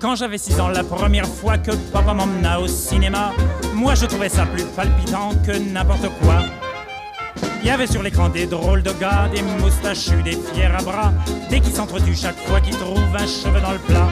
[0.00, 3.32] Quand j'avais 6 ans, la première fois que papa m'emmena au cinéma,
[3.74, 6.42] moi je trouvais ça plus palpitant que n'importe quoi.
[7.62, 11.12] Il y avait sur l'écran des drôles de gars, des moustachus, des fiers à bras,
[11.48, 14.08] des qui s'entretuent chaque fois qu'ils trouvent un cheveu dans le plat.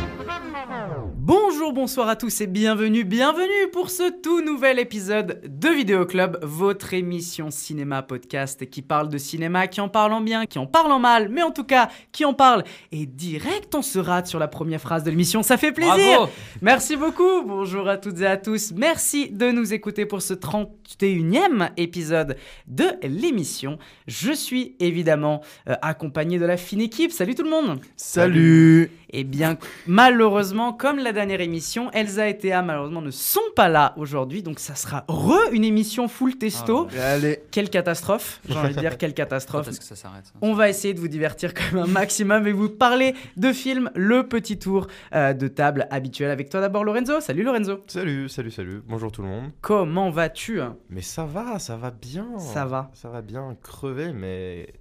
[1.25, 6.41] Bonjour, bonsoir à tous et bienvenue, bienvenue pour ce tout nouvel épisode de Vidéo Club,
[6.43, 10.67] votre émission cinéma podcast qui parle de cinéma, qui en parle en bien, qui en
[10.67, 12.65] parle en mal, mais en tout cas qui en parle.
[12.91, 15.95] Et direct, on se rate sur la première phrase de l'émission, ça fait plaisir.
[15.95, 16.33] Bravo.
[16.61, 18.73] Merci beaucoup, bonjour à toutes et à tous.
[18.73, 23.79] Merci de nous écouter pour ce 31e épisode de l'émission.
[24.09, 27.13] Je suis évidemment euh, accompagné de la fine équipe.
[27.13, 27.79] Salut tout le monde.
[27.95, 33.69] Salut Eh bien, malheureusement, comme la dernière émission, Elsa et Théa, malheureusement, ne sont pas
[33.69, 34.43] là aujourd'hui.
[34.43, 36.89] Donc, ça sera re une émission full testo.
[36.99, 39.69] Allez, Quelle catastrophe J'ai envie de dire, quelle catastrophe.
[39.69, 42.53] est-ce que ça s'arrête ça On va essayer de vous divertir même un maximum et
[42.53, 43.91] vous parler de films.
[43.95, 47.21] Le petit tour euh, de table habituel avec toi d'abord, Lorenzo.
[47.21, 47.83] Salut Lorenzo.
[47.89, 48.83] Salut, salut, salut.
[48.89, 49.51] Bonjour tout le monde.
[49.61, 50.61] Comment vas-tu?
[50.89, 52.27] Mais ça va, ça va bien.
[52.39, 52.91] Ça va.
[52.95, 54.73] Ça va bien, crevé, mais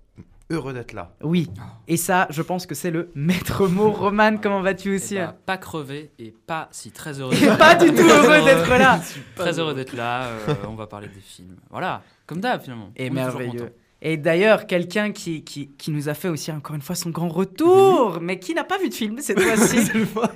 [0.52, 1.12] heureux d'être là.
[1.22, 1.50] Oui.
[1.88, 3.92] Et ça, je pense que c'est le maître mot.
[3.92, 7.34] Roman, comment vas-tu Eh aussi ben, Pas crevé et pas si très heureux.
[7.34, 9.00] Et pas du tout heureux d'être là.
[9.36, 10.26] Très heureux d'être là.
[10.26, 11.56] euh, on va parler des films.
[11.70, 12.92] Voilà, comme d'hab finalement.
[12.96, 13.74] Et On est toujours merveilleux.
[14.04, 17.30] Et d'ailleurs, quelqu'un qui, qui, qui nous a fait aussi encore une fois son grand
[17.30, 19.78] retour, mais qui n'a pas vu de film cette fois-ci,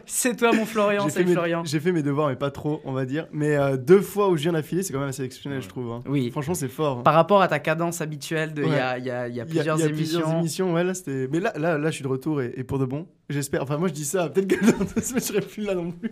[0.06, 1.64] c'est toi mon Florian, j'ai c'est fait, mes- Florian.
[1.66, 3.28] j'ai fait mes devoirs, mais pas trop, on va dire.
[3.32, 5.92] Mais euh, deux fois où je viens d'affilée, c'est quand même assez exceptionnel, je trouve.
[5.92, 6.04] hein.
[6.08, 6.30] Oui.
[6.30, 7.00] Franchement, c'est fort.
[7.00, 7.04] hein.
[7.04, 8.80] Par rapport à ta cadence habituelle il y, Ouais.
[8.80, 10.20] a, y a- il y a Il y a- plusieurs y a émissions.
[10.22, 10.94] plusieurs émissions, ouais, là.
[11.32, 13.08] Mais là, là, là, je suis de retour et, et pour de bon.
[13.28, 13.64] J'espère.
[13.64, 14.30] Enfin, moi, je dis ça.
[14.30, 16.12] Peut-être que dans deux semaines, je serai plus là non plus.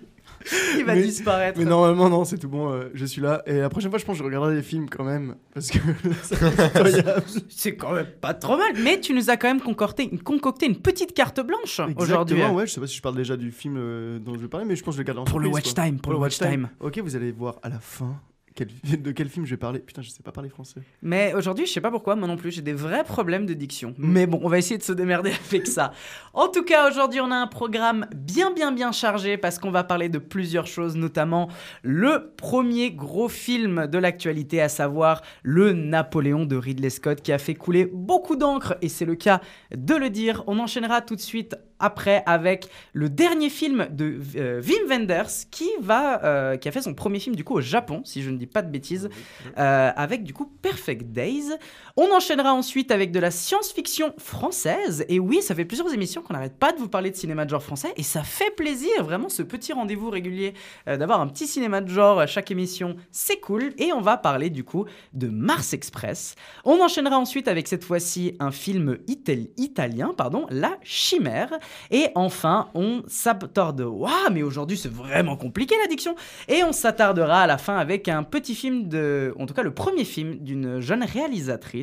[0.78, 1.60] Il va Mais- disparaître.
[1.60, 2.72] Mais normalement, non, c'est tout bon.
[2.72, 3.44] euh, je suis là.
[3.46, 5.36] Et la prochaine fois, je pense que je regarderai des films quand même.
[5.54, 5.78] Parce que
[7.50, 8.74] c'est quand même pas trop mal.
[8.84, 11.96] Mais tu nous as quand même concocté, concocté une petite carte blanche aujourd'hui.
[12.36, 12.68] Exactement, ouais.
[12.68, 14.76] Je sais pas si je parle déjà du film euh, dont je vais parler, mais
[14.76, 15.84] je pense que je le garde en Pour le watch quoi.
[15.86, 16.70] time, pour le watch time.
[16.80, 18.20] Ok, vous allez voir à la fin
[18.56, 18.70] quel-
[19.02, 19.80] de quel film je vais parler?
[19.80, 20.82] Putain, je sais pas parler français.
[21.02, 23.94] Mais aujourd'hui, je sais pas pourquoi, moi non plus, j'ai des vrais problèmes de diction.
[23.98, 25.92] Mais bon, on va essayer de se démerder avec ça.
[26.34, 29.84] En tout cas, aujourd'hui, on a un programme bien, bien, bien chargé parce qu'on va
[29.84, 31.50] parler de plusieurs choses, notamment
[31.84, 37.38] le premier gros film de l'actualité, à savoir le Napoléon de Ridley Scott, qui a
[37.38, 39.42] fait couler beaucoup d'encre, et c'est le cas
[39.76, 40.44] de le dire.
[40.48, 45.70] On enchaînera tout de suite après avec le dernier film de euh, Wim Wenders qui
[45.82, 48.38] va euh, qui a fait son premier film du coup au Japon si je ne
[48.38, 49.10] dis pas de bêtises
[49.58, 51.52] euh, avec du coup Perfect Days.
[51.96, 56.34] On enchaînera ensuite avec de la science-fiction française et oui ça fait plusieurs émissions qu'on
[56.34, 59.30] n'arrête pas de vous parler de cinéma de genre français et ça fait plaisir vraiment
[59.30, 60.56] ce petit rendez-vous régulier
[60.88, 64.18] euh, d'avoir un petit cinéma de genre à chaque émission c'est cool et on va
[64.18, 66.34] parler du coup de Mars Express.
[66.66, 71.60] On enchaînera ensuite avec cette fois-ci un film ital- italien pardon La Chimère
[71.92, 73.82] et enfin, on s'attarde.
[73.82, 76.16] Waouh, mais aujourd'hui c'est vraiment compliqué l'addiction.
[76.48, 79.76] Et on s'attardera à la fin avec un petit film de, en tout cas le
[79.76, 81.83] premier film d'une jeune réalisatrice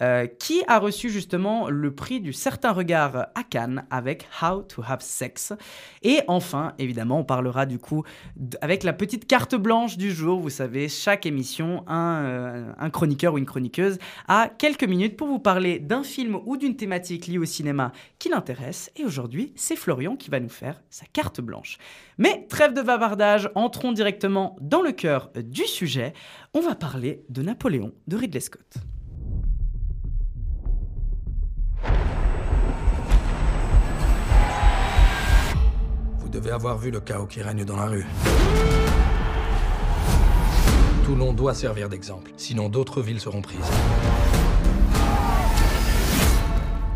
[0.00, 4.82] euh, qui a reçu justement le prix du certain regard à Cannes avec How to
[4.86, 5.52] Have Sex.
[6.02, 8.04] Et enfin, évidemment, on parlera du coup
[8.60, 10.40] avec la petite carte blanche du jour.
[10.40, 13.98] Vous savez, chaque émission, un, euh, un chroniqueur ou une chroniqueuse
[14.28, 18.28] a quelques minutes pour vous parler d'un film ou d'une thématique liée au cinéma qui
[18.28, 18.90] l'intéresse.
[18.96, 21.78] Et aujourd'hui, c'est Florian qui va nous faire sa carte blanche.
[22.18, 26.12] Mais trêve de bavardage, entrons directement dans le cœur du sujet.
[26.54, 28.78] On va parler de Napoléon de Ridley Scott.
[36.36, 38.06] Devez avoir vu le chaos qui règne dans la rue.
[41.06, 43.70] Toulon doit servir d'exemple, sinon d'autres villes seront prises.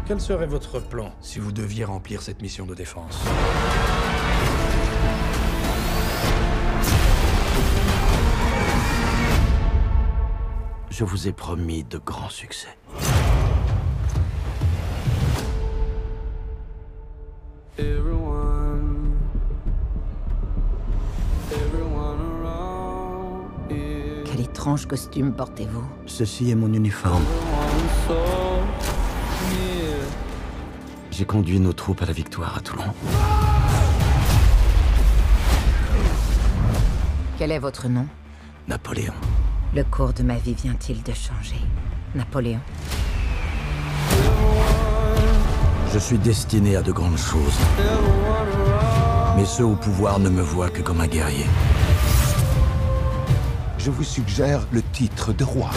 [0.06, 3.18] Quel serait votre plan si vous deviez remplir cette mission de défense?
[10.90, 12.76] Je vous ai promis de grands succès.
[24.50, 27.22] Étrange costume portez-vous Ceci est mon uniforme.
[31.12, 32.82] J'ai conduit nos troupes à la victoire à Toulon.
[37.38, 38.06] Quel est votre nom
[38.66, 39.12] Napoléon.
[39.72, 41.60] Le cours de ma vie vient-il de changer
[42.16, 42.60] Napoléon
[45.92, 47.58] Je suis destiné à de grandes choses.
[49.36, 51.46] Mais ceux au pouvoir ne me voient que comme un guerrier.
[53.82, 55.70] Je vous suggère le titre de roi.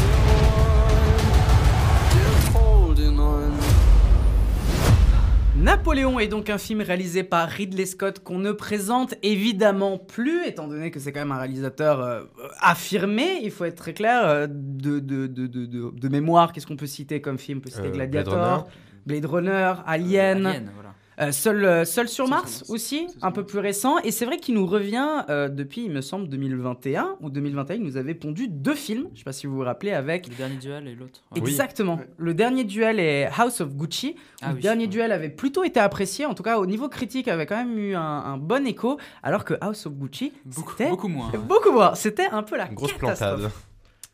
[5.56, 10.68] Napoléon est donc un film réalisé par Ridley Scott qu'on ne présente évidemment plus, étant
[10.68, 12.24] donné que c'est quand même un réalisateur euh,
[12.60, 14.24] affirmé, il faut être très clair.
[14.26, 17.60] euh, de, de, de, de, de- de mémoire, qu'est-ce qu'on peut citer comme film?
[17.60, 18.68] On peut citer Euh, Blade Gladiator,
[19.06, 20.46] Blade Runner, Alien.
[20.48, 20.93] Alien, voilà.
[21.20, 24.00] Euh, seul, euh, Seul sur Mars aussi, un peu plus récent.
[24.00, 27.76] Et c'est vrai qu'il nous revient euh, depuis, il me semble, 2021 ou 2021.
[27.76, 29.08] Il nous avait pondu deux films.
[29.14, 30.28] Je sais pas si vous vous rappelez avec.
[30.28, 31.22] Le dernier duel et l'autre.
[31.32, 31.40] ouais.
[31.40, 32.00] Exactement.
[32.18, 34.16] Le dernier duel est House of Gucci.
[34.42, 37.28] Ah le oui, dernier duel avait plutôt été apprécié, en tout cas au niveau critique,
[37.28, 40.90] avait quand même eu un, un bon écho, alors que House of Gucci, Beaucoup, c'était
[40.90, 41.32] beaucoup moins.
[41.48, 41.96] beaucoup moins.
[41.96, 43.36] C'était un peu la Une grosse catastrophe.
[43.40, 43.52] plantade.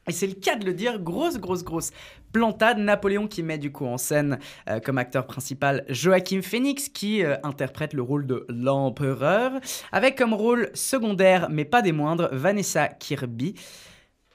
[0.09, 1.91] Et c'est le cas de le dire, grosse, grosse, grosse
[2.33, 2.79] plantade.
[2.79, 7.35] Napoléon qui met du coup en scène euh, comme acteur principal Joachim Phoenix qui euh,
[7.43, 9.51] interprète le rôle de l'empereur,
[9.91, 13.53] avec comme rôle secondaire, mais pas des moindres, Vanessa Kirby.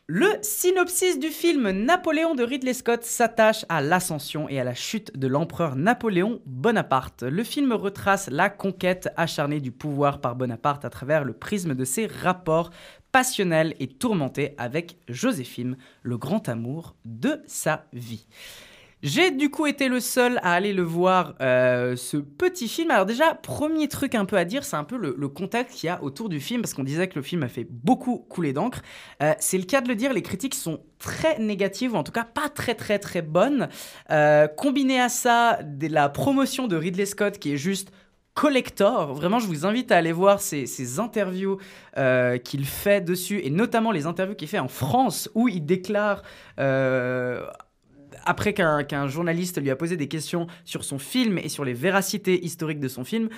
[0.06, 5.19] Le synopsis du film Napoléon de Ridley Scott s'attache à l'ascension et à la chute
[5.19, 7.23] de l'empereur Napoléon Bonaparte.
[7.23, 11.85] Le film retrace la conquête acharnée du pouvoir par Bonaparte à travers le prisme de
[11.87, 12.70] ses rapports
[13.14, 18.26] passionnels et tourmentés avec Joséphine, le grand amour de sa vie.
[19.05, 22.90] J'ai du coup été le seul à aller le voir, euh, ce petit film.
[22.90, 25.87] Alors déjà, premier truc un peu à dire, c'est un peu le, le contexte qu'il
[25.87, 28.52] y a autour du film, parce qu'on disait que le film a fait beaucoup couler
[28.52, 28.82] d'encre.
[29.22, 32.10] Euh, c'est le cas de le dire, les critiques sont très négatives, ou en tout
[32.10, 33.69] cas pas très très très bonnes.
[34.10, 37.93] Euh, combiné à ça, de la promotion de Ridley Scott qui est juste
[38.34, 39.14] collector.
[39.14, 41.58] Vraiment, je vous invite à aller voir ces, interviews
[41.96, 46.22] euh, qu'il fait dessus, et notamment les interviews qu'il fait en France, où il déclare...
[46.58, 47.46] euh,
[48.26, 52.42] après qu'un journaliste lui a posé des questions sur son film et sur les véracités
[52.44, 53.28] historiques de son film,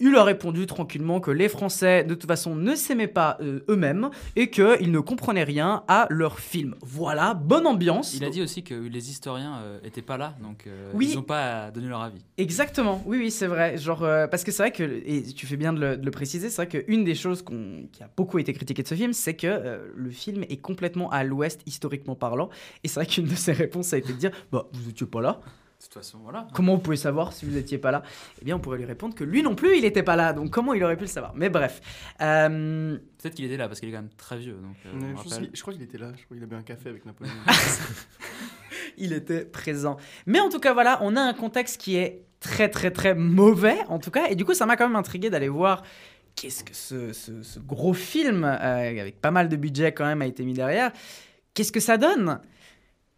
[0.00, 4.10] il a répondu tranquillement que les Français, de toute façon, ne s'aimaient pas euh, eux-mêmes
[4.36, 6.74] et qu'ils ne comprenaient rien à leur film.
[6.82, 8.14] Voilà, bonne ambiance.
[8.14, 11.08] Il a dit aussi que les historiens euh, étaient pas là, donc euh, Oui.
[11.12, 12.24] ils n'ont pas donné leur avis.
[12.38, 13.76] Exactement, oui, oui, c'est vrai.
[13.76, 16.10] Genre, euh, parce que c'est vrai que, et tu fais bien de le, de le
[16.10, 17.42] préciser, c'est vrai qu'une des choses
[17.92, 21.10] qui a beaucoup été critiquée de ce film, c'est que euh, le film est complètement
[21.10, 22.48] à l'ouest, historiquement parlant.
[22.84, 25.20] Et c'est vrai qu'une de ses réponses a été de dire Bah, vous étiez pas
[25.20, 25.40] là.
[25.80, 26.46] De toute façon, voilà.
[26.52, 28.02] Comment vous pouvez savoir si vous n'étiez pas là?
[28.42, 30.34] Eh bien, on pourrait lui répondre que lui non plus, il n'était pas là.
[30.34, 31.32] Donc, comment il aurait pu le savoir?
[31.34, 31.80] Mais bref.
[32.20, 34.58] Euh, Peut-être qu'il était là parce qu'il est quand même très vieux.
[34.60, 36.12] Donc, euh, Ouais, je, crois qu'il était là.
[36.18, 37.32] Je crois qu'il a bu un café avec Napoléon.
[38.98, 39.96] il était présent.
[40.26, 43.78] Mais en tout cas, voilà, on a un contexte qui est très, très, très mauvais,
[43.88, 44.26] en tout cas.
[44.28, 45.82] Et du coup, ça m'a quand même intrigué d'aller voir
[46.36, 50.20] qu'est-ce que ce, ce- ce gros film, euh, avec pas mal de budget quand même,
[50.22, 50.92] a été mis derrière.
[51.54, 52.40] Qu'est-ce que ça donne?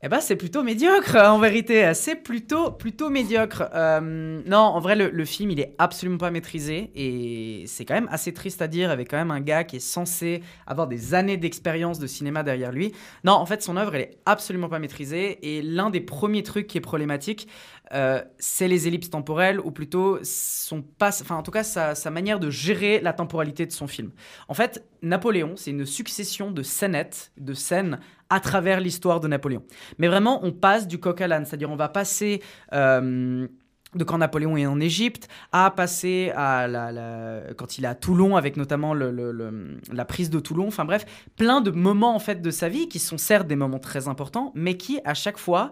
[0.05, 1.95] Eh ben, c'est plutôt médiocre, en vérité.
[1.95, 3.69] C'est plutôt, plutôt médiocre.
[3.73, 6.91] Euh, non, en vrai, le, film, il est absolument pas maîtrisé.
[6.97, 9.79] Et c'est quand même assez triste à dire, avec quand même un gars qui est
[9.79, 12.91] censé avoir des années d'expérience de cinéma derrière lui.
[13.23, 15.39] Non, en fait, son œuvre, elle est absolument pas maîtrisée.
[15.43, 17.47] Et l'un des premiers trucs qui est problématique,
[17.95, 22.11] euh, c'est les ellipses temporelles, ou plutôt son passe, enfin, en tout cas, sa, sa
[22.11, 24.11] manière de gérer la temporalité de son film.
[24.49, 28.01] En fait, Napoléon, c'est une succession de scénettes, de scènes
[28.32, 29.62] à travers l'histoire de Napoléon.
[29.99, 32.43] Mais vraiment, on passe du coq à l'âne, c'est-à-dire on va passer
[32.73, 33.46] euh,
[33.94, 38.37] de quand Napoléon est en Égypte à passer à la, quand il est à Toulon
[38.37, 40.67] avec notamment la prise de Toulon.
[40.69, 41.05] Enfin bref,
[41.37, 44.50] plein de moments en fait de sa vie qui sont certes des moments très importants,
[44.55, 45.69] mais qui à chaque fois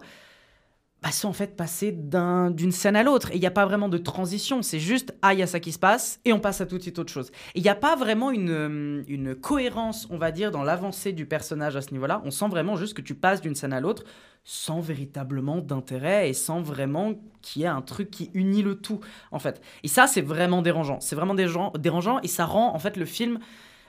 [1.03, 3.31] bah, sont en fait passés d'un- d'une scène à l'autre.
[3.31, 4.61] Et il n'y a pas vraiment de transition.
[4.61, 6.77] C'est juste, ah, il y a ça qui se passe, et on passe à tout
[6.77, 7.31] de suite autre chose.
[7.55, 11.11] Et il n'y a pas vraiment une, euh, une cohérence, on va dire, dans l'avancée
[11.11, 12.21] du personnage à ce niveau-là.
[12.23, 14.03] On sent vraiment juste que tu passes d'une scène à l'autre
[14.43, 18.99] sans véritablement d'intérêt et sans vraiment qu'il y ait un truc qui unit le tout,
[19.31, 19.61] en fait.
[19.83, 20.99] Et ça, c'est vraiment dérangeant.
[20.99, 23.39] C'est vraiment dérangeant, dérangeant et ça rend, en fait, le film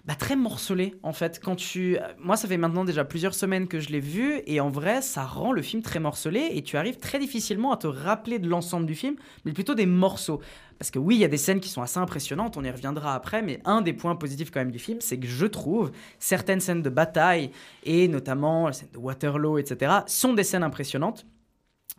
[0.04, 1.40] bah, très morcelé en fait.
[1.42, 4.68] Quand tu, moi, ça fait maintenant déjà plusieurs semaines que je l'ai vu et en
[4.68, 8.40] vrai, ça rend le film très morcelé et tu arrives très difficilement à te rappeler
[8.40, 10.40] de l'ensemble du film, mais plutôt des morceaux.
[10.78, 13.14] Parce que oui, il y a des scènes qui sont assez impressionnantes, on y reviendra
[13.14, 16.60] après, mais un des points positifs quand même du film, c'est que je trouve certaines
[16.60, 17.52] scènes de bataille
[17.84, 21.26] et notamment la scène de Waterloo, etc., sont des scènes impressionnantes.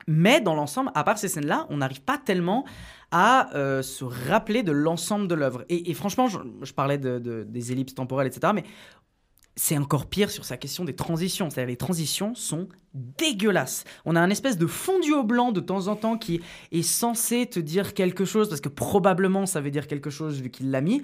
[0.08, 2.66] Mais dans l'ensemble, à part ces scènes-là, on n'arrive pas tellement
[3.16, 5.64] à euh, se rappeler de l'ensemble de l'œuvre.
[5.70, 8.52] Et, franchement, je, parlais de- de- des ellipses temporelles, etc.
[8.56, 8.64] Mais
[9.56, 11.52] c'est encore pire sur sa question des transitions.
[11.52, 13.84] C'est-à-dire les transitions sont dégueulasses.
[14.04, 16.42] On a un espèce de fondu au blanc de temps en temps qui
[16.72, 20.50] est censé te dire quelque chose, parce que probablement ça veut dire quelque chose vu
[20.50, 21.04] qu'il l'a mis.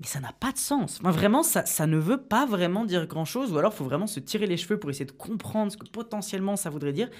[0.00, 0.98] Mais ça n'a pas de sens.
[1.02, 3.52] Vraiment, ça, ça ne veut pas vraiment dire grand-chose.
[3.52, 5.86] Ou alors, il faut vraiment se tirer les cheveux pour essayer de comprendre ce que
[5.86, 7.10] potentiellement ça voudrait dire.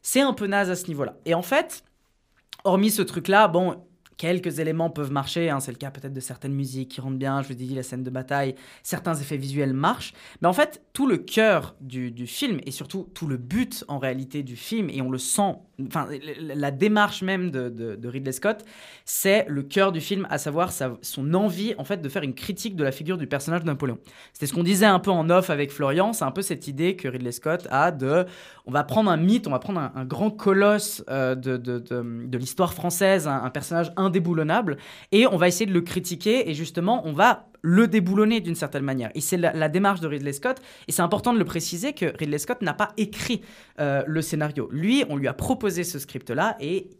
[0.00, 1.18] C'est un peu naze à ce niveau-là.
[1.26, 1.84] Et en fait,
[2.64, 3.76] hormis ce truc-là, bon,
[4.16, 5.50] quelques éléments peuvent marcher.
[5.50, 5.58] hein.
[5.60, 7.42] C'est le cas peut-être de certaines musiques qui rentrent bien.
[7.42, 10.12] Je vous ai dit, la scène de bataille, certains effets visuels marchent.
[10.40, 13.98] Mais en fait, tout le cœur du, du film et surtout tout le but en
[13.98, 16.08] réalité du film, et on le sent enfin,
[16.38, 18.64] la, démarche même de, Ridley Scott,
[19.04, 22.34] c'est le cœur du film, à savoir sa- son envie en fait de faire une
[22.34, 23.98] critique de la figure du personnage de Napoléon.
[24.32, 26.96] C'était ce qu'on disait un peu en off avec Florian, c'est un peu cette idée
[26.96, 28.26] que Ridley Scott a de,
[28.66, 32.74] on va prendre un mythe, on va prendre un, grand colosse euh, de, de, l'histoire
[32.74, 34.76] française, un personnage indéboulonnable,
[35.12, 38.82] et on va essayer de le critiquer, et justement, on va le déboulonner d'une certaine
[38.82, 39.10] manière.
[39.14, 42.38] Et c'est la, démarche de Ridley Scott, et c'est important de le préciser que Ridley
[42.38, 43.40] Scott n'a pas écrit
[43.80, 44.68] euh, le scénario.
[44.72, 46.90] Lui, on lui a proposé ce script-là, et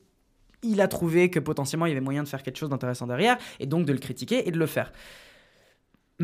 [0.62, 3.37] il a trouvé que potentiellement il y avait moyen de faire quelque chose d'intéressant derrière,
[3.61, 4.92] et donc de le critiquer et de le faire.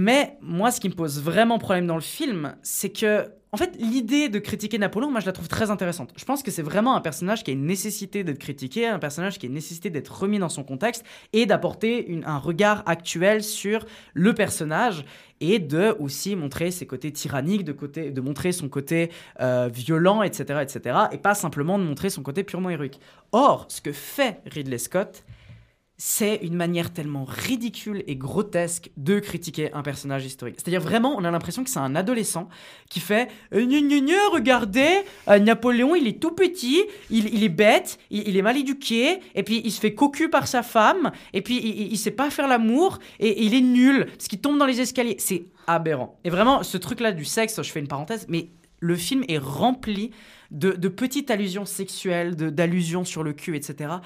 [0.00, 3.74] Mais moi, ce qui me pose vraiment problème dans le film, c'est que, en fait,
[3.80, 6.12] l'idée de critiquer Napoléon, moi, je la trouve très intéressante.
[6.14, 9.40] Je pense que c'est vraiment un personnage qui a une nécessité d'être critiqué, un personnage
[9.40, 13.84] qui a une nécessité d'être remis dans son contexte et d'apporter un regard actuel sur
[14.14, 15.04] le personnage
[15.40, 20.22] et de aussi montrer ses côtés tyranniques, de, côté, de montrer son côté euh, violent,
[20.22, 23.00] etc., etc., et pas simplement de montrer son côté purement héroïque.
[23.32, 25.24] Or, ce que fait Ridley Scott,
[26.00, 30.54] c'est une manière tellement ridicule et grotesque de critiquer un personnage historique.
[30.56, 32.48] C'est-à-dire vraiment, on a l'impression que c'est un adolescent
[32.88, 33.66] qui fait euh,
[34.32, 39.42] regardez, euh, Napoléon, il est tout petit, il, est bête, il, est mal éduqué, et
[39.42, 42.46] puis il se fait cocu par sa femme, et puis il, il, sait pas faire
[42.46, 45.16] l'amour, et, il est nul, parce qu'il tombe dans les escaliers.
[45.18, 46.20] C'est aberrant.
[46.22, 50.12] Et vraiment, ce truc-là du sexe, je fais une parenthèse, mais le film est rempli
[50.52, 53.96] de, de petites allusions sexuelles, d'allusions sur le cul, etc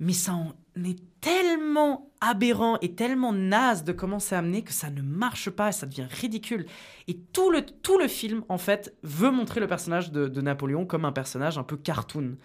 [0.00, 0.52] mais ça en
[0.84, 5.68] est tellement aberrant et tellement naze de comment c'est amené que ça ne marche pas
[5.68, 6.66] et ça devient ridicule.
[7.08, 11.04] Et tout le, tout le film, en fait, veut montrer le personnage de, Napoléon comme
[11.04, 12.36] un personnage un peu cartoon.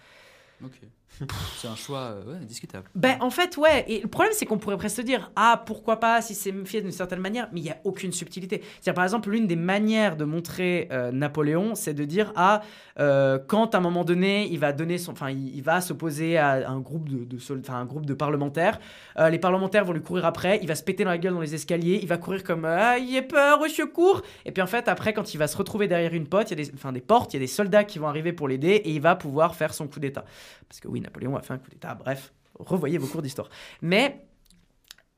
[1.57, 2.89] C'est un choix euh, discutable.
[2.95, 3.85] Ben, en fait, ouais.
[3.87, 6.91] Et le problème, c'est qu'on pourrait presque dire, ah, pourquoi pas, si c'est fait d'une
[6.91, 8.61] certaine manière, mais il n'y a aucune subtilité.
[8.61, 12.61] C'est-à-dire, par exemple, l'une des manières de montrer euh, Napoléon, c'est de dire, ah,
[12.99, 16.69] euh, quand à un moment donné, il va donner son, enfin, il, va s'opposer à
[16.69, 18.79] un groupe de, de un groupe de parlementaires.
[19.17, 20.59] Euh, les parlementaires vont lui courir après.
[20.61, 21.99] Il va se péter dans la gueule dans les escaliers.
[22.01, 24.21] Il va courir comme, ah, il est peur, au secours.
[24.45, 26.61] Et puis en fait, après, quand il va se retrouver derrière une porte, il y
[26.61, 28.91] a des, des portes, il y a des soldats qui vont arriver pour l'aider et
[28.91, 30.25] il va pouvoir faire son coup d'état.
[30.67, 31.95] Parce que oui, Napoléon a fait un coup d'état.
[31.95, 33.49] Bref, revoyez vos cours d'histoire.
[33.81, 34.27] Mais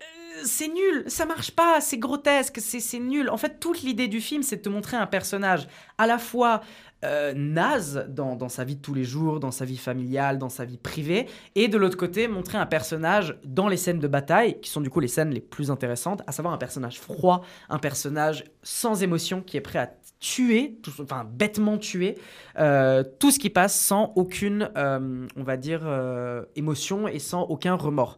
[0.02, 3.30] euh, c'est nul, ça marche pas, c'est grotesque, c'est nul.
[3.30, 5.68] En fait, toute l'idée du film, c'est de te montrer un personnage
[5.98, 6.62] à la fois
[7.06, 10.50] euh, naze dans, dans sa vie de tous les jours, dans sa vie familiale, dans
[10.50, 14.60] sa vie privée, et de l'autre côté, montrer un personnage dans les scènes de bataille,
[14.62, 17.78] qui sont du coup les scènes les plus intéressantes, à savoir un personnage froid, un
[17.80, 22.16] personnage sans émotion, qui est prêt à tuer, enfin bêtement tuer,
[22.58, 27.44] euh, tout ce qui passe sans aucune, euh, on va dire, euh, émotion et sans
[27.44, 28.18] aucun remords.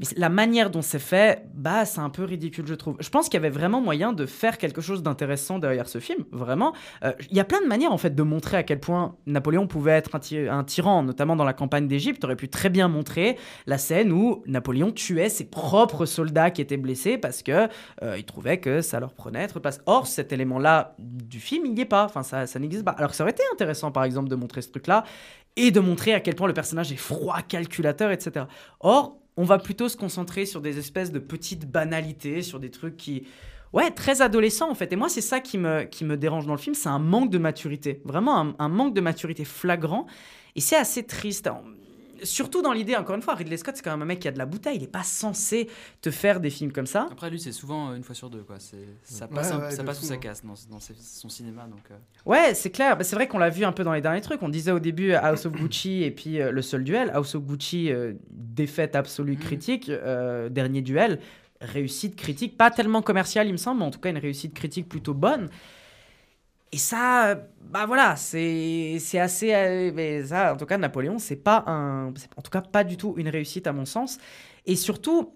[0.00, 2.96] Mais la manière dont c'est fait, bah, c'est un peu ridicule, je trouve.
[3.00, 6.24] Je pense qu'il y avait vraiment moyen de faire quelque chose d'intéressant derrière ce film,
[6.32, 6.72] vraiment.
[7.04, 9.66] Euh, Il y a plein de manières, en fait, de montrer à quel point Napoléon
[9.66, 12.24] pouvait être un, un tyran, notamment dans la campagne d'Égypte.
[12.24, 16.78] aurait pu très bien montrer la scène où Napoléon tuait ses propres soldats qui étaient
[16.78, 17.68] blessés parce que
[18.02, 19.80] euh, il trouvait que ça leur prenait de place.
[19.84, 22.04] Or, cet élément-là du film, il n'y est pas.
[22.04, 22.92] Enfin, ça, ça n'existe pas.
[22.92, 25.04] Alors ça aurait été intéressant, par exemple, de montrer ce truc-là
[25.56, 28.46] et de montrer à quel point le personnage est froid, calculateur, etc.
[28.80, 32.96] Or, on va plutôt se concentrer sur des espèces de petites banalités, sur des trucs
[32.96, 33.26] qui...
[33.72, 34.92] Ouais, très adolescents en fait.
[34.92, 37.30] Et moi, c'est ça qui me, qui me dérange dans le film, c'est un manque
[37.30, 38.02] de maturité.
[38.04, 40.06] Vraiment un, un manque de maturité flagrant.
[40.56, 41.48] Et c'est assez triste.
[42.22, 44.32] Surtout dans l'idée, encore une fois, Ridley Scott, c'est quand même un mec qui a
[44.32, 44.76] de la bouteille.
[44.76, 45.68] Il n'est pas censé
[46.00, 47.08] te faire des films comme ça.
[47.10, 48.42] Après, lui, c'est souvent euh, une fois sur deux.
[48.42, 48.56] Quoi.
[48.58, 50.18] C'est- Ça Ouais, passe, un- ouais, ça de passe ou ça hein.
[50.18, 51.64] casse dans, dans ses- son cinéma.
[51.66, 51.94] Donc, euh,
[52.26, 52.96] Ouais, c'est clair.
[52.96, 54.42] Bah, c'est vrai qu'on l'a vu un peu dans les derniers trucs.
[54.42, 57.10] On disait au début House of Gucci et puis euh, le seul duel.
[57.14, 59.88] House of Gucci, euh, défaite absolue critique.
[59.88, 61.20] euh, dernier duel,
[61.60, 62.56] réussite critique.
[62.56, 65.48] Pas tellement commerciale, il me semble, mais en tout cas une réussite critique plutôt bonne.
[66.72, 69.54] Et ça, euh, bah voilà, c'est assez.
[69.54, 72.08] euh, mais ça, en tout cas, Napoléon, c'est pas un.
[72.36, 74.18] En tout cas, pas du tout une réussite à mon sens.
[74.66, 75.34] Et surtout,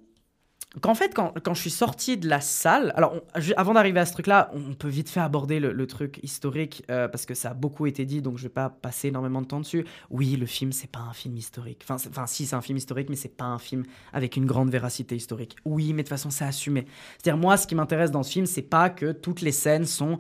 [0.80, 3.16] qu'en fait, quand, quand je suis sorti de la salle, alors
[3.56, 7.26] avant d'arriver à ce truc-là, on peut vite fait aborder le, truc historique euh, parce
[7.26, 9.84] que ça a beaucoup été dit, donc je vais pas passer énormément de temps dessus.
[10.10, 11.84] Oui, le film, c'est pas un film historique.
[11.84, 14.70] Enfin, enfin si, c'est un film historique, mais c'est pas un film avec une grande
[14.70, 15.56] véracité historique.
[15.64, 16.86] Oui, mais de toute façon, c'est assumé.
[17.18, 20.18] C'est-à-dire, moi, ce qui m'intéresse dans ce film, c'est pas que toutes les scènes sont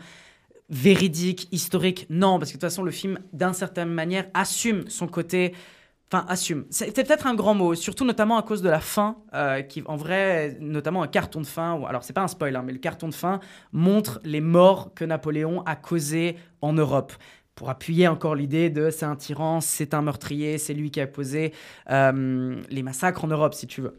[0.68, 2.06] véridiques, historiques.
[2.10, 5.54] Non, parce que de toute façon, le film, d'une certaine manière, assume son côté
[6.12, 6.66] Enfin, assume.
[6.70, 9.96] C'était peut-être un grand mot, surtout notamment à cause de la fin, euh, qui en
[9.96, 12.78] vrai, notamment un carton de fin, ou- alors c'est pas un spoil, hein, mais le
[12.78, 13.40] carton de fin
[13.72, 17.12] montre les morts que Napoléon a causés en Europe.
[17.54, 21.06] Pour appuyer encore l'idée de c'est un tyran, c'est un meurtrier, c'est lui qui a
[21.06, 21.52] causé
[21.90, 23.96] euh, les massacres en Europe, si tu veux.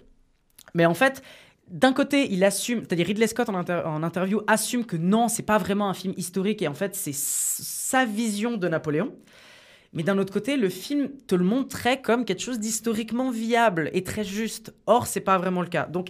[0.73, 1.21] Mais en fait,
[1.69, 5.43] d'un côté, il assume, c'est-à-dire Ridley Scott en, inter- en interview assume que non, c'est
[5.43, 9.15] pas vraiment un film historique et en fait, c'est sa vision de Napoléon.
[9.93, 14.03] Mais d'un autre côté, le film te le montrait comme quelque chose d'historiquement viable et
[14.03, 14.75] très juste.
[14.85, 15.85] Or, c'est pas vraiment le cas.
[15.85, 16.09] Donc,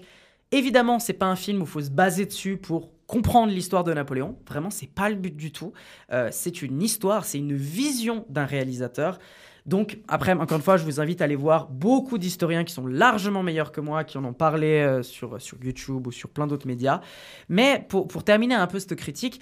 [0.51, 3.93] évidemment, c'est pas un film où il faut se baser dessus pour comprendre l'histoire de
[3.93, 4.39] Napoléon.
[4.47, 5.71] Vraiment, c'est pas le but du tout.
[6.12, 9.19] Euh, c'est une histoire, c'est une vision d'un réalisateur.
[9.65, 12.86] Donc, après, encore une fois, je vous invite à aller voir beaucoup d'historiens qui sont
[12.86, 16.45] largement meilleurs que moi, qui en ont parlé euh, sur, sur YouTube ou sur plein
[16.45, 17.01] d'autres médias.
[17.50, 19.41] Mais pour, pour terminer un peu cette critique,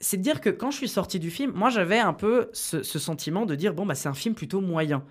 [0.00, 2.82] c'est de dire que quand je suis sorti du film, moi j'avais un peu ce,
[2.82, 5.02] ce sentiment de dire bon bah c'est un film plutôt moyen.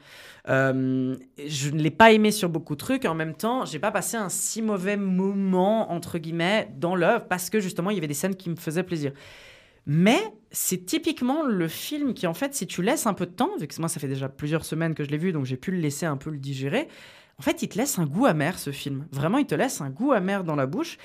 [0.47, 3.03] Euh, je ne l'ai pas aimé sur beaucoup de trucs.
[3.03, 7.49] En même temps, j'ai pas passé un si mauvais moment entre guillemets dans l'œuvre parce
[7.49, 9.11] que justement il y avait des scènes qui me faisaient plaisir.
[9.89, 10.19] Mais
[10.51, 13.67] c'est typiquement le film qui en fait, si tu laisses un peu de temps, vu
[13.67, 15.77] que moi ça fait déjà plusieurs semaines que je l'ai vu, donc j'ai pu le
[15.77, 16.89] laisser un peu le digérer.
[17.39, 19.07] En fait, il te laisse un goût amer ce film.
[19.11, 20.97] Vraiment, il te laisse un goût amer dans la bouche.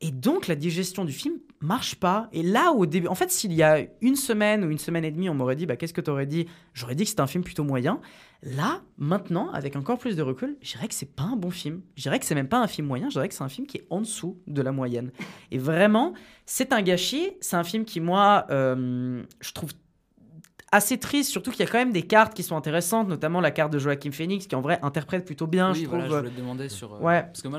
[0.00, 2.28] Et donc la digestion du film marche pas.
[2.32, 5.10] Et là au début, en fait, s'il y a une semaine ou une semaine et
[5.10, 6.46] demie, on m'aurait dit, bah qu'est-ce que tu aurais dit?
[6.72, 8.00] J'aurais dit que c'était un film plutôt moyen.
[8.42, 11.82] Là, maintenant, avec encore plus de recul, je dirais que c'est pas un bon film.
[11.96, 13.08] Je dirais que c'est même pas un film moyen.
[13.08, 15.10] Je dirais que c'est un film qui est en dessous de la moyenne.
[15.50, 16.14] Et vraiment,
[16.46, 17.32] c'est un gâchis.
[17.40, 19.72] C'est un film qui moi, euh, je trouve
[20.70, 23.50] assez triste, surtout qu'il y a quand même des cartes qui sont intéressantes, notamment la
[23.50, 26.16] carte de Joachim Phoenix, qui en vrai interprète plutôt bien, oui, je voilà, trouve.
[26.16, 26.94] je voulais te demander sur.
[26.94, 27.22] euh, Ouais.
[27.22, 27.58] Parce que moi,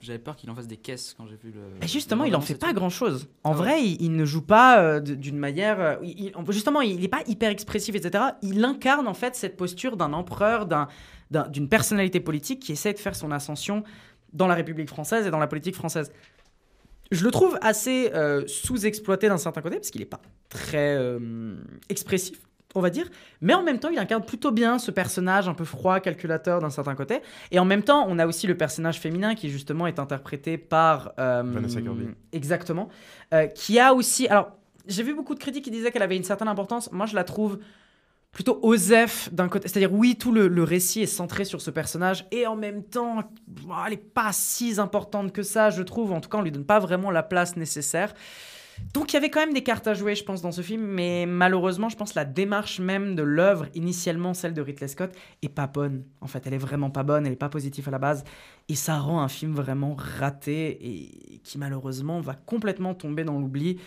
[0.00, 1.60] j'avais peur qu'il en fasse des caisses quand j'ai vu le.
[1.84, 3.28] Et justement, il en fait pas grand chose.
[3.44, 3.58] En Ah ouais.
[3.58, 5.80] vrai, il, il ne joue pas euh, d'une manière.
[5.80, 8.24] euh, il- justement, il n'est pas hyper expressif, etc.
[8.42, 10.88] Il incarne en fait cette posture d'un empereur, d'un-
[11.30, 13.84] d'un- d'une personnalité politique qui essaie de faire son ascension
[14.32, 16.12] dans la République française et dans la politique française.
[17.10, 21.56] Je le trouve assez euh, sous-exploité d'un certain côté, parce qu'il n'est pas très euh,
[21.88, 22.40] expressif,
[22.74, 23.10] on va dire.
[23.40, 26.70] Mais en même temps, il incarne plutôt bien ce personnage un peu froid, calculateur d'un
[26.70, 27.20] certain côté.
[27.50, 31.12] Et en même temps, on a aussi le personnage féminin qui, justement, est interprété par.
[31.18, 32.08] euh, Vanessa Kirby.
[32.32, 32.88] Exactement.
[33.54, 34.28] Qui a aussi.
[34.28, 36.90] Alors, j'ai vu beaucoup de critiques qui disaient qu'elle avait une certaine importance.
[36.92, 37.58] Moi, je la trouve
[38.32, 39.68] plutôt osef d'un côté.
[39.68, 43.74] C'est-à-dire, oui, tout le, récit est centré sur ce personnage, et en même temps, bon,
[43.84, 46.12] elle n'est pas si importante que ça, je trouve.
[46.12, 48.14] En tout cas, on lui donne pas vraiment la place nécessaire.
[48.94, 50.82] Donc, il y avait quand même des cartes à jouer, je pense, dans ce film,
[50.82, 55.12] mais malheureusement, je pense la démarche même de l'œuvre, initialement celle de Ridley Scott,
[55.42, 56.04] est pas bonne.
[56.22, 58.24] En fait, elle est vraiment pas bonne, elle est pas positive à la base,
[58.70, 63.78] et ça rend un film vraiment raté et qui malheureusement va complètement tomber dans l'oubli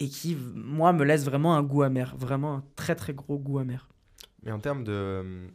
[0.00, 3.58] et qui, moi, me laisse vraiment un goût amer, vraiment un très très gros goût
[3.58, 3.88] amer.
[4.42, 5.48] Mais en termes de,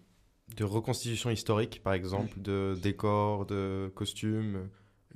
[0.56, 4.70] de reconstitution historique, par exemple, de décors, de costumes,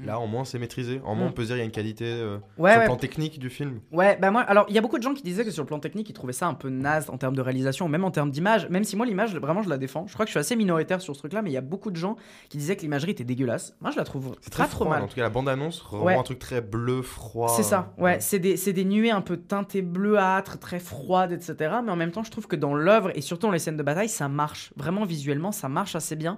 [0.04, 1.02] là, au moins, c'est maîtrisé.
[1.06, 1.30] En moins, Mm.
[1.30, 2.86] on peut dire qu'il y a une qualité euh, Ouais, sur ouais.
[2.86, 3.80] le plan technique du film.
[3.92, 5.68] Ouais, bah moi, alors il y a beaucoup de gens qui disaient que sur le
[5.68, 8.32] plan technique, ils trouvaient ça un peu naze en termes de réalisation, même en termes
[8.32, 8.68] d'image.
[8.70, 10.06] Même si moi, l'image, vraiment, je la défends.
[10.08, 11.92] Je crois que je suis assez minoritaire sur ce truc-là, mais il y a beaucoup
[11.92, 12.16] de gens
[12.50, 13.76] qui disaient que l'imagerie était dégueulasse.
[13.82, 14.96] Moi, je la trouve C'est très pas trop froid.
[14.96, 15.04] mal.
[15.04, 16.16] En tout cas, la bande-annonce rend Ouais.
[16.16, 17.50] un truc très bleu, froid.
[17.50, 21.56] C'est ça, ouais, c'est des, des nuées un peu teintées bleuâtres, très froides, etc.
[21.84, 23.84] Mais en même temps, je trouve que dans l'œuvre, et surtout dans les scènes de
[23.84, 24.72] bataille, ça marche.
[24.78, 26.38] Vraiment, visuellement, ça marche assez bien.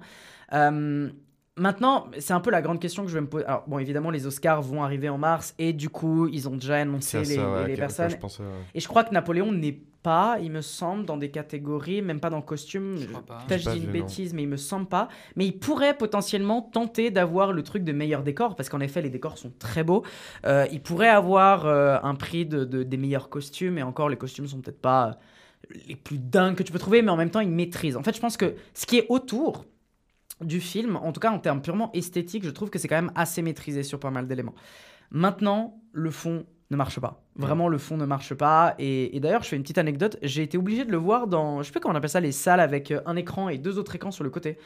[0.54, 1.10] Euh,
[1.57, 3.45] maintenant, c'est un peu la grande question que je vais me poser.
[3.45, 6.75] Alors, bon, évidemment, les Oscars vont arriver en mars, et du coup, ils ont déjà
[6.77, 8.09] annoncé les, ça, ouais, personnes.
[8.11, 12.19] Je Et je crois que Napoléon n'est pas, il me semble, dans des catégories, même
[12.19, 12.97] pas dans costume.
[12.97, 13.43] Je crois pas.
[13.47, 13.91] Peut-être je pas dis une non.
[13.91, 15.09] bêtise, mais il me semble pas.
[15.35, 19.09] Mais il pourrait potentiellement tenter d'avoir le truc de meilleur décor, parce qu'en effet, les
[19.11, 20.03] décors sont très beaux.
[20.45, 24.17] Euh, il pourrait avoir euh, un prix de, de- des meilleurs costumes, et encore, les
[24.17, 25.17] costumes sont peut-être pas
[25.87, 27.95] les plus dingues que tu peux trouver, mais en même temps, il maîtrise.
[27.95, 29.65] En fait, je pense que ce qui est autour
[30.43, 33.12] du film, en tout cas en termes purement esthétiques, je trouve que c'est quand même
[33.15, 34.56] assez maîtrisé sur pas mal d'éléments.
[35.12, 37.23] Maintenant, le fond ne marche pas.
[37.37, 38.75] Vraiment, le fond ne marche pas.
[38.77, 40.17] Et, et d'ailleurs, je fais une petite anecdote.
[40.21, 42.33] J'ai été obligé de le voir dans, je sais plus comment on appelle ça, les
[42.33, 44.57] salles avec euh, un écran et deux autres écrans sur le côté.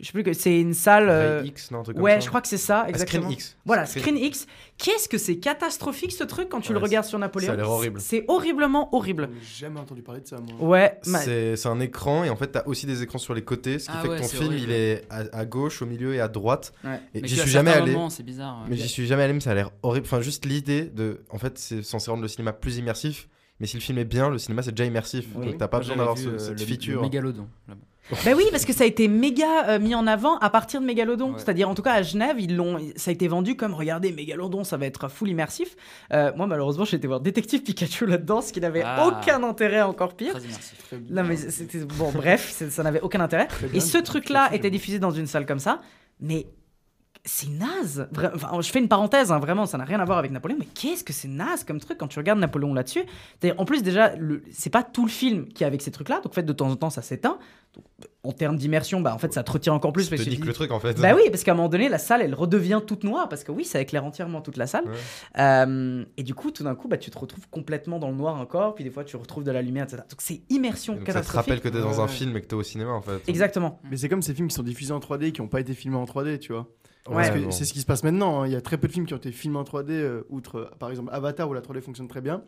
[0.00, 1.08] Je sais plus que c'est une salle.
[1.10, 2.20] euh, Ray X, non, un truc comme Ouais, ça.
[2.20, 3.24] je crois que c'est ça, Ah, exactement.
[3.24, 3.56] Screen X.
[3.66, 4.46] Voilà, Screen X.
[4.78, 7.56] Qu'est-ce que c'est catastrophique ce truc quand tu Ouais, le regardes sur Napoléon ça a
[7.56, 8.00] l'air horrible.
[8.00, 9.28] C'est horriblement horrible.
[9.42, 10.68] J'ai jamais entendu parler de ça, moi.
[10.70, 13.42] Ouais, ma- C'est c'est un écran et en fait t'as aussi des écrans sur les
[13.42, 14.70] côtés, ce qui Ah fait ouais, que ton c'est film horrible.
[14.70, 16.72] il est à, à gauche, au milieu et à droite.
[16.84, 17.00] Ouais.
[17.14, 17.92] Et Mais j'y suis jamais certains allé.
[17.92, 18.60] moments, C'est bizarre.
[18.62, 18.66] ouais.
[18.70, 20.06] Mais j'y suis jamais allé, mais ça a l'air horrible.
[20.06, 21.20] Enfin, juste l'idée de.
[21.30, 23.28] En fait, c'est censé rendre le cinéma plus immersif.
[23.60, 25.26] Mais si le film est bien, le cinéma c'est déjà immersif.
[25.36, 25.46] Oui.
[25.46, 26.96] Donc t'as pas Moi, besoin d'avoir ce- euh, cette le- feature.
[26.96, 27.46] Le mégalodon.
[27.68, 27.80] là-bas.
[28.24, 30.86] Bah oui, parce que ça a été méga euh, mis en avant à partir de
[30.86, 31.28] Mégalodon.
[31.28, 31.38] Ouais.
[31.38, 34.64] C'est-à-dire, en tout cas, à Genève, ils l'ont, ça a été vendu comme regardez, Mégalodon,
[34.64, 35.76] ça va être full immersif.
[36.12, 39.06] Euh, moi, malheureusement, j'ai été voir Détective Pikachu là-dedans, ce qui n'avait Ah.
[39.06, 40.32] aucun intérêt, encore pire.
[40.32, 40.78] Très immersif.
[40.88, 41.22] Très bien.
[41.22, 41.78] Non, mais c'était.
[41.84, 43.46] Bon, bref, ça n'avait aucun intérêt.
[43.72, 45.80] Et ce truc-là était diffusé dans une salle comme ça,
[46.20, 46.48] mais
[47.24, 48.08] c'est naze.
[48.12, 50.56] Vra- Enfin, je fais une parenthèse, hein, vraiment, ça n'a rien à voir avec Napoléon,
[50.58, 53.02] mais qu'est-ce que c'est naze comme truc quand tu regardes Napoléon là-dessus?
[53.58, 56.26] En plus, déjà, le- c'est pas tout le film qui est avec ces trucs-là, donc
[56.32, 57.38] en fait, de temps en temps, ça s'éteint.
[57.74, 57.84] Donc,
[58.24, 60.04] en termes d'immersion, bah, en fait, ça te retient encore plus.
[60.10, 61.00] Je te dis que le truc en fait.
[61.00, 63.50] Bah oui, parce qu'à un moment donné, la salle, elle redevient toute noire, parce que
[63.52, 64.84] oui, ça éclaire entièrement toute la salle.
[64.84, 64.92] Ouais.
[65.38, 68.36] Euh, et du coup, tout d'un coup, bah, tu te retrouves complètement dans le noir
[68.36, 70.02] encore, puis des fois, tu retrouves de la lumière, etc.
[70.10, 71.36] Donc c'est immersion Donc ça te catastrophique.
[71.50, 72.08] rappelle que t'es dans un Ouais.
[72.10, 73.22] film et que t'es au cinéma en fait.
[73.28, 73.80] Exactement.
[73.90, 75.72] Mais c'est comme ces films qui sont diffusés en 3D et qui n'ont pas été
[75.74, 76.66] filmés en 3D, tu vois.
[77.08, 77.14] Ouais.
[77.16, 77.50] Parce que bon.
[77.50, 78.42] c'est ce qui se passe maintenant.
[78.42, 78.46] hein.
[78.46, 80.56] Il y a très peu de films qui ont été filmés en 3D, euh, outre
[80.56, 82.42] euh, par exemple Avatar où la 3D fonctionne très bien.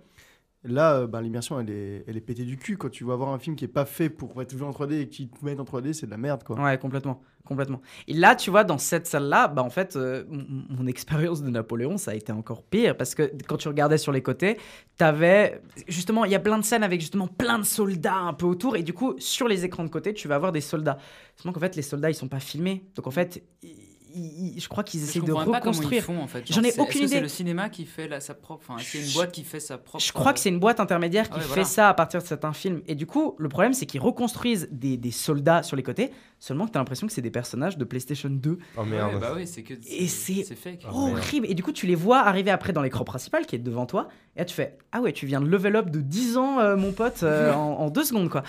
[0.67, 2.79] Là, euh, ben, l'immersion, elle est, elle est pétée du cul.
[2.79, 4.93] Quand tu vas voir un film qui est pas fait pour être vu en 3D
[5.01, 6.59] et qui te met en 3D, c'est de la merde, quoi.
[6.59, 7.83] Ouais, complètement, complètement.
[8.09, 11.51] Et là, tu vois, dans cette salle-là, bah en fait, euh, mon, mon expérience de
[11.51, 14.57] Napoléon, ça a été encore pire parce que quand tu regardais sur les côtés,
[14.97, 18.47] t'avais justement, il y a plein de scènes avec justement plein de soldats un peu
[18.47, 20.97] autour, et du coup, sur les écrans de côté, tu vas avoir des soldats.
[21.37, 24.69] Seulement qu'en fait, les soldats, ils sont pas filmés, donc en fait, ils- ils- je
[24.69, 26.03] crois qu'ils essaient de reconstruire.
[26.05, 26.45] font en fait.
[26.53, 27.09] J'en ai aucune idée.
[27.09, 28.65] C'est le cinéma qui fait la- sa propre.
[28.69, 30.05] Enfin, c'est une boîte qui fait sa propre.
[30.05, 31.65] Je crois que c'est une boîte intermédiaire qui Ah ouais, fait voilà.
[31.65, 32.83] ça à partir de certains films.
[32.87, 36.11] Et du coup, le problème, c'est qu'ils reconstruisent des, des soldats sur les côtés,
[36.45, 38.59] seulement que tu as l'impression que c'est des personnages de PlayStation 2.
[38.77, 39.19] Oh Ouais, merde.
[39.21, 39.75] bah oui, c'est que.
[39.75, 40.85] Et c'est C'est fake.
[40.85, 40.95] Merde.
[40.97, 41.47] horrible.
[41.49, 44.09] Et du coup, tu les vois arriver après dans l'écran principal qui est devant toi.
[44.37, 46.77] Et là, tu fais Ah ouais, tu viens de level up de 10 ans, euh,
[46.77, 48.43] mon pote, euh, en, en deux secondes, quoi.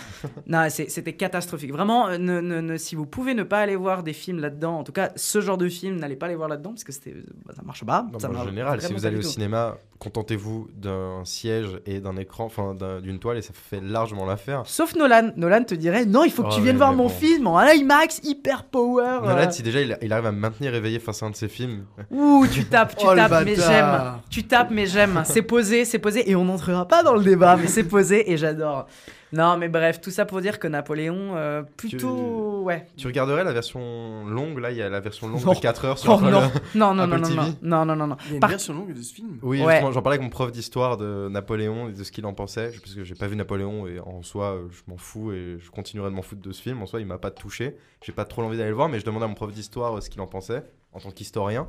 [0.48, 1.72] non, c'est- c'était catastrophique.
[1.72, 4.80] Vraiment, euh, ne, ne- ne- si vous pouvez ne pas aller voir des films là-dedans,
[4.80, 7.16] en tout cas, ce genre de film, n'allez pas les voir là-dedans parce que c'était,
[7.46, 8.06] bah, ça marche pas.
[8.12, 9.28] Non, ça mais en marche général, si vous allez au tout.
[9.28, 14.26] cinéma, contentez-vous d'un siège et d'un écran, enfin d'un- d'une toile et ça fait largement
[14.26, 14.64] l'affaire.
[14.66, 15.32] Sauf Nolan.
[15.38, 17.10] Nolan te dirait Non, il faut que Oh, tu viennes ouais, voir mon bon.
[17.10, 19.20] film en IMAX, hyper power.
[19.24, 19.52] Nolan, euh.
[19.52, 21.86] si déjà il, il arrive à me maintenir éveillé face à un de ses films,
[22.12, 24.14] Ouh, tu tapes, tu Oh, tapes, mais j'aime.
[24.30, 25.24] Tu tapes, mais j'aime.
[25.26, 26.30] C'est posé, c'est posé.
[26.30, 28.88] Et on n'entrera pas dans le débat, mais c'est posé et j'adore.
[29.34, 32.62] Non, mais bref, tout ça pour dire que Napoléon, euh, plutôt.
[32.64, 32.88] Ouais.
[32.98, 35.54] tu regarderais la version longue, là il y a la version longue Non.
[35.54, 36.42] de 4 heures sur Oh Apple- non,
[36.76, 37.58] non, non, Apple non, non, TV.
[37.62, 38.18] non, non, non, non.
[38.26, 39.38] Il y a une Par- version longue de ce film.
[39.42, 39.82] Oui, Ouais.
[39.82, 42.94] j'en parlais avec mon prof d'histoire de Napoléon et de ce qu'il en pensait, parce
[42.96, 46.16] que j'ai pas vu Napoléon et en soi, je m'en fous et je continuerai de
[46.16, 46.82] m'en foutre de ce film.
[46.82, 47.76] En soi, il m'a pas touché.
[48.04, 50.02] J'ai pas trop envie d'aller le voir, mais je demandais à mon prof d'histoire euh,
[50.02, 51.68] ce qu'il en pensait en tant qu'historien.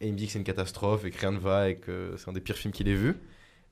[0.00, 2.14] Et il me dit que c'est une catastrophe et que rien ne va et que
[2.16, 3.16] c'est un des pires films qu'il ait vu.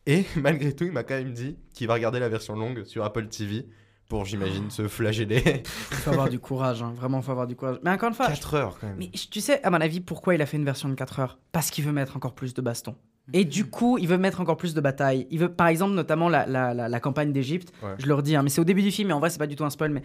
[0.06, 3.04] Et malgré tout, il m'a quand même dit qu'il va regarder la version longue sur
[3.04, 3.66] Apple TV
[4.08, 5.62] pour, j'imagine, se flageller.
[5.64, 6.92] faut avoir du courage, hein.
[6.96, 7.78] vraiment, faut avoir du courage.
[7.84, 8.96] Mais encore une fois, 4 heures quand même.
[8.98, 11.38] Mais tu sais, à mon avis, pourquoi il a fait une version de 4 heures?
[11.52, 12.96] Parce qu'il veut mettre encore plus de baston.
[13.32, 15.28] Et du coup, il veut mettre encore plus de batailles.
[15.30, 17.72] Il veut, par exemple, notamment la, la, la, la campagne d'Égypte.
[17.82, 17.94] Ouais.
[17.98, 19.46] Je leur dis, hein, mais c'est au début du film, mais en vrai, c'est pas
[19.46, 19.92] du tout un spoil.
[19.92, 20.02] Mais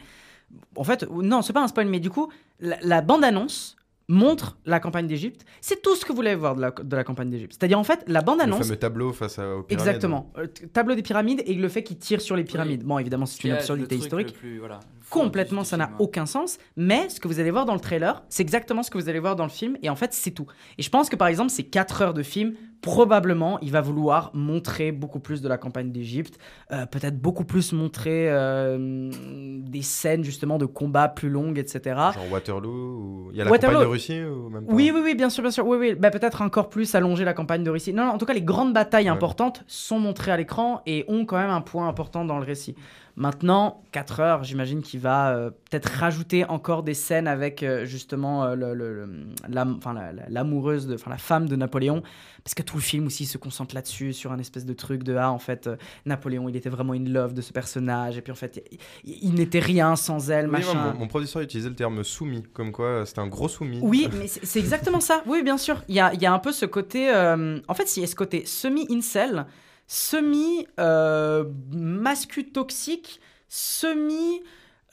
[0.76, 3.78] en fait, non, c'est pas un spoil, mais du coup, la, la bande-annonce
[4.08, 5.46] montre la campagne d'Égypte.
[5.62, 7.56] C'est tout ce que vous voulez voir de la, de la campagne d'Égypte.
[7.60, 8.64] C'est-à-dire, en fait, la Le bande-annonce.
[8.68, 9.88] fameux tableau face à, aux pyramides.
[9.88, 10.32] Exactement.
[10.38, 12.84] Euh, tableau des pyramides et le fait qu'il tire sur les pyramides.
[12.84, 14.34] Bon, évidemment, c'est une le absurdité historique.
[14.34, 16.58] le plus- voilà, le fond Complètement, ça n'a aucun sens.
[16.76, 19.20] Mais ce que vous allez voir dans le trailer, c'est exactement ce que vous allez
[19.20, 19.78] voir dans le film.
[19.82, 20.46] Et en fait, c'est tout.
[20.78, 22.54] Et je pense que par exemple, ces 4 heures de film,
[22.86, 26.38] probablement, il va vouloir montrer beaucoup plus de la campagne d'Égypte.
[26.72, 29.10] euh, Peut-être beaucoup plus montrer euh,
[29.60, 31.82] des scènes justement de combats plus longues, etc.
[32.14, 33.30] Genre Waterloo ou...
[33.32, 33.74] Il y a la Waterloo.
[33.76, 35.66] campagne de Russie ou même pas Oui, oui, oui, bien sûr, bien sûr.
[35.68, 35.96] Oui, oui.
[35.96, 37.94] Bah, peut-être encore plus allonger la campagne de Russie.
[37.94, 39.10] Non, non, en tout cas, les grandes batailles Ouais.
[39.10, 42.76] importantes sont montrées à l'écran et ont quand même un point important dans le récit.
[43.18, 48.44] Maintenant, 4 heures, j'imagine qu'il va euh, peut-être rajouter encore des scènes avec euh, justement
[48.44, 49.08] euh, le- le-
[49.48, 52.04] la- la- l'amoureuse, de- enfin la femme de Napoléon,
[52.44, 55.16] parce que tout le film aussi se concentre là-dessus, sur un espèce de truc de
[55.16, 55.70] ah en fait
[56.06, 58.62] Napoléon, il était vraiment in love de ce personnage et puis en fait
[59.06, 60.74] il, n'était rien sans elle, Oui, machin.
[60.74, 63.80] moi, mon, mon prof d'histoire utilisait le terme soumis, comme quoi c'était un gros soumis.
[63.82, 65.24] Oui, mais c'est exactement ça.
[65.26, 65.82] Oui, bien sûr.
[65.88, 67.10] Il y a, il y a un peu ce côté.
[67.14, 69.46] en fait, il y a ce côté semi-incel,
[69.88, 74.42] semi-mascu toxique, semi.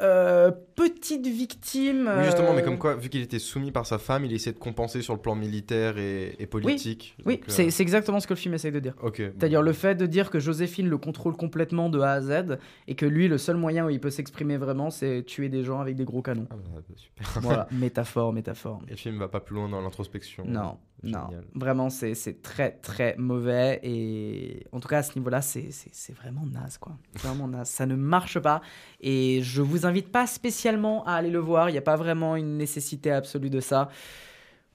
[0.01, 2.11] euh, petite victime.
[2.19, 4.53] Oui, justement, mais euh, comme quoi, vu qu'il était soumis par sa femme, il essayait
[4.53, 7.15] de compenser sur le plan militaire et, et politique.
[7.25, 8.97] Oui, euh, c'est exactement ce que le film essaye de dire.
[9.01, 9.19] Ok.
[9.19, 12.97] C'est-à-dire le fait de dire que Joséphine le contrôle complètement de A à Z et
[12.97, 15.95] que lui, le seul moyen où il peut s'exprimer vraiment, c'est tuer des gens avec
[15.95, 16.49] des gros canons.
[16.51, 17.29] Ah bah, super.
[17.41, 18.81] Voilà, métaphore, métaphore.
[18.89, 20.45] Et le film va pas plus loin dans l'introspection.
[20.49, 21.27] Non, non.
[21.29, 21.45] Génial.
[21.55, 23.81] Vraiment, c'est très, très mauvais.
[23.83, 25.73] Et en tout cas, à ce niveau-là, c'est
[26.15, 26.97] vraiment naze, quoi.
[27.15, 27.69] Vraiment naze.
[27.69, 28.61] Ça ne marche pas.
[29.01, 31.69] Et je vous invite pas spécialement à aller le voir.
[31.69, 33.89] Il n'y a pas vraiment une nécessité absolue de ça.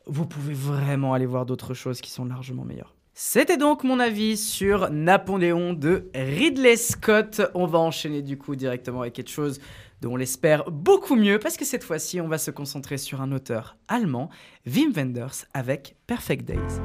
[0.05, 2.93] Vous pouvez vraiment aller voir d'autres choses qui sont largement meilleures.
[3.13, 7.41] C'était donc mon avis sur Napoléon de Ridley Scott.
[7.55, 9.59] On va enchaîner du coup directement avec quelque chose
[10.01, 13.31] dont on l'espère beaucoup mieux, parce que cette fois-ci, on va se concentrer sur un
[13.31, 14.29] auteur allemand,
[14.65, 16.79] Wim Wenders, avec Perfect Days.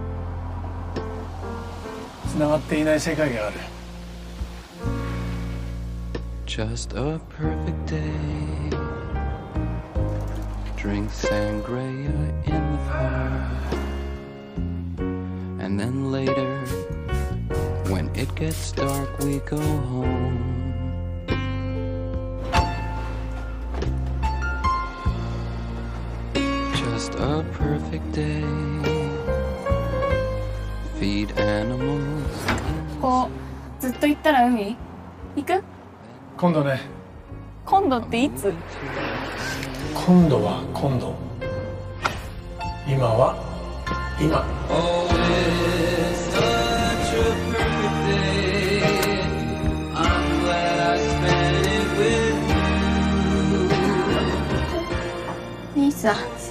[6.47, 8.13] Just a perfect day.
[10.77, 12.11] Drink sangria
[12.45, 13.79] in the park.
[15.61, 16.59] And then later,
[17.89, 20.52] when it gets dark, we go home.
[27.03, 28.15] just a perfect
[33.01, 34.77] こうずっと行ったら海？
[35.35, 35.65] 行く？
[36.37, 36.81] 今度ね。
[37.67, 38.55] 今度っていつ？
[39.95, 41.17] 今度は今度。
[42.87, 43.35] 今は
[44.21, 44.45] 今。
[55.75, 56.42] 兄さん。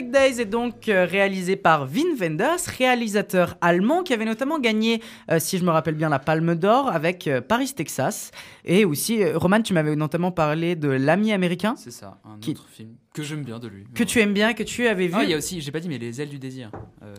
[0.00, 5.02] Perfect Days est donc euh, réalisé par Wim Wenders, réalisateur allemand qui avait notamment gagné,
[5.30, 8.30] euh, si je me rappelle bien, la Palme d'Or avec euh, Paris, Texas.
[8.64, 12.52] Et aussi, euh, Roman, tu m'avais notamment parlé de L'ami américain, C'est ça, un Qui-
[12.52, 13.84] autre film que j'aime bien de lui.
[13.94, 15.14] que tu aimes bien, que tu avais vu.
[15.16, 16.70] Ah, il y a aussi, j'ai pas dit, mais Les ailes du désir,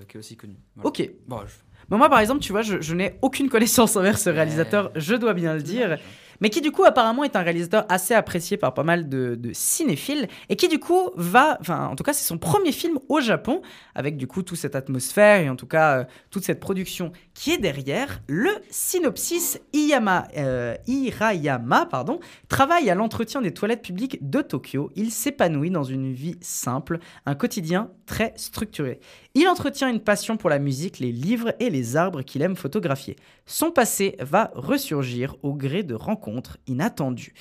[0.08, 0.56] qui est aussi connu.
[0.76, 0.88] Voilà.
[0.88, 1.08] Ok.
[1.28, 1.54] Bon, je-
[1.90, 5.14] Mais moi, par exemple, tu vois, je, je n'ai aucune connaissance envers ce réalisateur, je
[5.16, 5.98] dois bien le dire.
[6.42, 10.28] Mais qui, du coup, apparemment, est un réalisateur assez apprécié par pas mal de, cinéphiles.
[10.50, 11.58] Et qui, du coup, va.
[11.62, 13.62] Enfin, en tout cas, c'est son premier film au Japon.
[13.96, 17.52] Avec, du coup, toute cette atmosphère et en tout cas, euh, toute cette production qui
[17.52, 18.22] est derrière.
[18.28, 24.92] Le synopsis Iyama, euh, Hirayama pardon, travaille à l'entretien des toilettes publiques de Tokyo.
[24.96, 29.00] Il s'épanouit dans une vie simple, un quotidien très structuré.
[29.34, 33.16] Il entretient une passion pour la musique, les livres et les arbres qu'il aime photographier.
[33.46, 37.34] Son passé va ressurgir au gré de rencontres inattendues.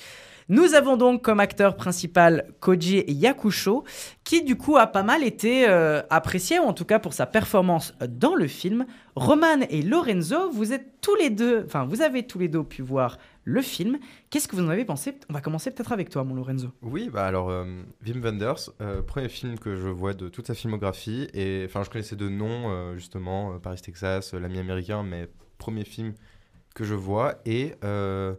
[0.47, 3.83] Nous avons donc comme acteur principal Koji Yakusho,
[4.23, 7.25] qui du coup a pas mal été euh, apprécié, ou en tout cas pour sa
[7.25, 8.85] performance dans le film.
[9.15, 12.81] Roman et Lorenzo, vous êtes tous les deux, enfin vous avez tous les deux pu
[12.81, 13.97] voir le film.
[14.29, 15.15] Qu'est-ce que vous en avez pensé?
[15.29, 16.69] On va commencer peut-être avec toi, mon Lorenzo.
[16.81, 17.65] Oui, bah alors, euh,
[18.05, 21.89] Wim Wenders, euh, premier film que je vois de toute sa filmographie, et enfin, je
[21.89, 25.27] connaissais de nom, euh, justement, euh, Paris, Texas, euh, L'ami américain, mais
[25.57, 26.13] premier film
[26.75, 28.33] que je vois, et euh,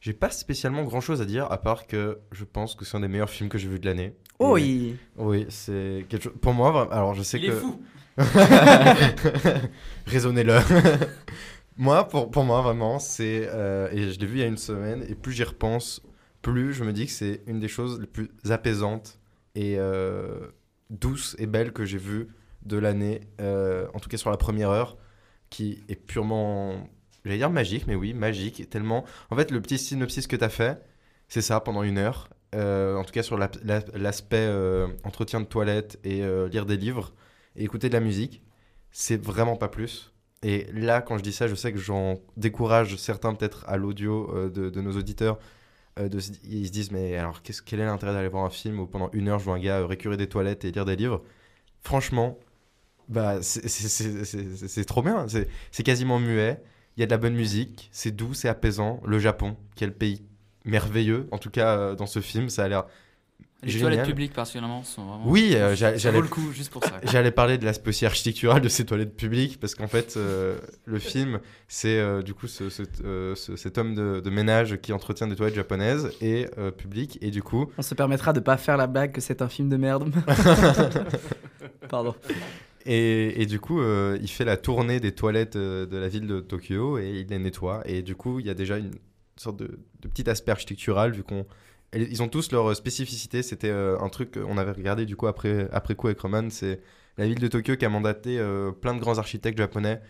[0.00, 3.00] j'ai pas spécialement grand chose à dire, à part que je pense que c'est un
[3.00, 4.14] des meilleurs films que j'ai vu de l'année.
[4.40, 6.32] Oh, il- Oui, c'est quelque chose.
[6.40, 7.52] Pour moi, alors je sais Il que.
[7.52, 7.80] est fou.
[10.06, 10.58] Raisonnez-le.
[11.76, 13.48] moi, pour, pour moi, vraiment, c'est.
[13.48, 16.02] euh, et je l'ai vu il y a une semaine, et plus j'y repense,
[16.42, 19.18] plus je me dis que c'est une des choses les plus apaisantes
[19.54, 20.48] et euh,
[20.90, 22.28] douces et belles que j'ai vues
[22.64, 24.96] de l'année, euh, en tout cas sur la première heure,
[25.50, 26.88] qui est purement.
[27.24, 28.68] J'allais dire magique, mais oui, magique.
[28.70, 29.04] Tellement.
[29.30, 30.82] En fait, le petit synopsis que tu as fait,
[31.28, 32.28] c'est ça pendant une heure.
[32.54, 34.48] En tout cas, sur la- la- l'aspect
[35.04, 37.14] entretien de toilette et lire des livres
[37.56, 38.42] et écouter de la musique,
[38.90, 40.11] c'est vraiment pas plus.
[40.42, 44.28] Et là, quand je dis ça, je sais que j'en décourage certains peut-être à l'audio
[44.34, 45.38] euh, de, nos auditeurs.
[45.98, 46.08] euh,
[46.44, 49.28] ils se disent, mais alors, quel est l'intérêt d'aller voir un film où pendant une
[49.28, 51.22] heure, je vois un gars euh, récurer des toilettes et lire des livres?
[51.82, 52.38] Franchement,
[53.08, 55.26] bah, c'est, c'est- trop bien.
[55.28, 56.62] C'est, quasiment muet.
[56.96, 57.88] Il y a de la bonne musique.
[57.92, 59.00] C'est doux, c'est apaisant.
[59.06, 60.22] Le Japon, quel pays
[60.64, 61.28] merveilleux.
[61.32, 62.86] En tout cas, dans ce film, ça a l'air
[63.64, 63.90] Les génial.
[63.90, 65.22] toilettes publiques, particulièrement, sont vraiment.
[65.28, 66.90] Oui, euh, j'allais vaut le coup juste pour ça.
[66.90, 67.00] quoi.
[67.12, 70.98] J'allais parler de l'aspect aussi architectural de ces toilettes publiques parce qu'en fait, euh, le
[70.98, 74.92] film, c'est euh, du coup ce- ce- euh, ce- cet homme de, de ménage qui
[74.92, 78.56] entretient des toilettes japonaises et euh, publiques et du coup, On se permettra de pas
[78.56, 80.12] faire la blague que c'est un film de merde.
[81.88, 82.14] Pardon.
[82.86, 86.26] et, et du coup, euh, il fait la tournée des toilettes euh, de la ville
[86.26, 88.90] de Tokyo et il les nettoie et du coup, il y a déjà une
[89.36, 91.46] sorte de, de petit aspect architectural vu qu'on
[91.94, 93.42] ils ont tous leur spécificité.
[93.42, 96.48] C'était euh, un truc qu'on avait regardé du coup après, après coup avec Roman.
[96.50, 96.80] C'est
[97.18, 100.00] la ville de Tokyo qui a mandaté euh, plein de grands architectes japonais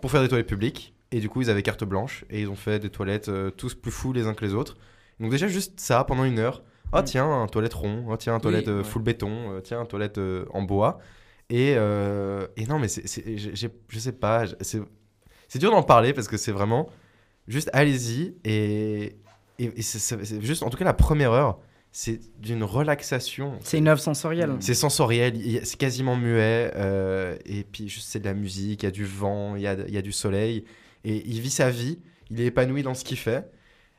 [0.00, 0.94] pour faire des toilettes publiques.
[1.12, 3.74] Et du coup, ils avaient carte blanche et ils ont fait des toilettes euh, tous
[3.74, 4.76] plus fous les uns que les autres.
[5.18, 6.62] Donc déjà juste ça pendant une heure.
[6.92, 8.06] Ah tiens, un toilette rond.
[8.12, 8.84] Ah tiens, un toilette euh, ouais.
[8.84, 9.52] full béton.
[9.52, 10.98] Euh, tiens, un toilette euh, en bois.
[11.48, 14.44] Et, euh, et non, mais c'est, c'est- j'ai- je sais pas.
[14.60, 14.80] C'est,
[15.48, 16.88] c'est dur d'en parler parce que c'est vraiment
[17.48, 19.16] juste allez-y et,
[19.60, 21.58] et, et c'est, juste, en tout cas, la première heure,
[21.92, 23.58] c'est d'une relaxation.
[23.62, 24.56] C'est une œuvre sensorielle.
[24.60, 28.88] C'est sensoriel, c'est quasiment muet, euh, et puis juste c'est de la musique, il y
[28.88, 30.64] a du vent, il y a, y a du soleil,
[31.04, 31.98] et il vit sa vie,
[32.30, 33.50] il est épanoui dans ce qu'il fait,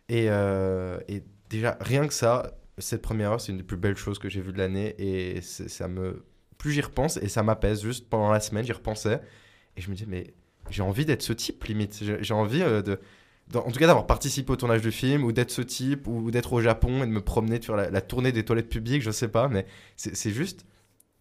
[0.07, 3.97] et, euh, et déjà rien que ça, cette première heure, c'est une des plus belles
[3.97, 6.23] choses que j'ai vues de l'année, et ça me,
[6.57, 9.19] plus j'y repense, et ça m'apaise, juste pendant la semaine, j'y repensais,
[9.75, 10.33] et je me dis mais
[10.69, 12.99] j'ai envie d'être ce type limite, j'ai j'ai envie euh, de
[13.49, 16.31] dans- en tout cas d'avoir participé au tournage du film, ou d'être ce type, ou
[16.31, 19.01] d'être au Japon et de me promener, de faire la, la tournée des toilettes publiques,
[19.01, 19.65] je sais pas, mais
[19.97, 20.65] c'est juste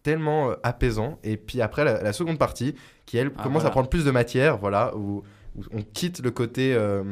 [0.03, 1.19] tellement euh, apaisant.
[1.23, 4.11] Et puis après, la, la seconde partie, qui elle Ah, commence à prendre plus de
[4.11, 5.23] matière, voilà, où,
[5.57, 6.73] où on quitte le côté.
[6.73, 7.03] euh,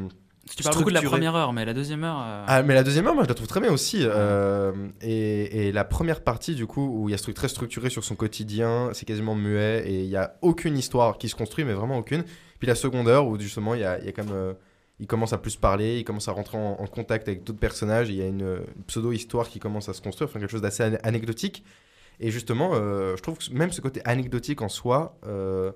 [0.56, 2.18] Tu parles beaucoup de la première heure, mais la deuxième heure.
[2.20, 4.00] euh, Ah, mais la deuxième heure, moi, je la trouve très bien aussi.
[4.02, 7.50] euh, et, et la première partie, du coup, où il y a ce truc très
[7.50, 11.36] structuré sur son quotidien, c'est quasiment muet, et il y a aucune histoire qui se
[11.36, 12.24] construit, mais vraiment aucune.
[12.58, 14.56] Puis la seconde heure, où justement, il y a, il y a comme.
[15.00, 18.16] Il commence à plus parler, il commence à rentrer en, contact avec d'autres personnages, il
[18.16, 21.64] y a une, pseudo-histoire qui commence à se construire, enfin quelque chose d'assez an- anecdotique.
[22.20, 25.72] Et justement, euh, je trouve que même ce côté anecdotique en soi euh,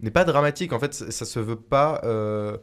[0.00, 0.72] n'est pas dramatique.
[0.72, 2.56] En fait, ça, ça se veut pas euh,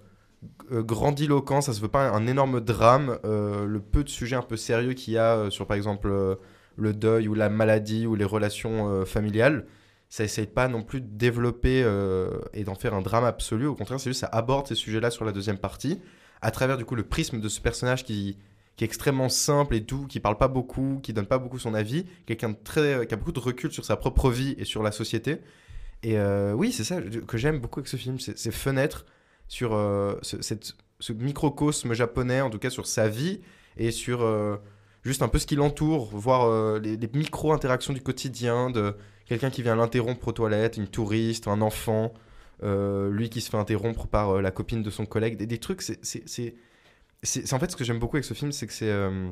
[0.69, 3.17] grandiloquent, ça se veut pas un énorme drame.
[3.23, 6.37] Le peu de sujets un peu sérieux qu'il y a sur, par exemple,
[6.75, 9.65] le deuil ou la maladie ou les relations familiales,
[10.13, 13.65] ça essaye pas non plus de développer euh, et d'en faire un drame absolu.
[13.65, 15.99] Au contraire, c'est juste ça aborde ces sujets-là sur la deuxième partie,
[16.43, 18.37] à travers du coup le prisme de ce personnage qui,
[18.79, 22.05] est extrêmement simple et doux, qui parle pas beaucoup, qui donne pas beaucoup son avis,
[22.27, 25.39] quelqu'un très qui a beaucoup de recul sur sa propre vie et sur la société.
[26.03, 29.07] Et euh, oui, c'est ça que j'aime beaucoup avec ce film, ces fenêtres
[29.47, 33.41] sur euh, ce, cette- ce microcosme japonais, en tout cas sur sa vie
[33.77, 34.57] et sur euh,
[35.01, 38.95] juste un peu ce qui l'entoure, voir euh, les, les micro-interactions du quotidien de
[39.33, 42.13] quelqu'un qui vient l'interrompre aux toilettes, une touriste, un enfant,
[42.61, 45.81] euh, lui qui se fait interrompre par euh, la copine de son collègue, des, trucs,
[45.81, 49.31] c'est- en fait ce que j'aime beaucoup avec ce film, c'est que c'est euh,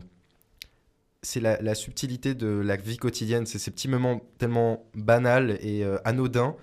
[1.35, 6.55] la, subtilité de la vie quotidienne, c'est ces petits moments tellement banals et anodins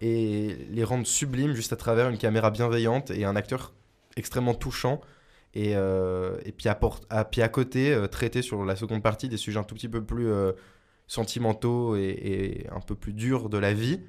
[0.00, 3.74] et les rendre sublimes juste à travers une caméra bienveillante et un acteur
[4.16, 5.02] extrêmement touchant.
[5.54, 5.74] Et,
[6.56, 6.78] puis, à,
[7.10, 10.02] à, puis à côté, traiter sur la seconde partie des sujets un tout petit peu
[10.02, 10.30] plus
[11.06, 12.02] sentimentaux et,
[12.64, 14.00] et un peu plus durs de la vie.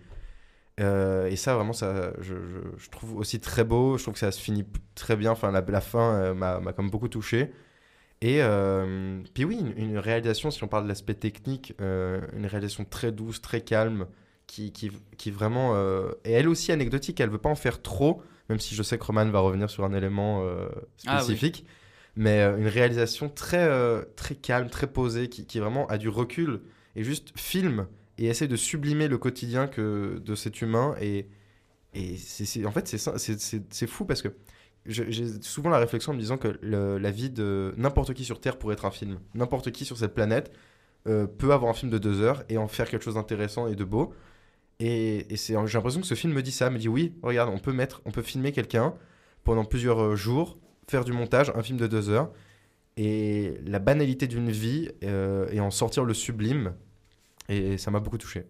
[0.80, 3.98] Euh, et ça, vraiment, ça, je, je- je trouve aussi très beau.
[3.98, 5.32] Je trouve que ça se finit très bien.
[5.32, 7.52] Enfin, la, la fin euh, m'a m'a comme beaucoup touché.
[8.22, 12.46] Et euh, puis oui, une, une réalisation, si on parle de l'aspect technique, euh, une
[12.48, 14.08] réalisation très douce, très calme,
[14.48, 15.76] qui, qui, qui vraiment
[16.24, 17.20] est elle aussi anecdotique.
[17.20, 19.84] Elle veut pas en faire trop, même si je sais que Roman va revenir sur
[19.86, 20.44] un élément
[21.06, 21.36] Ah oui.
[21.36, 21.66] spécifique.
[22.16, 23.70] Mais une réalisation très,
[24.16, 26.62] très calme, très posée, qui, qui vraiment a du recul
[26.98, 30.96] et juste filme et essaie de sublimer le quotidien que, de cet humain.
[31.00, 31.28] Et,
[31.94, 34.30] et c'est, en fait, c'est, fou parce que
[34.86, 38.58] j'ai souvent la réflexion en me disant que la vie de n'importe qui sur Terre
[38.58, 39.20] pourrait être un film.
[39.36, 40.52] N'importe qui sur cette planète
[41.08, 43.76] euh, peut avoir un film de deux heures et en faire quelque chose d'intéressant et
[43.76, 44.14] de beau.
[44.80, 47.60] Et, et j'ai l'impression que ce film me dit ça, me dit oui, regarde, on
[47.60, 48.96] peut mettre, on peut filmer quelqu'un
[49.44, 50.58] pendant plusieurs euh, jours,
[50.90, 52.32] faire du montage, un film de deux heures,
[52.98, 56.74] et la banalité d'une vie euh, et en sortir le sublime.
[57.50, 58.46] Et ça m'a beaucoup touché.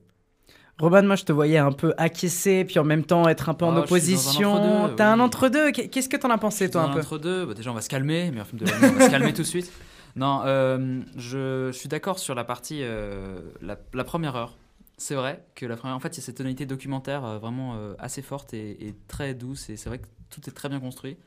[0.79, 3.65] Roman, moi je te voyais un peu acquiescer, puis en même temps être un peu
[3.65, 4.53] en Oh, un opposition.
[4.53, 5.21] entre-deux, T'as un oui.
[5.25, 5.71] entre-deux.
[5.71, 7.81] Qu'est- Qu'est-ce que t'en as pensé, toi, un peu Entre deux, bah, déjà on va
[7.81, 9.71] se calmer, mais un film de on va se calmer tout de suite.
[10.15, 14.55] Non, euh, je, je suis d'accord sur la partie, euh, la, la première heure.
[14.99, 17.75] C'est vrai que la première, en fait, il y a cette tonalité documentaire euh, vraiment
[17.75, 20.79] euh, assez forte et, et très douce, et c'est vrai que tout est très bien
[20.79, 21.17] construit.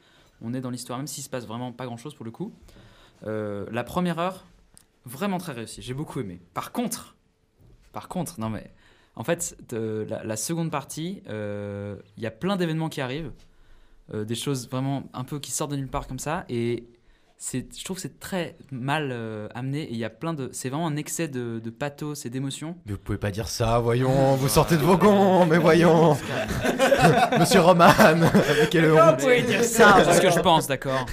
[0.42, 2.52] On est dans l'histoire, même s'il se passe vraiment pas grand-chose pour le coup.
[3.26, 4.44] Euh, la première heure,
[5.04, 5.82] vraiment très réussie.
[5.82, 6.40] J'ai beaucoup aimé.
[6.54, 7.14] Par contre,
[7.92, 8.70] par contre, non mais,
[9.16, 13.32] en fait, la, seconde partie, euh, il y a plein d'événements qui arrivent,
[14.14, 16.84] euh, des choses vraiment un peu qui sortent de nulle part comme ça, et
[17.42, 19.82] je trouve que c'est très mal euh, amené.
[19.84, 22.76] Et il y a plein de, c'est vraiment un excès de, de pathos et d'émotions.
[22.86, 26.16] Mais vous pouvez pas dire ça, voyons, vous sortez de vos gonds, mais voyons.
[27.38, 29.20] Monsieur Roman, avec quelle honte.
[29.20, 31.06] C'est ce que je pense, d'accord.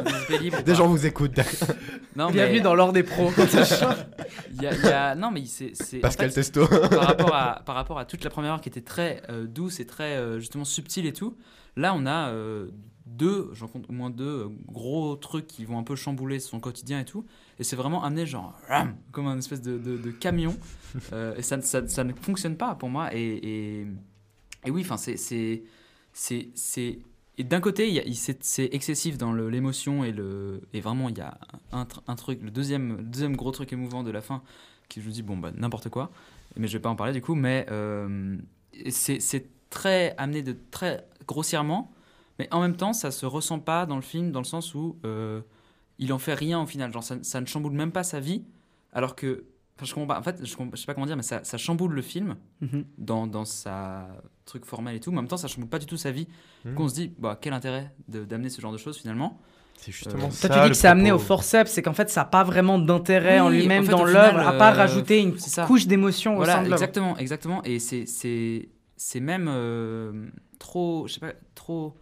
[0.64, 1.32] Des gens vous écoutent.
[1.34, 1.68] d'accord.
[2.16, 3.30] Non, Bienvenue mais- dans l'ordre des pros.
[3.36, 6.66] Il y a, il y a- non mais c'est c'est- en Pascal fait, Testo.
[6.66, 9.80] par rapport à par rapport à toute la première heure qui était très euh, douce
[9.80, 11.36] et très euh, justement subtile et tout
[11.76, 12.68] là on a euh,
[13.06, 17.00] deux j'en compte au moins deux gros trucs qui vont un peu chambouler son quotidien
[17.00, 17.24] et tout.
[17.58, 20.56] Et c'est vraiment amené genre ram, comme un espèce de, de- de camion.
[21.12, 23.12] Euh, et ça, ne- ça, ça ne fonctionne pas pour moi.
[23.12, 23.86] Et, et,
[24.64, 25.62] et oui enfin c'est
[27.36, 31.36] et d'un côté, c'est excessif dans l'émotion et le et vraiment il y a
[31.72, 34.42] un, tr- un truc, le deuxième le deuxième gros truc émouvant de la fin
[34.88, 36.12] qui je vous dis bon bah n'importe quoi,
[36.56, 38.36] mais je vais pas en parler du coup, mais euh,
[38.90, 41.90] c'est c'est très amené de très grossièrement,
[42.38, 44.96] mais en même temps ça se ressent pas dans le film dans le sens où
[45.04, 45.40] euh,
[45.98, 48.44] il en fait rien au final, genre ça, ça ne chamboule même pas sa vie,
[48.92, 49.44] alors que
[49.76, 51.58] enfin, je comprends pas, en fait je, je sais pas comment dire, mais ça, ça
[51.58, 52.84] chamboule le film Mhm.
[52.98, 54.08] dans, dans sa
[54.44, 56.26] truc formel et tout, mais en même temps ça chamboule pas du tout sa vie.
[56.64, 56.74] Mhm.
[56.74, 59.38] Qu'on se dit, bah, quel intérêt de- d'amener ce genre de choses finalement
[59.78, 60.48] C'est justement Euh, ça.
[60.48, 62.78] Toi, tu dis que c'est amené au forceps, c'est qu'en fait, ça n'a pas vraiment
[62.78, 65.66] d'intérêt en lui-même en fait, dans au l'œuvre, à part euh, rajouter une ça.
[65.66, 66.74] couche d'émotion au Voilà, sein de l'œuvre.
[66.82, 67.62] exactement, exactement.
[67.64, 70.26] Et c'est c'est c'est même euh,
[70.58, 71.94] trop, je sais pas, trop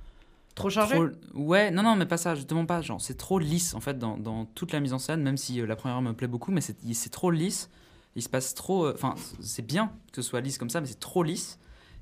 [0.62, 0.96] Trop chargé
[1.34, 2.80] Ouais, non, non, mais pas ça, justement pas.
[2.82, 5.60] Genre, c'est trop lisse en fait dans, dans toute la mise en scène, même si
[5.60, 7.70] euh, la première heure me plaît beaucoup, mais c'est trop lisse.
[8.16, 8.86] Il se passe trop.
[8.86, 11.58] euh, Enfin, c'est bien que ce soit lisse comme ça, mais c'est trop lisse.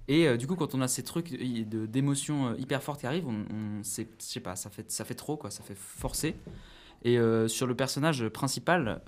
[0.09, 3.45] Et euh, du coup, quand on a ces trucs d'émotions hyper fortes qui arrivent, on,
[3.53, 6.37] on je sais pas, ça fait, ça fait trop, quoi, ça fait forcer.
[7.03, 9.01] Et sur le personnage principal,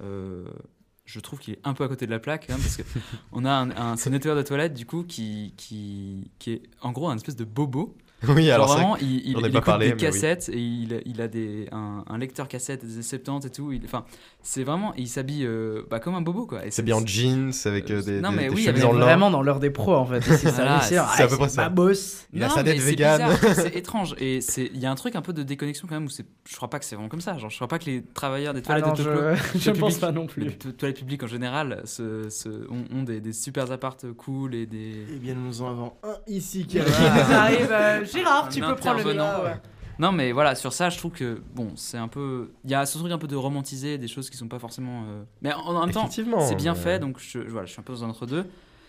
[1.05, 2.83] je trouve qu'il est un peu à côté de la plaque, hein, parce que
[3.33, 7.09] on a un, un nettoyeur de toilette du coup qui, qui, qui est en gros
[7.09, 7.97] un espèce de bobo.
[8.29, 9.99] Oui, Genre alors c'est vraiment, vrai il, il, il écoute parlé, des oui.
[9.99, 13.73] cassettes et il, il a des, un, un lecteur cassette des années 70 et tout.
[13.85, 14.05] Enfin,
[14.43, 16.61] c'est vraiment, il s'habille euh, bah, comme un bobo quoi.
[16.71, 18.93] C'est bien en jeans avec euh, des, non, des- mais des oui, chemises en.
[18.93, 20.21] Vraiment dans l'heure des pros en fait.
[20.21, 21.63] Voilà, c'est c'est- c'est à peu près ça.
[21.63, 22.27] Ma boss.
[22.33, 23.23] Il a sa dette c'est vegan.
[23.55, 26.07] c'est étrange et c'est il y a un truc un peu de déconnexion quand même
[26.07, 28.03] où je crois pas que c'est vraiment comme ça genre je crois pas que les
[28.03, 29.19] travailleurs des Ah toilettes non, de je, Tokyo
[29.55, 30.45] je toilettes pense publiques- pas non plus.
[30.45, 34.55] les to- toilettes publiques en général se, se- ont, ont des, des super appartes cool
[34.55, 36.79] et des Eh bien, nous en avons un ici Qui
[37.33, 37.73] arrive.
[38.15, 39.45] Euh, Gérard, tu peux prendre le micro.
[39.45, 39.61] ouais.
[39.99, 42.51] Non, mais voilà, sur ça, je trouve que, bon, c'est un peu.
[42.65, 45.05] Il y a ce truc un peu de romantiser des choses qui sont pas forcément.
[45.07, 46.23] euh, Mais en, en même temps, c'est
[46.57, 48.47] bien mais- fait, donc je, voilà, je suis un peu dans un entre-deux.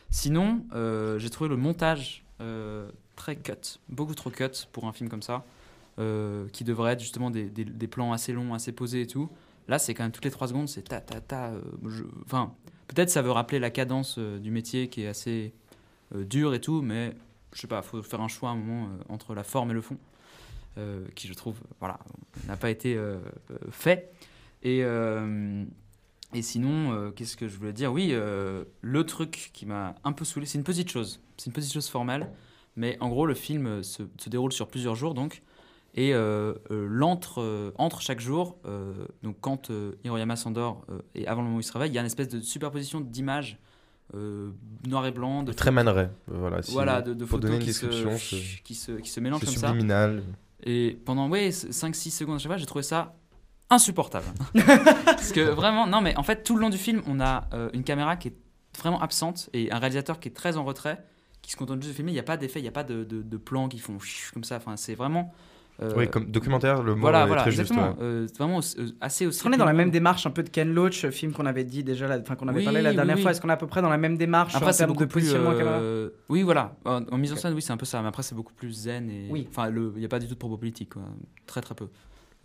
[0.09, 5.09] Sinon, euh, j'ai trouvé le montage euh, très cut, beaucoup trop cut pour un film
[5.09, 5.43] comme ça,
[5.99, 9.29] euh, qui devrait être justement des, des- des plans assez longs, assez posés et tout.
[9.67, 11.47] Là, c'est quand même toutes les 3 secondes, c'est ta ta ta.
[11.51, 12.53] euh, je- Enfin,
[12.87, 15.53] peut-être ça veut rappeler la cadence euh, du métier qui est assez
[16.15, 17.13] euh, dure et tout, mais
[17.53, 19.73] je sais pas, faut faire un choix à un moment euh, entre la forme et
[19.73, 19.97] le fond,
[20.77, 21.99] euh, qui je trouve, voilà,
[22.47, 23.19] n'a pas été euh,
[23.71, 24.11] fait.
[24.63, 24.83] Et,
[26.41, 27.93] sinon, qu'est-ce que je voulais dire?
[27.93, 31.71] Oui, le truc qui m'a un peu saoulé, c'est une petite chose, c'est une petite
[31.71, 32.31] chose formelle,
[32.75, 35.43] mais en gros, le film se, déroule sur plusieurs jours, donc,
[35.93, 38.57] et entre chaque jour,
[39.21, 39.69] donc quand
[40.03, 40.83] Hiroyama s'endort
[41.13, 42.99] et avant le moment où il se réveille, il y a une espèce de superposition
[42.99, 43.59] d'images
[44.15, 44.51] euh,
[44.87, 46.09] noir et blanc, de Très manerais.
[46.27, 47.85] Voilà, si- voilà, de, photos qui, se,
[48.63, 49.67] qui, se, qui se mélangent comme ça.
[49.67, 50.23] subliminal.
[50.63, 53.15] Et pendant ouais, 5-6 secondes à chaque fois, j'ai trouvé ça
[53.69, 54.25] insupportable.
[55.05, 57.69] Parce que vraiment, non, mais en fait, tout le long du film, on a euh,
[57.73, 58.35] une caméra qui est
[58.77, 61.03] vraiment absente et un réalisateur qui est très en retrait,
[61.41, 62.11] qui se contente juste de filmer.
[62.11, 63.97] Il n'y a pas d'effet, il n'y a pas de, de, de plans qui font
[64.33, 64.57] comme ça.
[64.57, 65.33] Enfin, c'est vraiment.
[65.81, 67.61] Euh, Oui, comme documentaire, le mot voilà, est voilà, très juste.
[67.71, 67.95] exactement.
[68.01, 69.37] Euh, vraiment euh, assez aussi.
[69.37, 71.63] Est-ce qu'on est dans la même démarche un peu de Ken Loach, film qu'on avait
[71.63, 73.21] dit déjà, enfin qu'on avait Oui, parlé la dernière oui.
[73.23, 74.91] fois Est-ce qu'on est à peu près dans la même démarche Après, en c'est termes
[74.91, 75.21] beaucoup de plus.
[75.21, 76.75] positionnement euh, Oui, voilà.
[76.85, 78.01] En, en mise en scène, oui, c'est un peu ça.
[78.01, 79.27] Mais après, c'est beaucoup plus zen et.
[79.31, 79.47] Oui.
[79.49, 81.01] Enfin, il n'y a pas du tout de propos politique, quoi.
[81.47, 81.87] Très, très peu.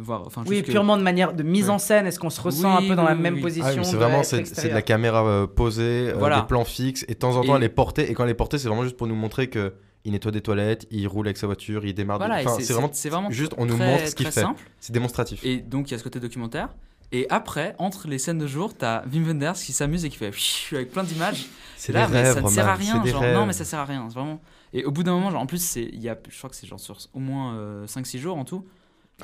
[0.01, 1.71] Voir, enfin, Oui, que- purement de manière de mise Ouais.
[1.73, 2.07] en scène.
[2.07, 3.41] Est-ce qu'on se ressent Oui, un peu dans oui, la oui, même oui.
[3.43, 6.41] position Ah c'est vraiment c'est de la caméra euh, posée, euh, Voilà.
[6.41, 8.09] des plans fixes, et de temps en temps Et- elle est portée.
[8.09, 9.75] Et quand elle est portée, c'est vraiment juste pour nous montrer que
[10.05, 12.19] il nettoie des toilettes, il roule avec sa voiture, il démarre.
[12.19, 14.41] de- Voilà, et enfin, c'est- vraiment, juste on nous très- montre ce qu'il fait.
[14.41, 14.63] simple.
[14.81, 15.45] C'est démonstratif.
[15.45, 16.69] Et donc, il y a ce côté documentaire.
[17.11, 20.31] Et après, entre les scènes de jour, t'as Wim Wenders qui s'amuse et qui fait
[20.73, 21.47] avec plein d'images.
[21.77, 22.95] C'est Là, des mais rêves, ça ne sert à rien.
[22.97, 23.35] c'est des Genre, rêves.
[23.37, 24.07] non, mais ça sert à rien.
[24.09, 24.41] Vraiment.
[24.75, 26.67] Et au bout d'un moment, genre, en plus, c'est, y a, je crois que c'est
[26.67, 28.67] genre sur au moins 5-6 jours en tout.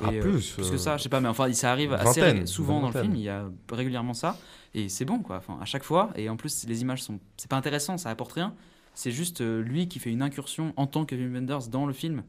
[0.03, 1.93] Ah, Et, euh, plus, plus que euh, ça, je sais pas, mais enfin, ça arrive
[1.93, 3.15] assez souvent dans le film.
[3.15, 4.37] Il y a régulièrement ça.
[4.73, 5.37] Et c'est bon, quoi.
[5.37, 6.09] Enfin, à chaque fois.
[6.15, 7.19] Et en plus, les images sont.
[7.37, 8.55] C'est pas intéressant, ça apporte rien.
[8.95, 11.93] C'est juste euh, lui qui fait une incursion en tant que Wim Wenders dans le
[11.93, 12.23] film.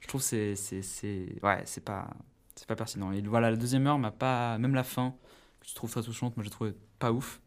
[0.00, 0.54] Je trouve c'est.
[0.54, 0.82] c'est.
[1.42, 2.08] Ouais, c'est pas.
[2.54, 3.10] C'est pas pertinent.
[3.12, 4.58] Et voilà, la deuxième heure m'a pas.
[4.58, 5.14] Même la fin,
[5.60, 7.40] que je trouve très touchante, moi j'ai trouvé pas ouf.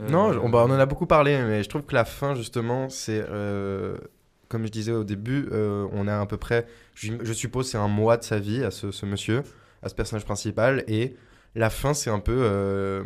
[0.00, 2.34] Euh, Non, on, bah, on en a beaucoup parlé, mais je trouve que la fin,
[2.34, 3.24] justement, c'est.
[3.28, 3.96] euh,
[4.48, 6.66] comme je disais au début, on a à peu près.
[6.94, 9.42] Je, je suppose c'est un mois de sa vie à ce, monsieur,
[9.82, 10.84] à ce personnage principal.
[10.88, 11.16] Et
[11.54, 13.02] la fin, c'est un peu.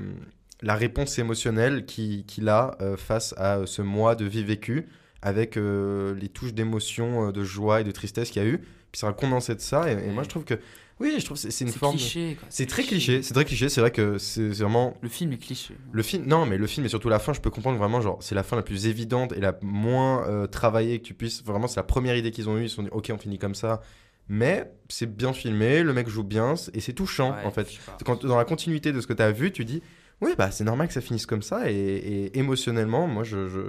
[0.63, 4.87] La réponse émotionnelle qui- qu'il a euh, face à euh, ce mois de vie vécue,
[5.23, 8.59] avec euh, les touches d'émotion, de joie et de tristesse qu'il y a eu.
[8.59, 9.91] Puis c'est un condensé de ça.
[9.93, 10.55] Et, et moi, je trouve que.
[10.99, 11.97] Oui, je trouve que c'est une forme.
[11.97, 12.39] cliché.
[12.49, 13.69] C'est très cliché, c'est très cliché.
[13.69, 15.75] C'est vrai que c'est vraiment Le film est cliché.
[15.93, 18.17] le film, non, mais le film et surtout la fin, je peux comprendre vraiment, genre,
[18.23, 21.45] c'est la fin la plus évidente et la moins euh, travaillée que tu puisses.
[21.45, 22.63] Vraiment, c'est la première idée qu'ils ont eue.
[22.65, 23.83] Ils se sont dit, ok, on finit comme ça.
[24.31, 27.69] Mais c'est bien filmé, le mec joue bien et c'est touchant Ouais, en fait.
[28.07, 29.83] Quand, dans la continuité de ce que tu as vu, tu dis,
[30.21, 33.61] oui, bah c'est normal que ça finisse comme ça et, et émotionnellement, moi, je, je,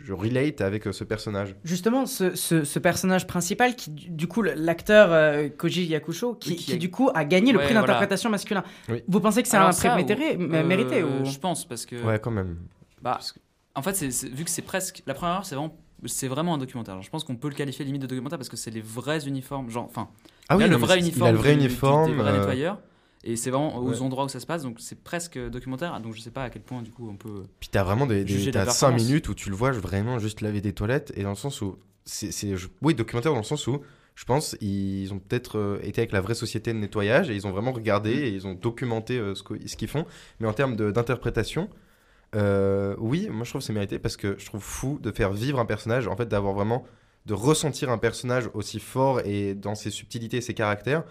[0.00, 1.54] je relate avec euh, ce personnage.
[1.64, 6.56] Justement, ce, ce- ce personnage principal, qui du coup, l'acteur euh, Koji Yakusho, qui, Oui,
[6.56, 7.86] qui qui, a- du coup a gagné le Ouais, prix voilà.
[7.86, 8.64] d'interprétation masculin.
[8.88, 9.02] Oui.
[9.08, 11.24] Vous pensez que c'est un prix ou- mérité, euh, mérité ou...
[11.24, 11.96] Je pense, parce que.
[12.04, 12.56] Ouais, quand même.
[13.02, 13.18] Bah,
[13.74, 15.02] en fait, vu que c'est presque.
[15.06, 15.76] La première heure, c'est vraiment,
[16.06, 17.00] c'est vraiment un documentaire.
[17.02, 19.70] Je pense qu'on peut le qualifier limite de documentaire parce que c'est les vrais uniformes.
[19.70, 20.08] Genre, enfin,
[20.48, 21.32] Ah oui, a le vrai c'est- il a uniforme.
[21.32, 22.78] le vrai uniforme, Des vrais euh, nettoyeurs.
[23.30, 24.00] Et c'est vraiment aux ouais.
[24.00, 24.62] endroits où ça se passe.
[24.62, 26.00] Donc, c'est presque documentaire.
[26.00, 27.44] Donc, je sais pas à quel point, du coup, on peut.
[27.60, 29.02] Puis t'as vraiment des, des t'as cinq performance.
[29.02, 31.76] minutes où tu le vois vraiment juste laver des toilettes et dans le sens où
[32.04, 32.30] c'est,
[32.80, 33.82] oui documentaire dans le sens où
[34.14, 37.46] je pense ils ont peut-être euh, été avec la vraie société de nettoyage et ils
[37.46, 38.24] ont vraiment regardé Mm.
[38.24, 39.42] et ils ont documenté euh, ce,
[39.76, 40.06] qu'ils font
[40.40, 41.68] mais en termes de- d'interprétation
[42.34, 45.32] euh, oui moi je trouve que c'est mérité parce que je trouve fou de faire
[45.34, 46.84] vivre un personnage en fait d'avoir vraiment
[47.26, 51.04] de ressentir un personnage aussi fort et dans ses subtilités et ses caractères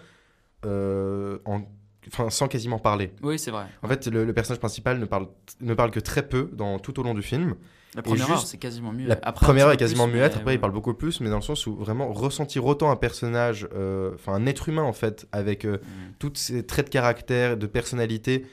[0.66, 1.62] euh, en,
[2.06, 3.12] enfin, sans quasiment parler.
[3.22, 3.66] Oui, c'est vrai.
[3.82, 5.28] En fait, le, le personnage principal ne parle,
[5.60, 7.54] ne parle que très peu dans, tout au long du film.
[7.94, 9.06] La première heure, c'est quasiment mieux.
[9.08, 10.54] La Après, première heure est quasiment plus, muette, après ouais.
[10.56, 14.12] il parle beaucoup plus, mais dans le sens où vraiment ressentir autant un personnage, euh,
[14.14, 16.12] enfin un être humain en fait, avec euh, Mm.
[16.18, 18.44] tous ces traits de caractère, de personnalité,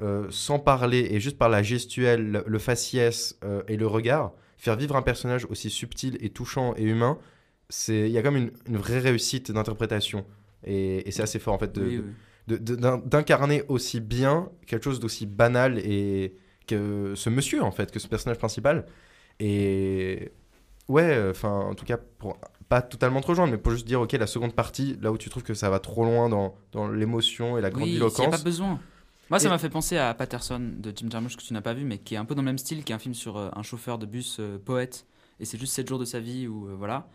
[0.00, 4.32] euh, sans parler et juste par la gestuelle, le, le faciès euh, et le regard,
[4.56, 7.18] faire vivre un personnage aussi subtil et touchant et humain,
[7.68, 10.24] c'est il y a comme une, une vraie réussite d'interprétation.
[10.64, 12.10] Et, et c'est assez fort en fait de- Oui, oui.
[12.56, 16.34] D'incarner aussi bien quelque chose d'aussi banal et
[16.66, 18.86] que ce monsieur en fait, que ce personnage principal.
[19.40, 20.32] Et
[20.88, 22.38] ouais, enfin en tout cas pour
[22.68, 25.30] pas totalement trop rejoindre, mais pour juste dire ok la seconde partie, là où tu
[25.30, 27.98] trouves que ça va trop loin dans, dans l'émotion et la Oui, il n'y a
[28.00, 28.36] grandiloquence.
[28.38, 28.80] pas besoin.
[29.30, 31.74] Moi, ça Et- m'a fait penser à Patterson de Jim Jarmusch que tu n'as pas
[31.74, 33.36] vu, mais qui est un peu dans le même style, qui est un film sur
[33.36, 35.04] euh, un chauffeur de bus euh, poète,
[35.38, 37.06] et c'est juste 7 jours de sa vie, ou euh, voilà.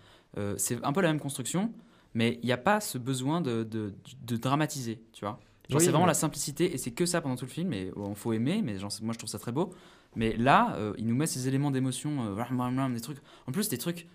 [0.57, 1.71] C'est un peu la même construction,
[2.13, 5.39] mais il n'y a pas ce besoin de, de, de dramatiser, tu vois.
[5.69, 7.91] Genre, Oui, c'est vraiment la simplicité, et c'est que ça pendant tout le film, et
[7.95, 9.73] il faut aimer, mais genre, moi je trouve ça très beau.
[10.15, 13.17] Mais là, euh, il nous met ces éléments d'émotion, euh, des trucs.
[13.47, 14.07] En plus, des trucs,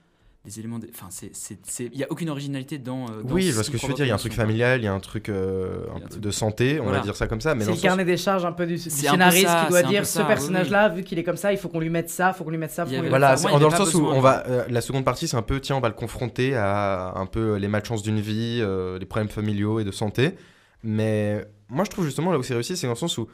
[0.45, 0.79] des éléments.
[0.79, 3.05] d'é- Enfin, c'est, c'est, c'est- il n'y a aucune originalité dans.
[3.11, 4.05] euh, dans Oui, je ce vois ce qui que tu veux dire.
[4.07, 6.31] Il y a un truc familial, il y a un truc, euh, un truc- de
[6.31, 6.99] santé, on Voilà.
[6.99, 7.55] va dire ça comme ça.
[7.55, 10.07] Mais C'est le carnet des charges un peu du, peu scénariste ça, qui doit dire
[10.07, 12.39] ce oui, personnage-là, vu qu'il est comme ça, il faut qu'on lui mette ça, il
[12.39, 14.07] faut qu'on lui mette ça, faut Il y qu'on lui Voilà, dans le sens où
[14.07, 17.13] on va, euh, la seconde partie, c'est un peu, tiens, on va le confronter à
[17.17, 20.35] un peu les malchances d'une vie, euh, les problèmes familiaux et de santé.
[20.83, 23.27] Mais moi, je trouve justement là où c'est réussi, c'est dans le sens où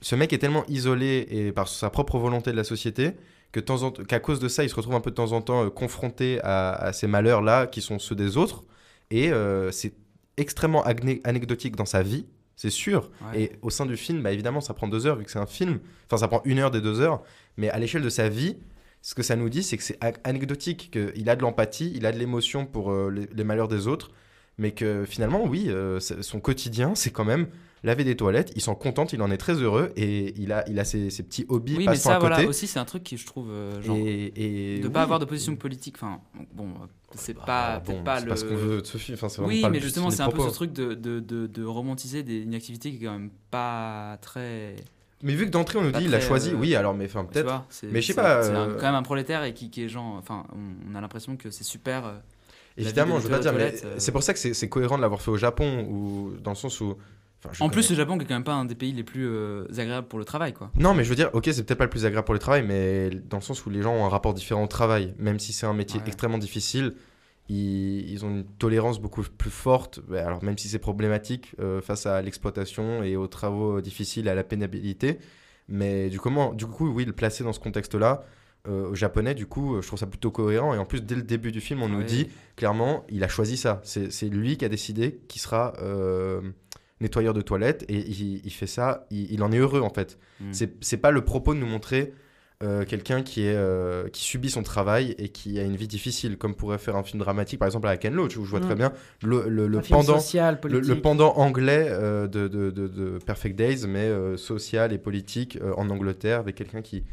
[0.00, 3.12] ce mec est tellement isolé et par sa propre volonté de la société
[3.62, 5.70] que qu'à cause de ça, il se retrouve un peu de temps en temps euh,
[5.70, 8.64] confronté à, à ces malheurs-là qui sont ceux des autres.
[9.10, 9.94] Et euh, c'est
[10.36, 12.26] extrêmement anecdotique dans sa vie,
[12.56, 13.10] c'est sûr.
[13.32, 13.42] Ouais.
[13.42, 15.46] Et au sein du film, bah, évidemment, ça prend deux heures vu que c'est un
[15.46, 15.80] film.
[16.06, 17.22] Enfin, ça prend une heure des deux heures.
[17.56, 18.56] Mais à l'échelle de sa vie,
[19.02, 22.12] ce que ça nous dit, c'est que c'est anecdotique, qu'il a de l'empathie, il a
[22.12, 24.10] de l'émotion pour euh, les, les malheurs des autres,
[24.58, 27.46] mais que finalement, oui, euh, son quotidien, c'est quand même
[27.84, 28.52] laver des toilettes.
[28.56, 31.22] Il s'en contente, il en est très heureux et il a, il a ses, ses
[31.22, 32.28] petits hobbies Oui, mais ça, à côté.
[32.34, 34.92] voilà, aussi, c'est un truc qui, je trouve, euh, genre, et, et de oui.
[34.92, 35.96] pas avoir de position politique.
[35.96, 36.20] Enfin,
[36.54, 36.68] bon,
[37.14, 38.28] c'est Bah, pas, bon, pas le.
[38.28, 39.16] pas ce qu'on veut de ce film.
[39.20, 42.38] Enfin, oui, mais justement, c'est un peu ce truc de, de, de, de romantiser des,
[42.38, 44.76] une activité qui est quand même pas très.
[45.22, 47.24] Mais vu que d'entrée on nous dit il a choisi, euh, oui, alors mais enfin
[47.24, 47.64] peut-être.
[47.84, 48.42] Mais je sais pas.
[48.42, 50.14] C'est euh, quand même un prolétaire et qui, qui est genre.
[50.18, 50.44] Enfin,
[50.90, 52.04] on, a l'impression que c'est super.
[52.04, 52.12] euh,
[52.76, 55.02] Évidemment, de je veux pas dire, mais c'est pour ça que c'est c'est cohérent de
[55.02, 56.96] l'avoir fait au Japon, ou dans le sens où.
[57.44, 59.26] Enfin, En plus, le Japon qui est quand même pas un des pays les plus
[59.26, 60.70] euh, agréables pour le travail, quoi.
[60.78, 62.62] Non, mais je veux dire, ok, c'est peut-être pas le plus agréable pour le travail,
[62.66, 65.14] mais dans le sens où les gens ont un rapport différent au travail.
[65.18, 66.06] Même si c'est un métier Ouais.
[66.06, 66.94] extrêmement difficile,
[67.48, 70.00] ils, ils ont une tolérance beaucoup plus forte.
[70.08, 74.34] bah, Alors, même si c'est problématique euh, face à l'exploitation et aux travaux difficiles, à
[74.34, 75.18] la pénibilité.
[75.68, 78.24] Mais du, comment, du coup, oui, le placer dans ce contexte-là,
[78.68, 80.74] euh, au japonais, du coup, je trouve ça plutôt cohérent.
[80.74, 83.56] Et en plus, dès le début du film, on nous dit clairement, il a choisi
[83.56, 83.80] ça.
[83.84, 86.40] C'est lui qui a décidé qu'il sera euh,
[87.00, 90.18] nettoyeur de toilettes et il, il fait ça, il, il en est heureux en fait.
[90.40, 90.52] Mm.
[90.80, 92.12] C'est pas le propos de nous montrer
[92.62, 96.38] euh, quelqu'un qui, est, euh, qui subit son travail et qui a une vie difficile,
[96.38, 98.64] comme pourrait faire un film dramatique, par exemple à Ken Loach, où je vois Mm.
[98.64, 98.92] très bien
[99.22, 100.18] le, le, pendant.
[100.18, 104.98] social, Le, pendant anglais euh, de, de, de, de Perfect Days, mais euh, social et
[104.98, 107.04] politique euh, en Angleterre, avec quelqu'un qui,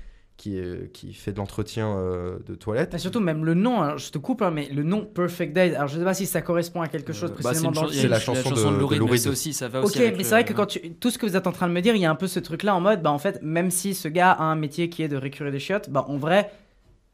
[0.44, 2.94] qui, est- qui fait de l'entretien euh, de toilette.
[2.94, 5.74] Et surtout, même le nom, hein, je te coupe, hein, mais le nom Perfect Days,
[5.74, 7.92] alors je sais pas si ça correspond à quelque chose Euh, bah, précisément dans le.
[7.94, 9.22] C'est la chanson de- de Lou Reed, Lou mais Reed.
[9.22, 10.00] ça aussi, ça va Ok, aussi.
[10.00, 11.74] avec mais c'est vrai que quand tu, tout ce que vous êtes en train de
[11.74, 13.72] me dire, il y a un peu ce truc-là en mode, bah en fait, même
[13.72, 16.52] si ce gars a un métier qui est de récurer des chiottes, bah en vrai,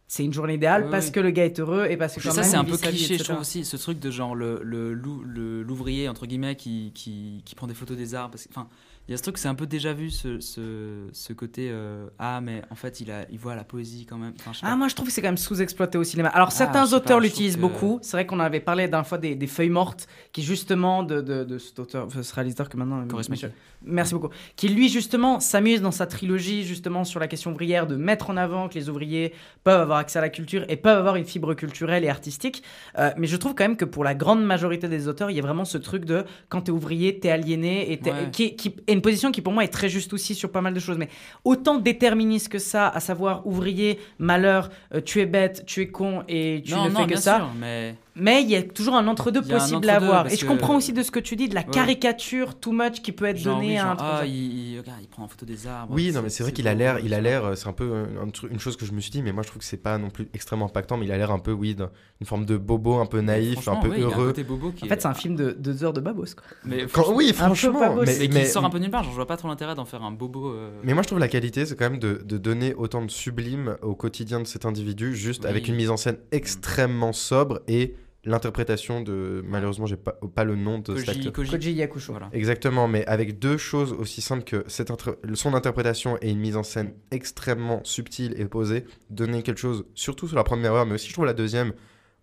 [0.08, 1.12] c'est une journée idéale Oui, parce oui.
[1.12, 3.24] que le gars est heureux et parce que quand ça, c'est un peu cliché, je
[3.24, 7.44] trouve aussi, ce truc de genre le le- lou- le- l'ouvrier, entre guillemets, qui, qui,
[7.46, 8.32] qui prend des photos des arbres.
[8.32, 8.68] parce que- Enfin,
[9.10, 12.06] il y a ce truc, c'est un peu déjà vu, ce, ce, ce côté euh,
[12.20, 14.34] Ah, mais en fait, il, a, il voit la poésie quand même.
[14.40, 16.30] Enfin, Ah, moi je trouve que c'est quand même sous-exploité au cinéma.
[16.30, 17.98] Alors Ah, certains auteurs l'utilisent que- beaucoup.
[18.04, 21.22] C'est vrai qu'on en avait parlé d'un fois des, des feuilles mortes, qui justement de,
[21.22, 23.04] de, de cet auteur, enfin, ce réalisateur que maintenant.
[23.30, 23.52] Monsieur-.
[23.82, 24.30] Merci beaucoup.
[24.56, 28.38] Qui lui justement s'amuse dans sa trilogie justement sur la question ouvrière de mettre en
[28.38, 29.34] avant que les ouvriers
[29.64, 32.62] peuvent avoir accès à la culture et peuvent avoir une fibre culturelle et artistique.
[33.00, 35.40] Euh, mais je trouve quand même que pour la grande majorité des auteurs, il y
[35.40, 38.30] a vraiment ce truc de quand t'es ouvrier, t'es aliéné et Ouais.
[38.32, 40.74] qui, qui est une position qui pour moi est très juste aussi sur pas mal
[40.74, 40.98] de choses.
[40.98, 41.08] Mais
[41.46, 46.24] autant déterministe que ça, à savoir ouvrier, malheur, euh, tu es bête, tu es con
[46.28, 47.38] et tu non, ne non, fais que ça.
[47.38, 50.28] sûr, mais Mais il y a toujours un entre-deux possible à avoir.
[50.28, 51.68] Et je que- comprends aussi de ce que tu dis, de la Ouais.
[51.72, 54.34] caricature too much qui peut être donnée à un ah, il,
[54.74, 55.94] il- regarde, il prend en photo des arbres.
[55.94, 58.06] Oui, non, mais c'est vrai qu'il a l'air, il a l'air, c'est un peu
[58.50, 60.10] une chose que je me suis dit, mais moi je trouve que c'est pas non
[60.10, 61.76] plus extrêmement impactant, mais il a l'air un peu, oui,
[62.22, 64.28] une forme de bobo, un peu naïf, un peu oui, il a un heureux.
[64.28, 66.26] côté bobo qui En est- fait, c'est un film de deux heures de babos.
[66.36, 66.44] Quoi.
[66.66, 68.04] Mais Quand- oui, franchement, babos.
[68.06, 69.04] mais, mais qui sort un peu nulle part.
[69.04, 70.50] Genre, je vois pas trop l'intérêt d'en faire un bobo.
[70.52, 73.12] euh, Mais moi, je trouve la qualité, c'est quand même de, de donner autant de
[73.12, 77.94] sublime au quotidien de cet individu, juste avec une mise en scène extrêmement sobre et
[78.26, 79.44] l'interprétation de.
[79.48, 81.32] Malheureusement, j'ai pas, pas le nom de Koji.
[81.32, 81.50] Koji.
[81.50, 82.12] Koji Yakusho.
[82.14, 82.30] Voilà.
[82.34, 86.58] Exactement, mais avec deux choses aussi simples que cette inter- son interprétation et une mise
[86.58, 90.96] en scène extrêmement subtile et posée, donner quelque chose, surtout sur la première heure, mais
[90.96, 91.74] aussi je trouve la deuxième,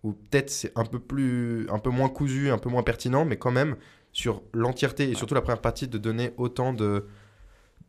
[0.03, 3.37] où peut-être c'est un peu plus, un peu moins cousu, un peu moins pertinent, mais
[3.37, 3.75] quand même
[4.13, 7.05] sur l'entièreté et surtout la première partie de donner autant de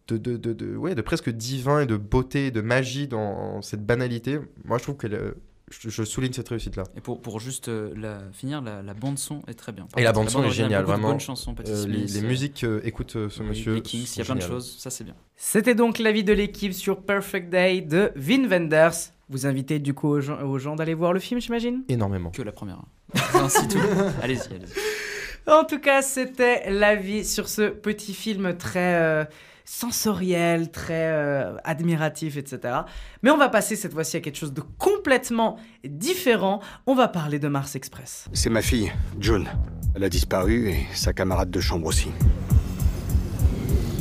[0.08, 3.60] de, de, de, de- ouais, de presque divin et de beauté, et de magie dans
[3.60, 4.38] cette banalité.
[4.64, 5.36] Moi, je trouve que le-
[5.70, 6.84] je, je souligne cette réussite-là.
[6.96, 9.86] Et pour, pour juste euh, la, finir, la, la bande-son est très bien.
[9.86, 11.08] Par Et la bande-son est géniale, vraiment.
[11.10, 13.74] bonnes chansons, Euh, les, les euh, musiques euh, écoute euh, ce oui, monsieur.
[13.74, 15.14] les Kings, il y a plein de choses, ça c'est bien.
[15.36, 18.92] C'était donc l'avis de l'équipe sur Perfect Day de Vin Wenders.
[19.30, 21.82] Vous invitez du coup aux gens, aux gens d'aller voir le film, j'imagine?
[21.88, 22.30] Énormément.
[22.30, 22.76] Que la première.
[22.78, 23.20] hein.
[23.34, 23.78] Ainsi tout.
[24.22, 25.50] Allez-y, allez-y.
[25.50, 29.24] En tout cas, c'était l'avis sur ce petit film très euh,
[29.68, 32.80] sensoriel, très euh, admiratif, etc.
[33.22, 36.60] Mais on va passer cette fois-ci à quelque chose de complètement différent.
[36.86, 38.28] On va parler de Mars Express.
[38.32, 38.90] C'est ma fille,
[39.20, 39.46] June.
[39.94, 42.08] Elle a disparu et sa camarade de chambre aussi.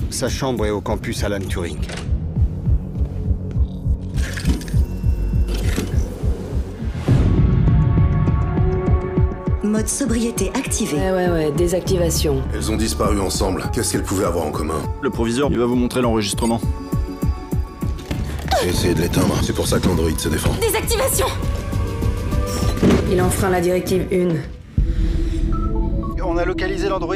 [0.10, 1.86] Sa chambre est au campus Alan Turing.
[9.68, 10.96] Mode sobriété activé.
[10.98, 12.42] Ouais, ouais, ouais, désactivation.
[12.54, 13.64] Elles ont disparu ensemble.
[13.74, 16.62] Qu'est-ce qu'elles pouvaient avoir en commun Le proviseur, il va vous montrer l'enregistrement.
[18.64, 19.36] J'ai essayé de l'éteindre.
[19.44, 20.52] C'est pour ça que l'android se défend.
[20.62, 21.26] Désactivation
[23.12, 24.28] Il enfreint la directive 1.
[26.24, 27.16] On a localisé l'android.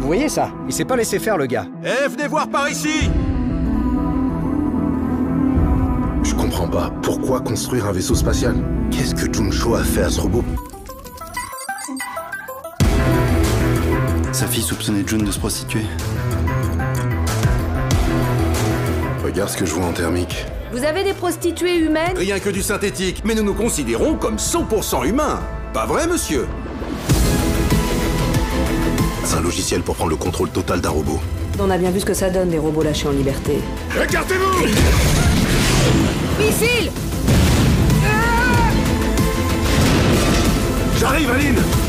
[0.00, 0.50] Vous voyez ça?
[0.66, 1.66] Il s'est pas laissé faire le gars.
[1.84, 3.10] Eh, venez voir par ici
[6.64, 6.94] comprends pas.
[7.02, 8.56] Pourquoi construire un vaisseau spatial?
[8.90, 10.44] Qu'est-ce que Juncho a fait à ce robot?
[14.32, 15.82] Sa fille soupçonnait June de se prostituer.
[19.24, 20.46] Regarde ce que je vois en thermique.
[20.72, 22.16] Vous avez des prostituées humaines?
[22.16, 25.40] Rien que du synthétique, mais nous nous considérons comme 100% humains.
[25.72, 26.46] Pas vrai, monsieur?
[29.24, 31.20] C'est un logiciel pour prendre le contrôle total d'un robot.
[31.60, 33.58] On a bien vu ce que ça donne, des robots lâchés en liberté.
[34.02, 35.23] Écartez-vous
[36.38, 36.90] Missile.
[40.98, 41.83] J'arrive, Aline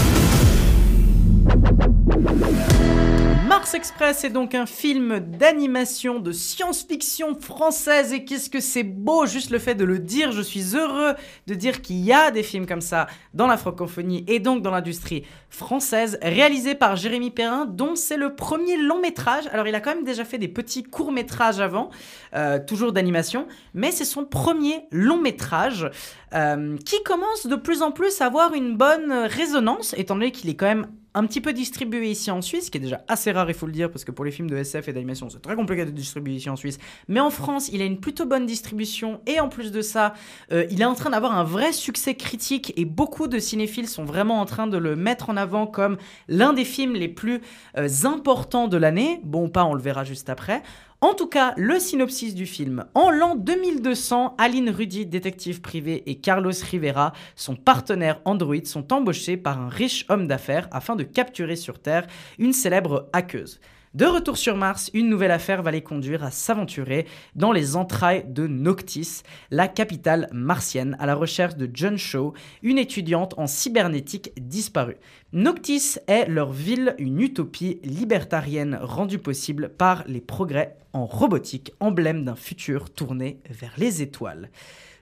[3.66, 9.26] Mars Express est donc un film d'animation de science-fiction française et qu'est-ce que c'est beau
[9.26, 10.32] juste le fait de le dire.
[10.32, 11.16] Je suis heureux
[11.48, 14.70] de dire qu'il y a des films comme ça dans la francophonie et donc dans
[14.70, 19.46] l'industrie française réalisés par Jérémy Perrin dont c'est le premier long métrage.
[19.52, 21.90] Alors il a quand même déjà fait des petits courts métrages avant,
[22.36, 25.90] euh, toujours d'animation, mais c'est son premier long métrage
[26.36, 30.52] euh, qui commence de plus en plus à avoir une bonne résonance étant donné qu'il
[30.52, 30.86] est quand même
[31.16, 33.72] un petit peu distribué ici en Suisse, qui est déjà assez rare, il faut le
[33.72, 36.36] dire, parce que pour les films de SF et d'animation, c'est très compliqué de distribuer
[36.36, 36.78] ici en Suisse.
[37.08, 40.14] Mais en France, il a une plutôt bonne distribution, et en plus de ça,
[40.52, 44.04] euh, il est en train d'avoir un vrai succès critique, et beaucoup de cinéphiles sont
[44.04, 45.98] vraiment en train de le mettre en avant comme
[46.28, 47.42] l'un des films les plus
[47.78, 49.22] euh, importants de l'année.
[49.24, 50.62] Bon, pas, on le verra juste après.
[51.02, 52.86] En tout cas, le synopsis du film.
[52.94, 59.38] En l'an 2200, Aline Rudy, détective privé, et Carlos Rivera, son partenaire Android, sont embauchés
[59.38, 62.08] par un riche homme d'affaires afin de capturer sur Terre
[62.40, 63.60] une célèbre hackeuse.
[63.96, 68.26] De retour sur Mars, une nouvelle affaire va les conduire à s'aventurer dans les entrailles
[68.28, 69.22] de Noctis,
[69.52, 74.98] la capitale martienne, à la recherche de John Shaw, une étudiante en cybernétique disparue.
[75.32, 82.26] Noctis est leur ville, une utopie libertarienne rendue possible par les progrès en robotique, emblème
[82.26, 84.50] d'un futur tourné vers les étoiles.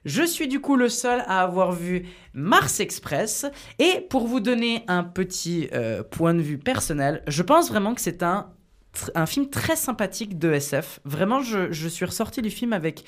[0.04, 3.46] Je suis du coup le seul à avoir vu Mars Express
[3.78, 8.02] et pour vous donner un petit euh, point de vue personnel, je pense vraiment que
[8.02, 8.53] c'est un,
[9.14, 11.00] un film très sympathique de SF.
[11.04, 13.04] Vraiment, je, je suis ressorti du film avec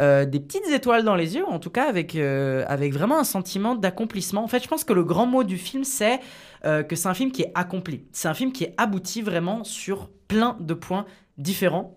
[0.00, 3.24] euh, des petites étoiles dans les yeux, en tout cas avec, euh, avec vraiment un
[3.24, 4.42] sentiment d'accomplissement.
[4.42, 6.20] En fait, je pense que le grand mot du film, c'est
[6.64, 8.04] euh, que c'est un film qui est accompli.
[8.12, 11.06] C'est un film qui est abouti vraiment sur plein de points
[11.38, 11.96] différents.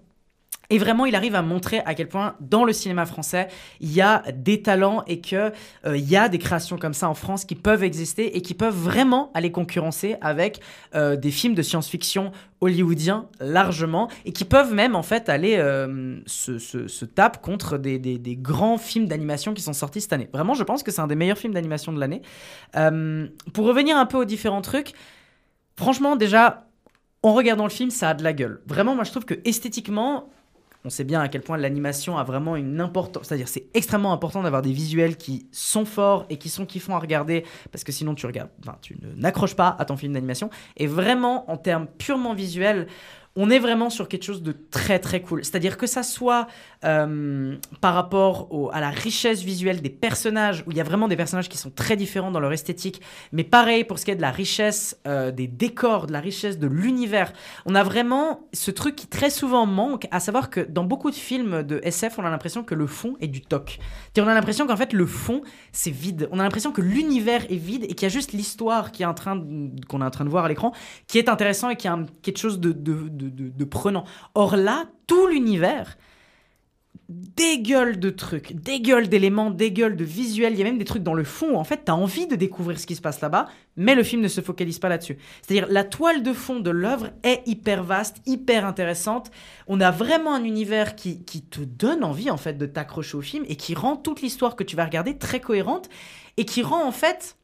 [0.69, 3.47] Et vraiment, il arrive à montrer à quel point, dans le cinéma français,
[3.79, 5.51] il y a des talents et que
[5.85, 8.53] euh, il y a des créations comme ça en France qui peuvent exister et qui
[8.53, 10.59] peuvent vraiment aller concurrencer avec
[10.95, 16.19] euh, des films de science-fiction hollywoodiens largement et qui peuvent même en fait aller euh,
[16.25, 20.29] se, se, taper contre des grands films d'animation qui sont sortis cette année.
[20.33, 22.21] Vraiment, je pense que c'est un des meilleurs films d'animation de l'année.
[22.75, 24.93] Euh, pour revenir un peu aux différents trucs,
[25.75, 26.67] franchement, déjà,
[27.23, 28.61] en regardant le film, ça a de la gueule.
[28.67, 30.29] Vraiment, moi, je trouve que esthétiquement,
[30.85, 33.27] on sait bien à quel point l'animation a vraiment une importance.
[33.27, 36.99] C'est-à-dire, c'est extrêmement important d'avoir des visuels qui sont forts et qui sont kiffants à
[36.99, 38.27] regarder, parce que sinon tu
[38.81, 40.49] tu n'accroches pas à ton film d'animation.
[40.75, 42.87] Et vraiment, en termes purement visuels,
[43.39, 45.45] on est vraiment sur quelque chose de très très cool.
[45.45, 46.47] C'est-à-dire que ça soit
[46.83, 51.15] euh, par rapport à la richesse visuelle des personnages, où il y a vraiment des
[51.15, 53.01] personnages qui sont très différents dans leur esthétique,
[53.31, 56.59] mais pareil pour ce qui est de la richesse euh, des décors, de la richesse
[56.59, 57.33] de l'univers.
[57.65, 61.15] On a vraiment ce truc qui très souvent manque, à savoir que dans beaucoup de
[61.15, 63.79] films de SF, on a l'impression que le fond est du toc.
[64.15, 66.27] Et on a l'impression qu'en fait le fond c'est vide.
[66.31, 69.05] On a l'impression que l'univers est vide et qu'il y a juste l'histoire qui est
[69.05, 69.41] en train
[69.87, 70.73] qu'on est en train de voir à l'écran
[71.07, 74.03] qui est intéressant et qui a quelque chose de, de- de- de prenant.
[74.35, 75.97] Or là, tout l'univers
[77.09, 80.53] dégueule de trucs, dégueule d'éléments, dégueule de visuels.
[80.53, 82.27] Il y a même des trucs dans le fond où en fait, tu as envie
[82.27, 83.47] de découvrir ce qui se passe là-bas,
[83.77, 85.17] mais le film ne se focalise pas là-dessus.
[85.41, 89.31] C'est-à-dire, la toile de fond de l'œuvre est hyper vaste, hyper intéressante.
[89.67, 93.21] On a vraiment un univers qui, qui te donne envie en fait de t'accrocher au
[93.21, 95.89] film et qui rend toute l'histoire que tu vas regarder très cohérente
[96.35, 97.37] et qui rend en fait.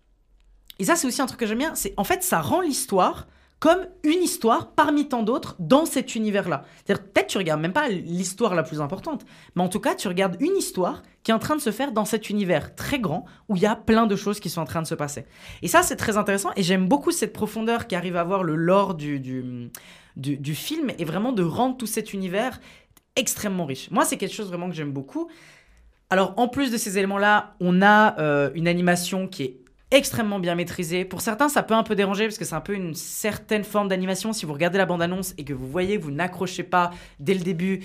[0.79, 1.75] Et ça, c'est aussi un truc que j'aime bien.
[1.75, 3.27] C'est en fait, ça rend l'histoire
[3.63, 6.65] comme une histoire parmi tant d'autres dans cet univers-là.
[6.75, 10.09] C'est-à-dire, peut-être tu regardes même pas l'histoire la plus importante, mais en tout cas, tu
[10.09, 13.23] regardes une histoire qui est en train de se faire dans cet univers très grand
[13.47, 15.23] où il y a plein de choses qui sont en train de se passer.
[15.61, 18.57] Et ça, c'est très intéressant et j'aime beaucoup cette profondeur qui arrive à voir le
[18.57, 19.69] lore du, du,
[20.17, 22.59] du, du film et vraiment de rendre tout cet univers
[23.15, 23.89] extrêmement riche.
[23.91, 25.29] Moi, c'est quelque chose vraiment que j'aime beaucoup.
[26.09, 29.62] Alors, en plus de ces éléments-là, on a euh, une animation qui est
[29.93, 31.05] extrêmement bien maîtrisée.
[31.05, 33.87] Pour certains, ça peut un peu déranger parce que c'est un peu une certaine forme
[33.87, 34.33] d'animation.
[34.33, 37.39] Si vous regardez la bande-annonce et que vous voyez que vous n'accrochez pas dès le
[37.41, 37.81] début,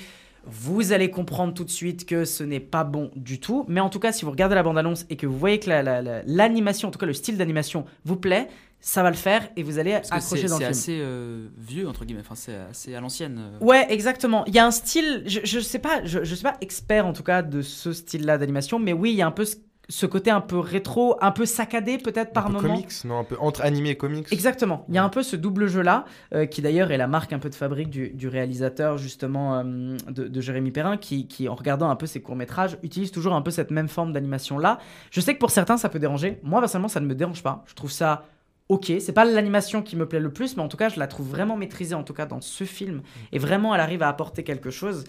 [0.46, 3.64] vous allez comprendre tout de suite que ce n'est pas bon du tout.
[3.68, 5.82] Mais en tout cas, si vous regardez la bande-annonce et que vous voyez que la-
[5.82, 8.48] la- la- l'animation, en tout cas le style d'animation, vous plaît,
[8.80, 10.96] ça va le faire et vous allez Parce accrocher c'est dans le c'est film.
[10.96, 12.20] assez euh, vieux, entre guillemets.
[12.22, 13.38] Enfin, c'est assez à l'ancienne.
[13.38, 13.58] euh.
[13.64, 14.44] Ouais, exactement.
[14.46, 17.12] Il y a un style, je, je sais pas, je, je suis pas expert en
[17.12, 19.56] tout cas de ce style-là d'animation, mais oui, il y a un peu ce,
[19.90, 22.74] ce côté un peu rétro, un peu saccadé peut-être par peu moment.
[22.74, 24.84] comics, non Un peu entre animé et comics Exactement.
[24.88, 27.38] Il y a un peu ce double jeu-là, euh, qui d'ailleurs est la marque un
[27.38, 31.54] peu de fabrique du, du réalisateur, justement, euh, de, de Jérémy Perrin, qui, qui, en
[31.54, 34.78] regardant un peu ses courts-métrages, utilise toujours un peu cette même forme d'animation-là.
[35.10, 36.38] Je sais que pour certains, ça peut déranger.
[36.42, 37.64] Moi, personnellement, ça ne me dérange pas.
[37.66, 38.26] Je trouve ça
[38.68, 38.92] ok.
[39.00, 41.28] C'est pas l'animation qui me plaît le plus, mais en tout cas, je la trouve
[41.30, 43.00] vraiment maîtrisée, en tout cas, dans ce film.
[43.32, 45.04] Et vraiment, elle arrive à apporter quelque chose.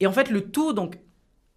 [0.00, 0.98] Et en fait, le tout, donc,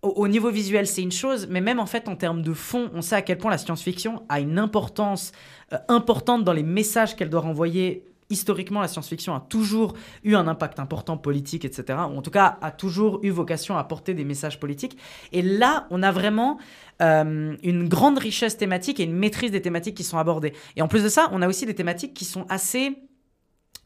[0.04, 2.92] au, au niveau visuel, c'est une chose, mais même en fait, en termes de fond,
[2.94, 5.32] on sait à quel point la science-fiction a une importance
[5.72, 8.06] euh, importante dans les messages qu'elle doit renvoyer.
[8.30, 9.94] Historiquement, la science-fiction a toujours
[10.24, 12.00] eu un impact important politique, etc.
[12.12, 14.98] Ou en tout cas, a toujours eu vocation à porter des messages politiques.
[15.32, 16.58] Et là, on a vraiment
[17.02, 20.54] euh, une grande richesse thématique et une maîtrise des thématiques qui sont abordées.
[20.76, 22.98] Et en plus de ça, on a aussi des thématiques qui sont assez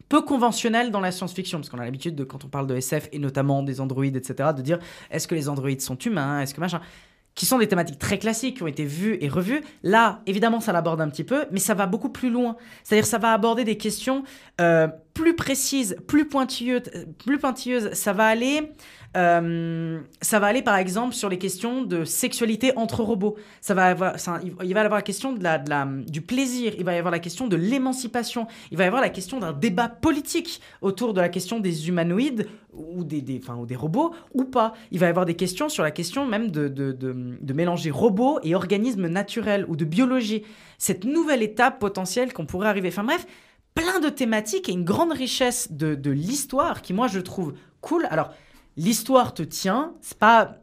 [0.09, 3.09] peu conventionnelles dans la science-fiction, parce qu'on a l'habitude de, quand on parle de SF,
[3.11, 4.79] et notamment des androïdes, etc., de dire
[5.11, 6.81] est-ce que les androïdes sont humains, est-ce que machin
[7.37, 9.61] qui sont des thématiques très classiques, qui ont été vues et revues.
[9.83, 12.57] Là, évidemment, ça l'aborde un petit peu, mais ça va beaucoup plus loin.
[12.83, 14.23] C'est-à-dire, ça va aborder des questions
[14.59, 16.89] euh, plus précises, plus pointilleuses,
[17.23, 17.93] plus pointilleuses.
[17.93, 18.73] Ça va aller,
[19.17, 23.35] euh, ça va aller par exemple sur les questions de sexualité entre robots.
[23.61, 25.57] Ça va avoir, il va y avoir la question de la,
[26.07, 26.73] du plaisir.
[26.77, 28.47] Il va y avoir la question de l'émancipation.
[28.71, 32.47] Il va y avoir la question d'un débat politique autour de la question des humanoïdes
[32.73, 34.73] ou des, des, enfin, ou des robots ou pas.
[34.91, 37.89] Il va y avoir des questions sur la question même de, de, de, de mélanger
[37.89, 40.43] robots et organismes naturels ou de biologie.
[40.77, 42.89] Cette nouvelle étape potentielle qu'on pourrait arriver.
[42.89, 43.25] Enfin bref,
[43.73, 48.07] plein de thématiques et une grande richesse de, de l'histoire qui, moi, je trouve cool.
[48.09, 48.31] Alors,
[48.77, 50.57] l'histoire te tient, c'est pas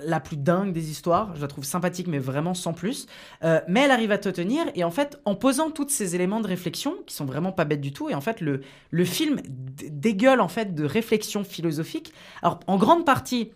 [0.00, 3.06] la plus dingue des histoires, je la trouve sympathique, mais vraiment sans plus.
[3.44, 6.40] Euh, mais elle arrive à te tenir, et en fait, en posant tous ces éléments
[6.40, 8.60] de réflexion, qui sont vraiment pas bêtes du tout, et en fait, le,
[8.90, 12.12] le film dégueule en fait de réflexion philosophique.
[12.42, 13.52] Alors, en grande partie,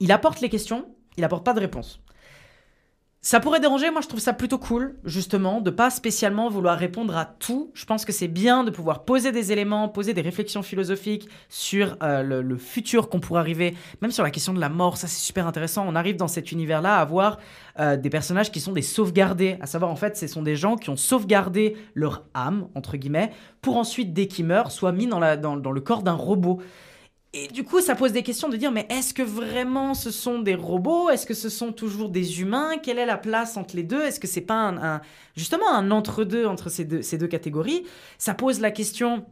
[0.00, 2.00] il apporte les questions, il apporte pas de réponse.
[3.26, 7.16] Ça pourrait déranger, moi je trouve ça plutôt cool, justement, de pas spécialement vouloir répondre
[7.16, 7.70] à tout.
[7.72, 11.96] Je pense que c'est bien de pouvoir poser des éléments, poser des réflexions philosophiques sur
[12.02, 15.24] euh, le, futur qu'on pourrait arriver, même sur la question de la mort, ça c'est
[15.24, 15.86] super intéressant.
[15.88, 17.38] On arrive dans cet univers-là à avoir
[17.80, 20.76] euh, des personnages qui sont des sauvegardés, à savoir en fait, ce sont des gens
[20.76, 25.18] qui ont sauvegardé leur âme, entre guillemets, pour ensuite, dès qu'ils meurent, soit mis dans
[25.18, 26.60] le corps d'un robot.
[27.36, 30.38] Et du coup, ça pose des questions de dire, mais est-ce que vraiment ce sont
[30.38, 31.10] des robots?
[31.10, 32.78] Est-ce que ce sont toujours des humains?
[32.80, 34.00] Quelle est la place entre les deux?
[34.02, 35.00] Est-ce que c'est pas un,
[35.36, 37.82] justement un entre-deux entre ces deux, ces deux catégories?
[38.18, 39.26] Ça pose la question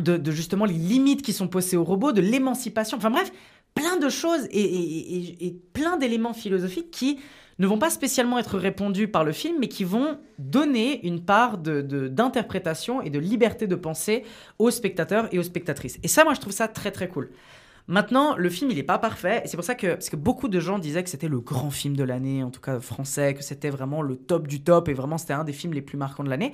[0.00, 2.96] de, justement les limites qui sont posées aux robots, de l'émancipation.
[2.96, 3.30] Enfin bref,
[3.74, 7.18] plein de choses et plein d'éléments philosophiques qui
[7.60, 11.58] ne vont pas spécialement être répondus par le film, mais qui vont donner une part
[11.58, 14.24] d'interprétation et de liberté de pensée
[14.58, 15.98] aux spectateurs et aux spectatrices.
[16.02, 17.30] Et ça, moi, je trouve ça très très cool.
[17.86, 19.42] Maintenant, le film, il est pas parfait.
[19.44, 22.04] C'est pour ça que, que beaucoup de gens disaient que c'était le grand film de
[22.04, 25.34] l'année, en tout cas français, que c'était vraiment le top du top et vraiment c'était
[25.34, 26.52] un des films les plus marquants de l'année.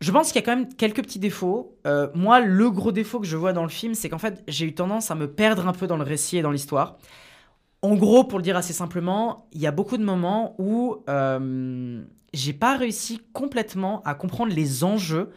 [0.00, 1.76] Je pense qu'il y a quand même quelques petits défauts.
[1.86, 4.64] Euh, moi, le gros défaut que je vois dans le film, c'est qu'en fait, j'ai
[4.64, 6.96] eu tendance à me perdre un peu dans le récit et dans l'histoire.
[7.82, 12.02] En gros, pour le dire assez simplement, il y a beaucoup de moments où euh,
[12.34, 15.30] j'ai pas réussi complètement à comprendre les enjeux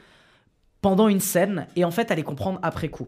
[0.81, 3.07] pendant une scène et en fait à les comprendre après coup.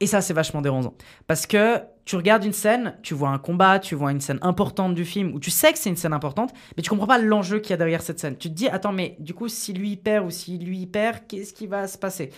[0.00, 0.94] Et ça, c'est vachement dérangeant.
[1.28, 4.96] Parce que tu regardes une scène, tu vois un combat, tu vois une scène importante
[4.96, 7.60] du film, où tu sais que c'est une scène importante, mais tu comprends pas l'enjeu
[7.60, 8.36] qu'il y a derrière cette scène.
[8.36, 11.52] Tu te dis, attends, mais du coup, si lui perd ou si lui perd, qu'est-ce
[11.52, 12.30] qui va se passer?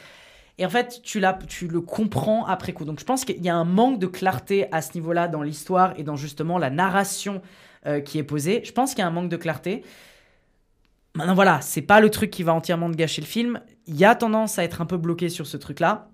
[0.58, 2.84] Et en fait, tu, le comprends après coup.
[2.84, 5.94] Donc je pense qu'il y a un manque de clarté à ce niveau-là dans l'histoire
[5.98, 7.42] et dans justement la narration
[7.86, 8.62] euh, qui est posée.
[8.64, 9.82] Je pense qu'il y a un manque de clarté.
[11.16, 13.60] Maintenant, voilà, c'est pas le truc qui va entièrement te gâcher le film.
[13.86, 16.08] Il y a tendance à être un peu bloqué sur ce truc-là.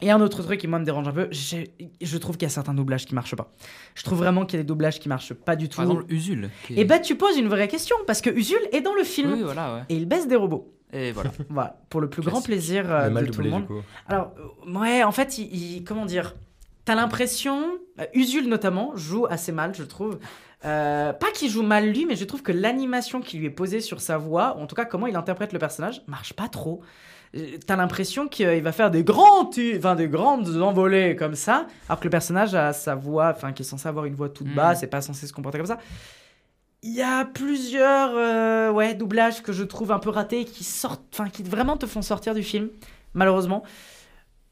[0.00, 2.54] Et un autre truc qui moi me dérange un peu, je trouve qu'il y a
[2.54, 3.52] certains doublages qui marchent pas.
[3.96, 5.76] Je trouve vraiment qu'il y a des doublages qui marchent pas du tout.
[5.78, 6.50] Par exemple, Usul.
[6.70, 9.32] est- Et bah tu poses une vraie question parce que Usul est dans le film
[9.32, 9.80] Oui, voilà, ouais.
[9.88, 10.72] et il baisse des robots.
[10.92, 11.30] Et voilà.
[11.50, 13.62] Voilà, pour le plus grand plaisir euh, de tout le monde.
[13.62, 13.82] du coup.
[14.08, 14.32] Alors,
[14.68, 16.34] euh, ouais, en fait, il, il- comment dire?
[16.84, 17.64] T'as l'impression,
[18.00, 20.18] euh, Usul notamment, joue assez mal, je trouve.
[20.64, 23.80] Euh, pas qu'il joue mal lui, mais je trouve que l'animation qui lui est posée
[23.80, 26.80] sur sa voix, ou en tout cas comment il interprète le personnage, marche pas trop.
[27.66, 32.04] T'as l'impression qu'il va faire des grands, enfin des grandes envolées comme ça, alors que
[32.04, 34.54] le personnage a sa voix, enfin qui est censé avoir une voix toute Mhm.
[34.54, 35.78] basse, c'est pas censé se comporter comme ça.
[36.82, 41.28] Il y a plusieurs euh, doublages que je trouve un peu ratés qui sortent, enfin
[41.28, 42.70] qui vraiment te font sortir du film,
[43.14, 43.64] malheureusement.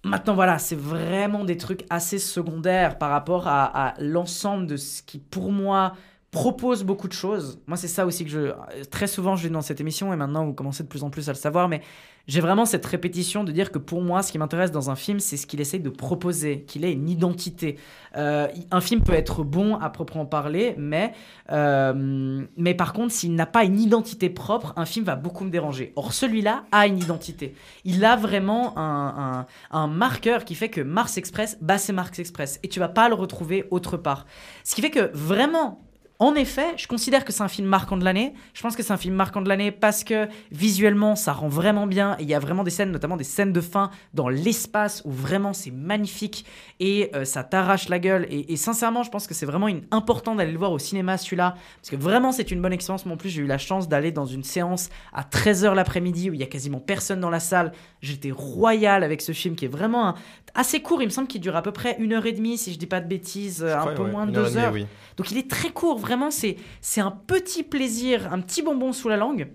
[0.04, 5.18] Maintenant voilà, c'est vraiment des trucs assez secondaires par rapport à l'ensemble de ce qui
[5.18, 5.94] pour moi
[6.36, 7.58] propose beaucoup de choses.
[7.66, 8.42] Moi c'est ça aussi que je
[8.90, 11.28] très souvent je dis dans cette émission et maintenant vous commencez de plus en plus
[11.30, 11.80] à le savoir, mais
[12.28, 15.18] j'ai vraiment cette répétition de dire que pour moi ce qui m'intéresse dans un film
[15.20, 17.76] c'est ce qu'il essaye de proposer, qu'il ait une identité.
[18.16, 21.12] Euh, un film peut être bon à proprement parler, mais
[21.52, 25.50] euh, mais par contre, s'il n'a pas une identité propre, un film va beaucoup me
[25.50, 25.92] déranger.
[25.96, 27.54] Or, celui-là a une identité.
[27.84, 28.82] Il a vraiment un,
[29.18, 32.58] un- un marqueur qui fait que Mars Express, bah c'est Mars Express.
[32.62, 34.26] Et tu vas pas le retrouver autre part.
[34.64, 35.80] Ce qui fait que vraiment,
[36.18, 38.32] en effet, je considère que c'est un film marquant de l'année.
[38.54, 41.86] Je pense que c'est un film marquant de l'année parce que visuellement, ça rend vraiment
[41.86, 42.16] bien.
[42.18, 45.10] Et il y a vraiment des scènes, notamment des scènes de fin dans l'espace où
[45.12, 46.46] vraiment c'est magnifique
[46.80, 48.26] et euh, ça t'arrache la gueule.
[48.30, 51.18] Et, et sincèrement, je pense que c'est vraiment une- important d'aller le voir au cinéma
[51.18, 53.04] celui-là parce que vraiment c'est une bonne expérience.
[53.04, 56.34] Moi en plus, j'ai eu la chance d'aller dans une séance à 13h l'après-midi où
[56.34, 57.72] il y a quasiment personne dans la salle.
[58.00, 60.14] J'étais royal avec ce film qui est vraiment un-
[60.54, 61.02] assez court.
[61.02, 62.86] Il me semble qu'il dure à peu près une heure et demie, si je dis
[62.86, 64.72] pas de bêtises, un crois, peu ouais, moins de deux demie, heures.
[64.72, 64.86] oui.
[65.18, 66.56] Donc il est très court, vraiment, c'est
[67.00, 69.48] un petit plaisir, un petit bonbon sous la langue,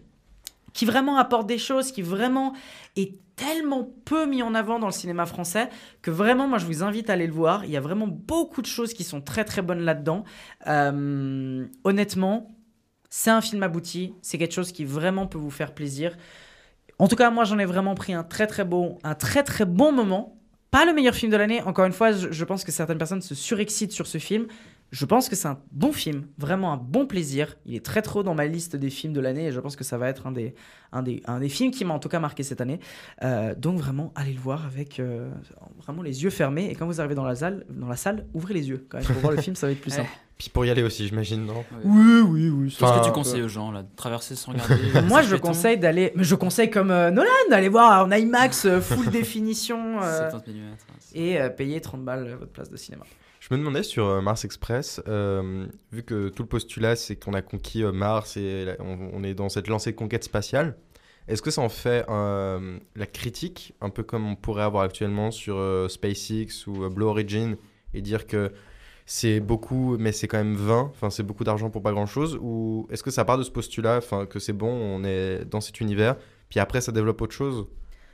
[0.74, 2.54] qui vraiment apporte des choses, qui vraiment
[2.95, 5.70] est tellement peu mis en avant dans le cinéma français,
[6.02, 7.66] que vraiment, moi, je vous invite à aller le voir.
[7.66, 10.24] Il y a vraiment beaucoup de choses qui sont très très bonnes là-dedans.
[10.68, 12.56] Euh, honnêtement,
[13.10, 16.18] c'est un film abouti, c'est quelque chose qui vraiment peut vous faire plaisir.
[16.99, 19.66] En tout cas, moi, j'en ai vraiment pris un très très bon, un très très
[19.66, 20.38] bon moment.
[20.70, 21.62] Pas le meilleur film de l'année.
[21.64, 24.47] Encore une fois, je pense que certaines personnes se surexcitent sur ce film.
[24.91, 27.55] Je pense que c'est un bon film, vraiment un bon plaisir.
[27.65, 29.85] Il est très trop dans ma liste des films de l'année et je pense que
[29.85, 30.53] ça va être un des,
[30.91, 32.79] un des, un des films qui m'a en tout cas marqué cette année.
[33.23, 35.31] Euh, donc vraiment, allez le voir avec euh,
[35.77, 38.53] vraiment les yeux fermés et quand vous arrivez dans la salle, dans la salle, ouvrez
[38.53, 40.09] les yeux quand même pour voir le film, ça va être plus simple.
[40.41, 41.63] Puis pour y aller aussi, j'imagine, non?
[41.83, 42.69] Oui, oui, oui.
[42.69, 45.77] Qu'est-ce Enfin, que tu conseilles aux gens là, de traverser sans regarder Moi, je conseille
[45.77, 46.11] d'aller.
[46.15, 50.63] Mais je conseille comme euh, Nolan d'aller voir en IMAX full définition euh, 70 mm.
[51.13, 53.05] et euh, payer 30 balles votre place de cinéma.
[53.52, 57.34] Je me demandais sur euh, Mars Express, euh, vu que tout le postulat c'est qu'on
[57.34, 60.78] a conquis euh, Mars et on, est dans cette lancée de conquête spatiale,
[61.28, 65.58] est-ce que ça en fait la critique, un peu comme on pourrait avoir actuellement sur
[65.89, 67.58] SpaceX ou Blue Origin,
[67.93, 68.54] et dire que
[69.06, 72.39] c'est beaucoup, mais c'est quand même vain, enfin c'est beaucoup d'argent pour pas grand chose,
[72.41, 75.60] ou est-ce que ça part de ce postulat, enfin que c'est bon, on est dans
[75.60, 76.16] cet univers,
[76.47, 77.68] puis après ça développe autre chose?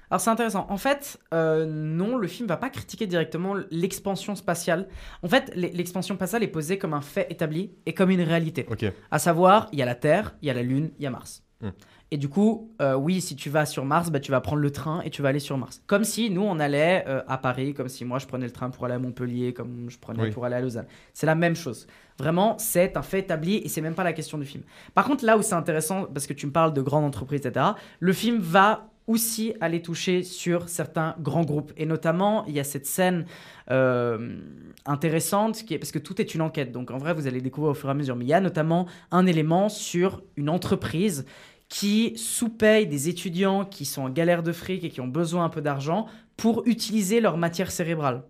[0.09, 0.65] Alors c'est intéressant.
[0.69, 4.87] En fait, euh, non, le film va pas critiquer directement l'expansion spatiale.
[5.23, 8.65] En fait, l'e- l'expansion spatiale est posée comme un fait établi et comme une réalité.
[8.69, 8.85] Ok.
[9.11, 11.11] À savoir, il y a la Terre, il y a la Lune, il y a
[11.11, 11.43] Mars.
[11.61, 11.69] Hmm.
[12.09, 14.71] Et du coup, euh, oui, si tu vas sur Mars, bah, tu vas prendre le
[14.71, 15.81] train et tu vas aller sur Mars.
[15.87, 18.69] Comme si nous, on allait euh, à Paris, comme si moi, je prenais le train
[18.69, 20.31] pour aller à Montpellier, comme je prenais Oui.
[20.31, 20.85] pour aller à Lausanne.
[21.13, 21.85] C'est la même chose.
[22.17, 24.63] Vraiment, c'est un fait établi et c'est même pas la question du film.
[24.95, 27.65] Par contre, là où c'est intéressant, parce que tu me parles de grandes entreprises, etc.,
[27.99, 31.71] le film va aussi aller toucher sur certains grands groupes.
[31.77, 33.25] Et notamment, il y a cette scène
[33.71, 34.39] euh,
[34.85, 36.71] intéressante, qui est, parce que tout est une enquête.
[36.71, 38.15] Donc en vrai, vous allez découvrir au fur et à mesure.
[38.15, 41.25] Mais il y a notamment un élément sur une entreprise
[41.69, 45.49] qui sous-paye des étudiants qui sont en galère de fric et qui ont besoin un
[45.49, 48.23] peu d'argent pour utiliser leur matière cérébrale.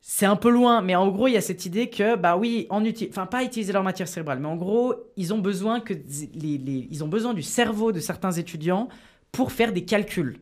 [0.00, 2.66] c'est un peu loin, mais en gros, il y a cette idée que, bah oui,
[2.70, 6.88] en enfin pas utiliser leur matière cérébrale, mais en gros, ils ont besoin que les-
[6.90, 8.88] ils ont besoin du cerveau de certains étudiants
[9.32, 10.40] pour faire des calculs.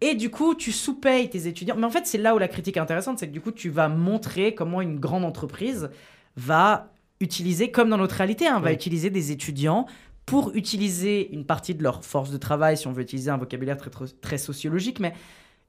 [0.00, 1.76] Et du coup, tu sous-payes tes étudiants.
[1.76, 3.70] Mais en fait, c'est là où la critique est intéressante, c'est que du coup, tu
[3.70, 5.90] vas montrer comment une grande entreprise
[6.36, 9.86] va utiliser, comme dans notre réalité, hein, va utiliser des étudiants
[10.26, 13.78] pour utiliser une partie de leur force de travail, si on veut utiliser un vocabulaire
[13.78, 15.14] très, très, très sociologique, mais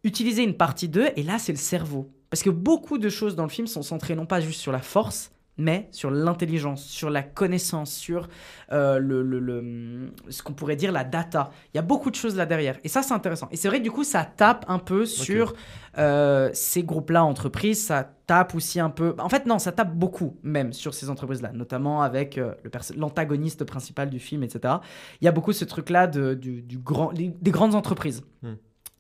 [0.04, 2.12] utiliser une partie d'eux, et là, c'est le cerveau.
[2.30, 4.82] Parce que beaucoup de choses dans le film sont centrées non pas juste sur la
[4.82, 8.28] force, mais sur l'intelligence, sur la connaissance, sur
[8.72, 11.52] euh, le, le- le- ce qu'on pourrait dire la data.
[11.74, 12.80] Il y a beaucoup de choses là derrière.
[12.84, 13.48] Et ça, c'est intéressant.
[13.52, 15.54] Et c'est vrai que du coup, ça tape un peu sur
[15.98, 17.86] euh, ces groupes-là, entreprises.
[17.86, 19.16] Ça tape aussi un peu.
[19.20, 22.54] En fait, non, ça tape beaucoup même sur ces entreprises-là, notamment avec euh,
[22.96, 24.76] l'antagoniste principal du film, etc.
[25.22, 28.24] Il y a beaucoup ce truc-là de, du, du grand, les- des grandes entreprises.
[28.44, 28.54] Hmm.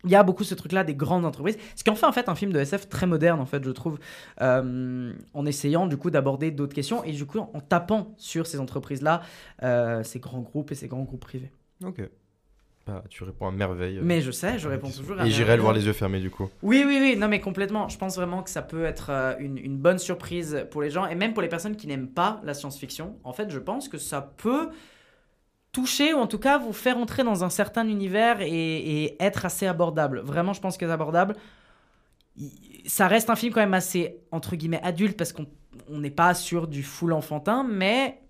[0.05, 2.29] Il y a beaucoup ce truc-là des grandes entreprises, ce qui en fait en fait
[2.29, 3.99] un film de SF très moderne en fait je trouve,
[4.41, 8.59] euh, en essayant du coup d'aborder d'autres questions et du coup en tapant sur ces
[8.59, 9.21] entreprises-là,
[9.63, 11.51] euh, ces grands groupes et ces grands groupes privés.
[11.83, 12.01] Ok.
[12.87, 13.97] Bah, tu réponds à merveille.
[13.97, 16.19] euh, Mais je sais, je réponds toujours à Et j'irai le voir les yeux fermés
[16.21, 16.49] du coup.
[16.63, 17.87] Oui, oui, oui, non, mais complètement.
[17.87, 21.05] Je pense vraiment que ça peut être euh, une, une bonne surprise pour les gens
[21.05, 23.17] et même pour les personnes qui n'aiment pas la science-fiction.
[23.23, 24.69] En fait, je pense que ça peut
[25.79, 29.67] toucher ou en tout cas vous faire entrer dans un certain univers et, être assez
[29.67, 30.19] abordable.
[30.19, 31.35] Vraiment, je pense que abordable.
[32.85, 35.45] Ça reste un film quand même assez, entre guillemets, adulte parce qu'on
[35.89, 38.21] on n'est pas sur du full enfantin, mais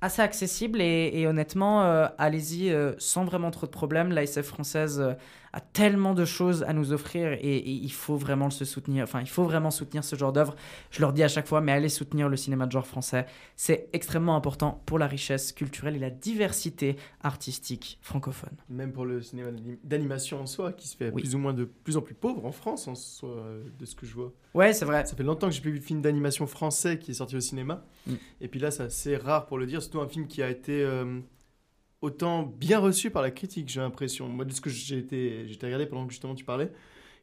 [0.00, 4.10] assez accessible et, et honnêtement, euh, allez-y euh, sans vraiment trop de problèmes.
[4.10, 5.14] La SF française euh,
[5.54, 9.04] a tellement de choses à nous offrir et, et il faut vraiment se soutenir.
[9.04, 10.54] Enfin, il faut vraiment soutenir ce genre d'œuvre.
[10.90, 13.26] Je leur dis à chaque fois, mais allez soutenir le cinéma de genre français.
[13.54, 18.56] C'est extrêmement important pour la richesse culturelle et la diversité artistique francophone.
[18.68, 21.22] Même pour le cinéma d'anim- d'animation en soi, qui se fait Oui.
[21.22, 23.94] plus ou moins de plus en plus pauvre en France, en soi, euh, de ce
[23.94, 24.32] que je vois.
[24.54, 25.04] Ouais, c'est vrai.
[25.06, 27.40] Ça fait longtemps que j'ai plus vu de film d'animation français qui est sorti au
[27.40, 27.84] cinéma.
[28.06, 28.14] Mm.
[28.40, 30.82] Et puis là, c'est assez rare pour le dire, surtout un film qui a été
[30.82, 31.20] euh,
[32.02, 34.28] autant bien reçu par la critique, j'ai l'impression.
[34.28, 36.70] Moi, de ce que j'ai été, été regardé pendant que justement tu parlais,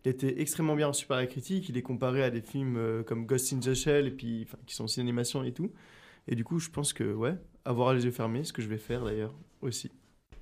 [0.03, 1.69] il a été extrêmement bien reçu par la critique.
[1.69, 4.73] Il est comparé à des films euh, comme Ghost in the Shell, et puis, qui
[4.73, 5.71] sont aussi d'animation et tout.
[6.27, 8.77] Et du coup, je pense que, ouais, avoir les yeux fermés, ce que je vais
[8.77, 9.91] faire d'ailleurs aussi.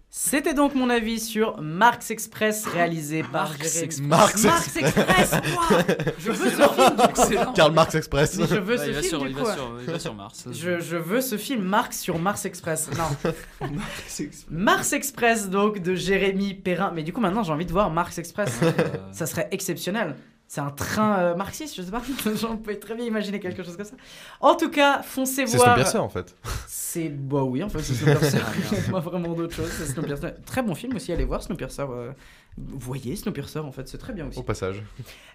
[0.10, 4.00] C'était donc mon avis sur Marx Express réalisé par Marx Express.
[4.08, 5.32] Marx Marx Express.
[5.68, 5.78] Quoi
[6.18, 7.10] Je veux ce film du coup.
[7.10, 7.54] Excellent.
[7.54, 8.38] Karl Marx Express.
[8.38, 9.44] Mais je veux Ouais, ce il va film sur- du il coup.
[9.46, 10.46] va sur- il va sur Mars.
[10.50, 12.90] Je, je veux ce film Marx sur Mars Express.
[12.98, 13.32] Non.
[13.70, 14.46] Marx Express.
[14.50, 16.92] Mars Express donc de Jérémy Perrin.
[16.96, 18.60] Mais du coup maintenant j'ai envie de voir Mars Express.
[19.12, 20.16] ça serait exceptionnel.
[20.50, 22.02] C'est un train euh, marxiste, je sais pas.
[22.36, 23.96] J'en peux très bien imaginer quelque chose comme ça.
[24.40, 25.76] En tout cas, foncez C'est voir.
[25.76, 26.36] Snowpiercer en fait.
[26.68, 28.40] C'est bah oui, en fait, c'est Snowpiercer.
[28.92, 29.70] pas vraiment d'autre chose.
[29.70, 30.36] C'est Snowpiercer.
[30.46, 31.12] Très bon film aussi.
[31.12, 31.82] Allez voir Snowpiercer.
[31.82, 32.14] euh,
[32.58, 34.40] voyez Snowpiercer en fait, c'est très bien aussi.
[34.40, 34.82] Au passage.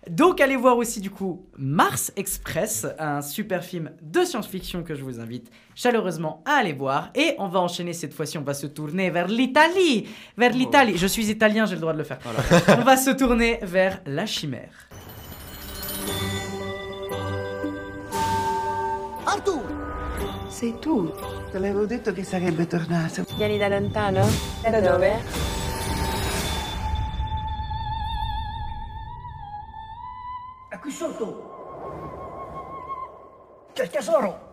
[0.09, 5.05] Donc allez voir aussi du coup Mars Express, un super film de science-fiction que je
[5.05, 7.11] vous invite chaleureusement à aller voir.
[7.15, 10.09] Et on va enchaîner cette fois-ci, on va se tourner vers l'Italie.
[10.39, 10.97] Vers l'Italie.
[10.97, 12.19] Je suis italien, j'ai le droit de le faire.
[12.79, 14.89] on va se tourner vers la chimère.
[19.25, 19.63] Artù!
[20.49, 21.13] Sei tu?
[21.51, 23.25] Te l'avevo detto che sarebbe tornato.
[23.37, 24.27] Vieni da lontano?
[24.63, 25.23] Da dove?
[30.69, 31.51] È qui sotto!
[33.73, 34.51] C'è il tesoro!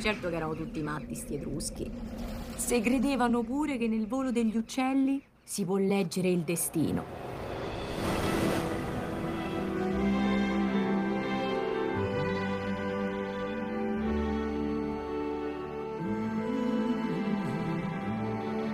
[0.00, 1.90] Certo che erano tutti matti sti etruschi.
[2.56, 7.04] Se credevano pure che nel volo degli uccelli si può leggere il destino.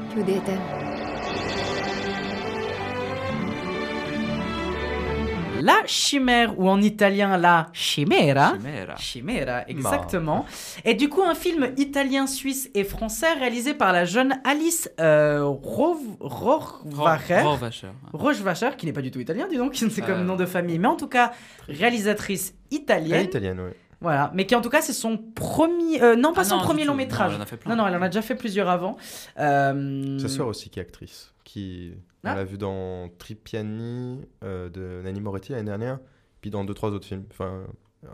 [0.09, 0.86] Chiudete.
[5.67, 8.53] La chimère, ou en italien la chimera.
[8.55, 8.97] Chimera.
[8.97, 10.45] Chimera, exactement.
[10.85, 15.43] Et du coup, un film italien, suisse et français réalisé par la jeune Alice euh.
[18.13, 20.25] Rohrwacher, qui n'est pas du tout italien, dis donc, c'est comme Euh.
[20.25, 21.33] nom de famille, mais en tout cas,
[21.69, 23.21] réalisatrice Elle italienne.
[23.21, 23.77] est italienne, ouais.
[24.01, 26.63] Voilà, mais qui en tout cas c'est son premier, euh, non pas Ah son non,
[26.65, 27.33] premier long Non, métrage.
[27.35, 27.71] elle en a fait plein.
[27.75, 28.97] Non non, elle en a déjà fait plusieurs avant.
[29.39, 31.33] Euh, Sa sœur aussi qui est actrice.
[31.45, 31.93] Qui...
[32.27, 32.35] On Ah.
[32.35, 35.99] l'a vu dans Tripiani euh, de Nanni Moretti l'année dernière.
[36.41, 37.25] Puis dans deux, trois autres films.
[37.31, 37.65] Enfin,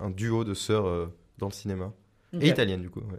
[0.01, 1.07] un duo de sœurs euh,
[1.39, 1.93] dans le cinéma.
[2.41, 3.01] Et italienne du coup.
[3.01, 3.19] ouais.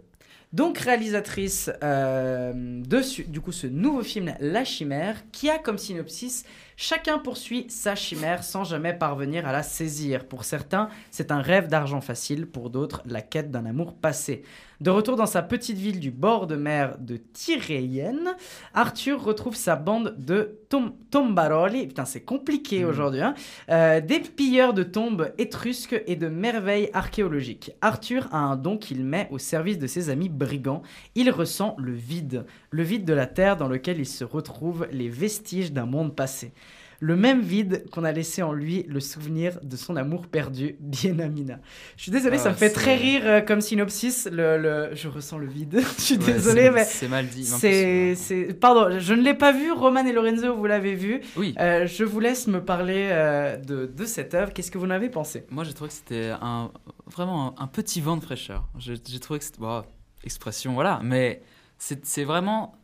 [0.52, 6.44] Donc réalisatrice euh, de du coup ce nouveau film La Chimère, qui a comme synopsis
[6.76, 10.26] Chacun poursuit sa chimère sans jamais parvenir à la saisir.
[10.26, 14.42] Pour certains, c'est un rêve d'argent facile, pour d'autres, la quête d'un amour passé.
[14.80, 18.34] De retour dans sa petite ville du bord de mer de Tyrrhéenne,
[18.74, 21.86] Arthur retrouve sa bande de tom tombaroli.
[21.86, 23.20] Putain, c'est compliqué aujourd'hui.
[23.20, 23.34] hein.
[23.70, 27.70] Euh, des pilleurs de tombes étrusques et de merveilles archéologiques.
[27.82, 30.82] Arthur a un don qu'il met au service de ses amis brigands.
[31.14, 35.08] Il ressent le vide, le vide de la terre dans lequel il se retrouve les
[35.08, 36.52] vestiges d'un monde passé.
[37.00, 41.18] Le même vide qu'on a laissé en lui le souvenir de son amour perdu, bien
[41.18, 41.58] Amina.
[41.96, 44.28] Je suis désolé, Ah, ça me fait c'est- très rire euh, comme synopsis.
[44.30, 45.80] Le, le- Je ressens le vide.
[45.98, 49.72] je suis Ouais, désolé, mais c'est mal dit, C'est, pardon, je ne l'ai pas vu.
[49.72, 51.20] Roman et Lorenzo, vous l'avez vu.
[51.36, 51.54] Oui.
[51.60, 54.52] Euh, je vous laisse me parler euh, de, de cette œuvre.
[54.52, 55.44] Qu'est-ce que vous en avez pensé?
[55.50, 56.70] Moi, j'ai trouvé que c'était un,
[57.06, 58.64] vraiment un, un petit vent de fraîcheur.
[58.78, 59.58] J'ai trouvé que c'était.
[59.60, 59.82] bon,
[60.22, 61.00] expression, voilà.
[61.02, 61.42] Mais
[61.78, 62.74] c'est vraiment.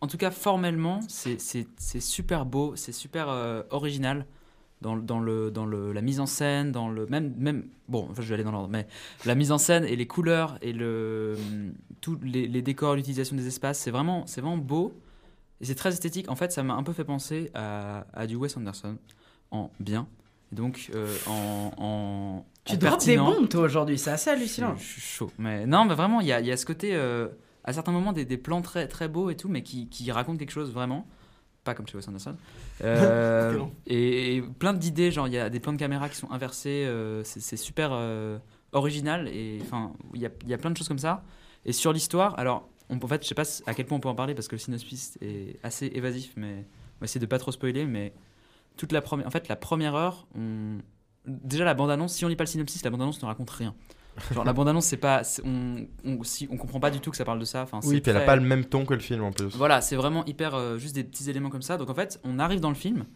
[0.00, 1.38] En tout cas, formellement, c'est
[2.00, 4.26] super beau, c'est super euh, original
[4.80, 7.06] dans, dans, le, dans le, la mise en scène, dans le.
[7.06, 7.34] Même.
[7.36, 8.86] même bon, enfin, je vais aller dans l'ordre, mais
[9.26, 11.36] la mise en scène et les couleurs et le,
[12.00, 14.98] tous les, les décors, l'utilisation des espaces, c'est vraiment, c'est vraiment beau.
[15.60, 16.30] Et c'est très esthétique.
[16.30, 18.96] En fait, ça m'a un peu fait penser à, à du Wes Anderson
[19.50, 20.08] en bien.
[20.52, 22.44] Et donc, euh, en, en.
[22.64, 23.98] Tu en drops des bombes, toi, aujourd'hui.
[23.98, 24.74] C'est assez hallucinant.
[24.76, 25.30] Je, je suis chaud.
[25.38, 27.28] Mais non, mais vraiment, il y a, y a ce côté, euh,
[27.64, 30.38] à certains moments, des, des plans très, très beaux et tout, mais qui, qui racontent
[30.38, 31.06] quelque chose vraiment.
[31.64, 32.36] Pas comme chez Wes Anderson.
[32.82, 36.30] Euh, et, et plein d'idées, genre il y a des plans de caméra qui sont
[36.30, 38.38] inversés, euh, c'est super euh,
[38.72, 39.28] original.
[39.28, 41.22] Et enfin, il y a, il y a plein de choses comme ça.
[41.66, 44.08] Et sur l'histoire, alors, on, en fait, je sais pas à quel point on peut
[44.08, 46.64] en parler parce que le synopsis est assez évasif, mais
[46.96, 47.84] on va essayer de pas trop spoiler.
[47.84, 48.14] Mais
[48.78, 50.78] toute la première, en fait, la première heure, on...
[51.26, 53.74] déjà la bande-annonce, si on lit pas le synopsis, la bande-annonce ne raconte rien.
[54.32, 57.24] Genre la bande-annonce, c'est pas, on, on, si, on comprend pas du tout que ça
[57.24, 57.62] parle de ça.
[57.62, 59.54] Enfin, Oui, puis elle a pas le même ton que le film en plus.
[59.56, 61.76] Voilà, c'est vraiment hyper, euh, juste des petits éléments comme ça.
[61.76, 63.06] Donc en fait, on arrive dans le film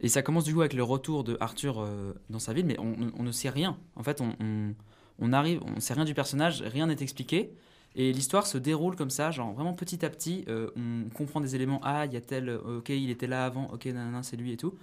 [0.00, 2.76] et ça commence du coup avec le retour de Arthur euh, dans sa ville, mais
[2.78, 3.76] on, ne sait rien.
[3.96, 4.74] En fait, on, on,
[5.18, 7.52] on arrive, on sait rien du personnage, rien n'est expliqué.
[7.96, 11.56] Et l'histoire se déroule comme ça, genre vraiment petit à petit, euh, on comprend des
[11.56, 11.80] éléments.
[11.82, 14.56] Ah, il y a tel, ok, il était là avant, ok, nanana, c'est lui et
[14.56, 14.74] tout.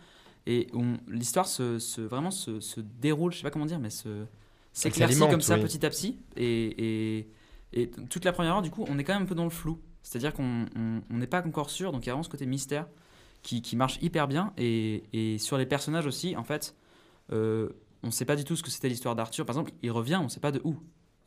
[0.45, 0.67] Et
[1.09, 4.25] l'histoire se, se- vraiment se, se déroule, je sais pas comment dire, mais se
[4.77, 5.63] s'éclaircit comme ça oui.
[5.63, 6.19] petit à petit.
[6.35, 7.29] Et, et,
[7.73, 9.49] et toute la première heure, du coup, on est quand même un peu dans le
[9.49, 9.79] flou.
[10.03, 12.45] C'est-à-dire qu'on on- on n'est pas encore sûr, donc il y a vraiment ce côté
[12.45, 12.87] mystère
[13.43, 14.53] qui, qui marche hyper bien.
[14.57, 16.75] Et, et sur les personnages aussi, en fait,
[17.33, 17.69] euh,
[18.03, 19.45] on ne sait pas du tout ce que c'était l'histoire d'Arthur.
[19.45, 20.77] Par exemple, il revient, on ne sait pas de où.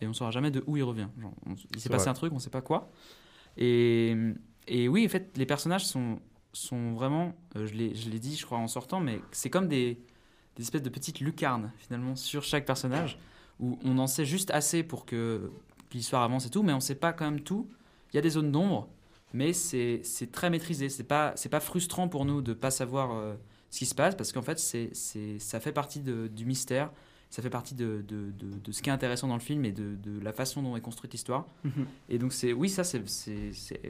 [0.01, 1.09] Et on ne saura jamais de où il revient.
[1.21, 2.11] Genre, on- il s'est passé vrai.
[2.11, 2.91] un truc, on ne sait pas quoi.
[3.57, 4.17] Et,
[4.67, 6.19] et oui, en fait, les personnages sont,
[6.53, 9.69] sont vraiment, euh, je l'ai je l'ai dit, je crois, en sortant, mais c'est comme
[9.69, 10.01] des,
[10.57, 13.19] des espèces de petites lucarnes, finalement, sur chaque personnage,
[13.61, 15.51] où on en sait juste assez pour que
[15.93, 17.69] l'histoire avance et tout, mais on ne sait pas quand même tout.
[18.13, 18.89] Il y a des zones d'ombre,
[19.35, 20.03] mais c'est
[20.33, 20.89] très maîtrisé.
[20.89, 23.35] C'est pas, c'est pas frustrant pour nous de pas savoir euh,
[23.71, 24.91] ce qui se passe, parce qu'en fait, c'est
[25.39, 26.91] ça fait partie de- du mystère,
[27.29, 29.71] ça fait partie de, de, de- de ce qui est intéressant dans le film et
[29.73, 31.47] de, de la façon dont est construite l'histoire.
[31.65, 31.87] Mhm.
[32.09, 33.03] Et donc, c'est oui, ça, c'est-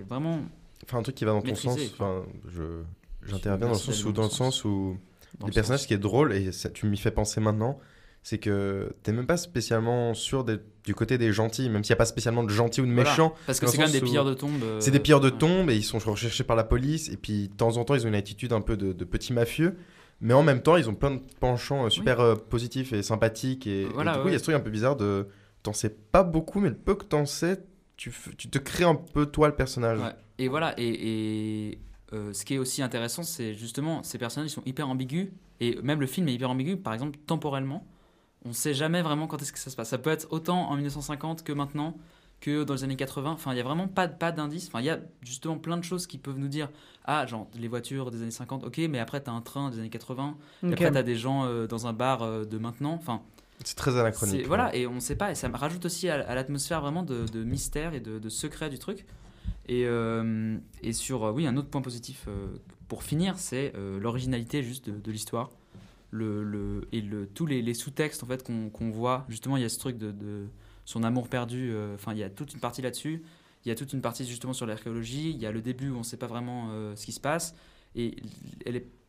[0.09, 0.41] vraiment.
[0.85, 2.21] Enfin, un truc qui va dans ton sens, quoi.
[2.23, 2.83] enfin, je,
[3.27, 4.97] j'interviens dans le sens où, dans le ton sens où
[5.39, 5.83] Dans les le personnages, sens.
[5.85, 7.79] ce qui est drôle, et ça, tu m'y fais penser maintenant,
[8.23, 11.97] c'est que t'es même pas spécialement sûr d'être du côté des gentils, même s'il n'y
[11.97, 13.35] a pas spécialement de gentils ou de Voilà, méchants.
[13.47, 15.71] parce que c'est quand même des pilleurs de tombes, euh, C'est des pilleurs de tombes,
[15.71, 18.09] et ils sont recherchés par la police, et puis de temps en temps, ils ont
[18.09, 19.77] une attitude un peu de, de petits mafieux.
[20.23, 23.67] Mais en même temps, ils ont plein de penchants euh, super euh, positifs et sympathiques.
[23.67, 25.29] Et, et Voilà, du coup, il y a ce truc un peu bizarre de.
[25.63, 27.63] T'en sais pas beaucoup, mais le peu que t'en sais,
[27.97, 29.99] tu, tu te crées un peu toi le personnage.
[29.99, 30.13] Ouais.
[30.39, 30.89] Et voilà, et,
[31.69, 31.79] et,
[32.15, 35.29] euh, ce qui est aussi intéressant, c'est justement ces personnages ils sont hyper ambigus,
[35.61, 37.87] et même le film est hyper ambigu, par exemple temporellement.
[38.45, 39.91] On sait jamais vraiment quand est-ce que ça se passe.
[39.91, 41.97] Ça peut être autant en 1950 que maintenant,
[42.41, 43.33] que dans les années 80.
[43.33, 44.69] Enfin, il y a vraiment pas, pas d'indice.
[44.69, 46.71] Enfin, il y a justement plein de choses qui peuvent nous dire
[47.05, 49.91] Ah, genre les voitures des années 50, ok, mais après t'as un train des années
[49.91, 50.73] 80, et Ok.
[50.73, 52.95] après t'as des gens euh, dans un bar euh, de maintenant.
[52.95, 53.21] Enfin,
[53.63, 56.35] C'est très anachronique, Voilà, et on sait pas, et ça me rajoute aussi à, à
[56.35, 59.05] l'atmosphère vraiment de, de mystère et de, de secret du truc.
[59.69, 62.47] Et, euh, et sur, euh, oui, un autre point positif euh,
[62.89, 65.51] pour finir, c'est euh, l'originalité juste de, de l'histoire.
[66.13, 69.69] Le, le, et le, tous les, sous-textes en fait qu'on voit, justement, il y a
[69.69, 70.49] ce truc de,
[70.85, 73.23] son amour perdu, euh, enfin, il y a toute une partie là-dessus.
[73.65, 75.31] Il y a toute une partie justement sur l'archéologie.
[75.31, 77.21] Il y a le début où on ne sait pas vraiment euh, ce qui se
[77.21, 77.55] passe.
[77.95, 78.17] Et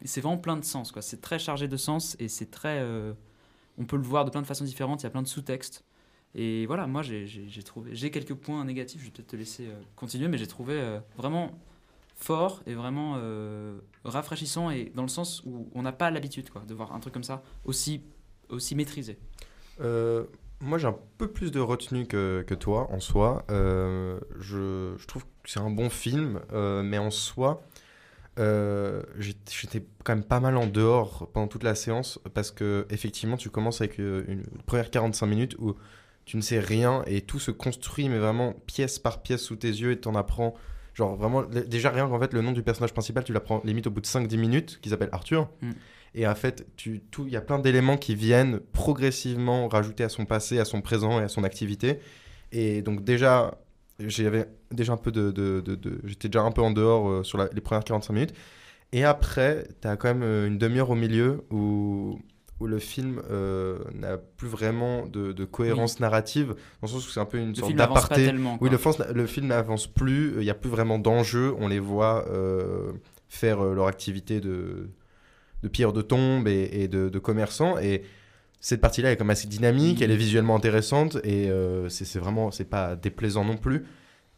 [0.04, 0.94] c'est vraiment plein de sens.
[1.02, 2.80] C'est très chargé de sens et c'est très.
[2.80, 3.14] euh,
[3.78, 5.02] on peut le voir de plein de façons différentes.
[5.02, 5.84] Il y a plein de sous-textes.
[6.36, 7.96] Et voilà, moi j'ai trouvé.
[7.96, 9.02] J'ai quelques points négatifs.
[9.02, 11.52] Je vais peut-être te laisser continuer, mais j'ai trouvé vraiment
[12.24, 16.64] fort et vraiment euh, rafraîchissant et dans le sens où on n'a pas l'habitude quoi
[16.68, 18.04] de voir un truc comme ça aussi
[18.50, 19.18] aussi maîtrisé.
[19.80, 20.26] Euh,
[20.60, 23.46] Moi, j'ai un peu plus de retenue que, que toi, en soi.
[23.50, 26.42] Euh, je, je trouve que c'est un bon film,
[26.84, 27.64] mais en soi,
[28.38, 33.50] j'étais quand même pas mal en dehors pendant toute la séance, parce que effectivement, tu
[33.50, 35.76] commences avec euh, une première 45 minutes où
[36.26, 39.70] tu ne sais rien et tout se construit, mais vraiment pièce par pièce sous tes
[39.70, 40.56] yeux et t'en apprends.
[40.94, 43.92] Genre vraiment, déjà rien qu'en fait, le nom du personnage principal, tu l'apprends limite au
[43.92, 45.50] bout de 5-10 minutes, qui s'appelle Arthur.
[45.62, 45.72] Mm.
[46.16, 50.10] Et en fait, tu- tout- il y a plein d'éléments qui viennent progressivement rajouter à
[50.10, 52.00] son passé, à son présent et à son activité.
[52.52, 53.58] Et donc déjà,
[54.00, 57.24] j'avais déjà un peu de, de- de- de- j'étais déjà un peu en dehors euh,
[57.24, 58.34] sur la- les premières 45 minutes.
[58.92, 62.20] Et après, tu as quand même euh, une demi-heure au milieu où,
[62.62, 67.12] où le film euh, n'a plus vraiment de, de cohérence narrative, dans le sens où
[67.12, 68.26] c'est un peu une Le sorte d'aparté.
[68.62, 72.26] Oui, le, le film n'avance plus, il n'y a plus vraiment d'enjeux, on les voit
[72.30, 72.92] euh,
[73.30, 74.90] faire euh, leur activité de,
[75.64, 77.78] de pierre de tombe et, et de, de commerçants.
[77.80, 78.04] Et
[78.60, 82.20] cette partie-là est quand même assez dynamique, elle est visuellement intéressante et euh, c'est c'est
[82.20, 83.86] vraiment, c'est pas déplaisant non plus.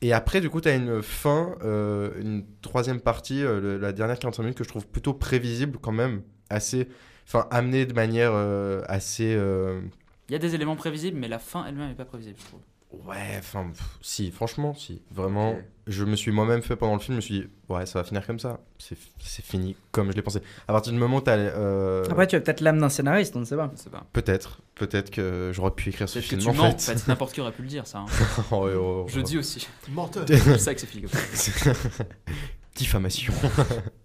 [0.02, 3.94] Et après, du coup, tu as une fin, euh, une troisième partie, euh, le- la
[3.94, 6.88] dernière 45 minutes que je trouve plutôt prévisible quand même, assez,
[7.28, 9.34] enfin, amenée de manière euh, assez.
[9.36, 9.82] euh,
[10.30, 12.60] Il y a des éléments prévisibles, mais la fin elle-même n'est pas prévisible, je trouve.
[13.08, 15.02] Ouais, enfin, pff, si, franchement, si.
[15.10, 15.56] Vraiment,
[15.88, 18.04] je me suis moi-même fait pendant le film, je me suis dit, ouais, ça va
[18.06, 18.60] finir comme ça.
[18.78, 20.44] C'est c'est fini comme je l'ai pensé.
[20.68, 21.36] À partir du moment où t'as.
[21.38, 23.72] euh, Après, tu as peut-être l'âme d'un scénariste, on ne sait pas.
[24.14, 26.92] Peut-être, peut-être que j'aurais pu écrire ce Peut-être que film tu en mens, fait.
[26.94, 28.06] en fait, n'importe qui aurait pu le dire, ça, hein.
[28.52, 29.24] Oh, oh, oh, Je oh.
[29.24, 29.68] dis aussi.
[29.90, 30.26] Menteur.
[30.28, 31.72] C'est ça que c'est fini comme ça.
[32.76, 33.34] Diffamation.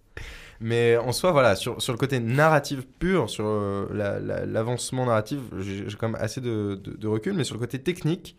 [0.60, 5.06] Mais en soi, voilà, sur, sur le côté narratif pur, sur euh, la- la- l'avancement
[5.06, 7.34] narratif, j'ai j'ai quand même assez de, de- de recul.
[7.34, 8.36] Mais sur le côté technique,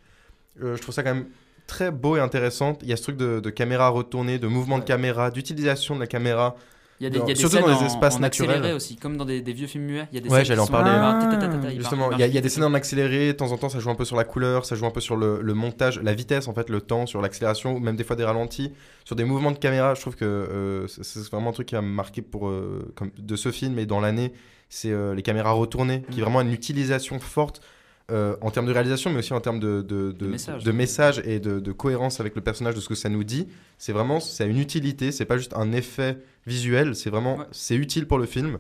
[0.62, 1.28] euh, je trouve ça quand même
[1.68, 2.78] très beau et intéressant.
[2.82, 6.02] Il y a ce truc de, de caméra retournée, de mouvement de caméra, d'utilisation de
[6.02, 6.56] la caméra.
[7.00, 8.74] Il y a des, dans- y a des surtout scènes dans les espaces en naturels.
[8.74, 10.08] aussi, comme dans des, des vieux films muets.
[10.12, 10.92] Il y a des Ouais, scènes j'allais en parler.
[10.94, 13.70] Ah, Justement, il y, a- y a des scènes en accéléré, de temps en temps
[13.70, 16.00] ça joue un peu sur la couleur, ça joue un peu sur le, le montage,
[16.04, 18.74] la vitesse en fait, le temps, sur l'accélération, ou même des fois des ralentis,
[19.06, 19.94] sur des mouvements de caméra.
[19.96, 23.12] Je trouve que euh, c'est- vraiment un truc qui va me marquer pour, euh, comme,
[23.18, 24.34] de ce film et dans l'année,
[24.68, 27.62] c'est euh, les caméras retournées, qui est vraiment une utilisation forte.
[28.12, 30.64] Euh, en termes de réalisation, mais aussi en termes de, de, de, message.
[30.64, 33.48] de message et de, de cohérence avec le personnage, de ce que ça nous dit.
[33.78, 36.18] C'est vraiment, c'est une utilité, c'est pas juste un effet
[36.48, 38.58] visuel, c'est vraiment, c'est utile pour le film.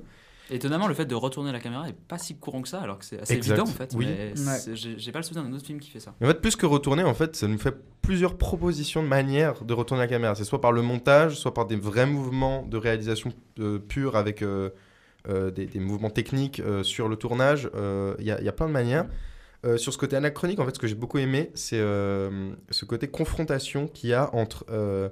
[0.51, 3.05] Étonnamment, le fait de retourner la caméra est pas si courant que ça, alors que
[3.05, 3.93] c'est assez Exact, évident en fait.
[3.95, 4.07] oui.
[4.07, 4.75] mais Ouais.
[4.97, 6.15] j'ai pas le souvenir d'un autre film qui fait ça.
[6.19, 9.63] Mais en fait, plus que retourner, en fait, ça nous fait plusieurs propositions de manière
[9.63, 10.33] de retourner la caméra.
[10.33, 14.41] C'est soit par le montage, soit par des vrais mouvements de réalisation euh, pure avec
[14.41, 14.71] euh,
[15.27, 17.69] euh, des, des mouvements techniques euh, sur le tournage.
[17.75, 19.05] Euh, Il y, a- il y a plein de manières.
[19.65, 22.85] Euh, sur ce côté anachronique, en fait, ce que j'ai beaucoup aimé, c'est euh, ce
[22.85, 25.09] côté confrontation qu'il y a entre euh,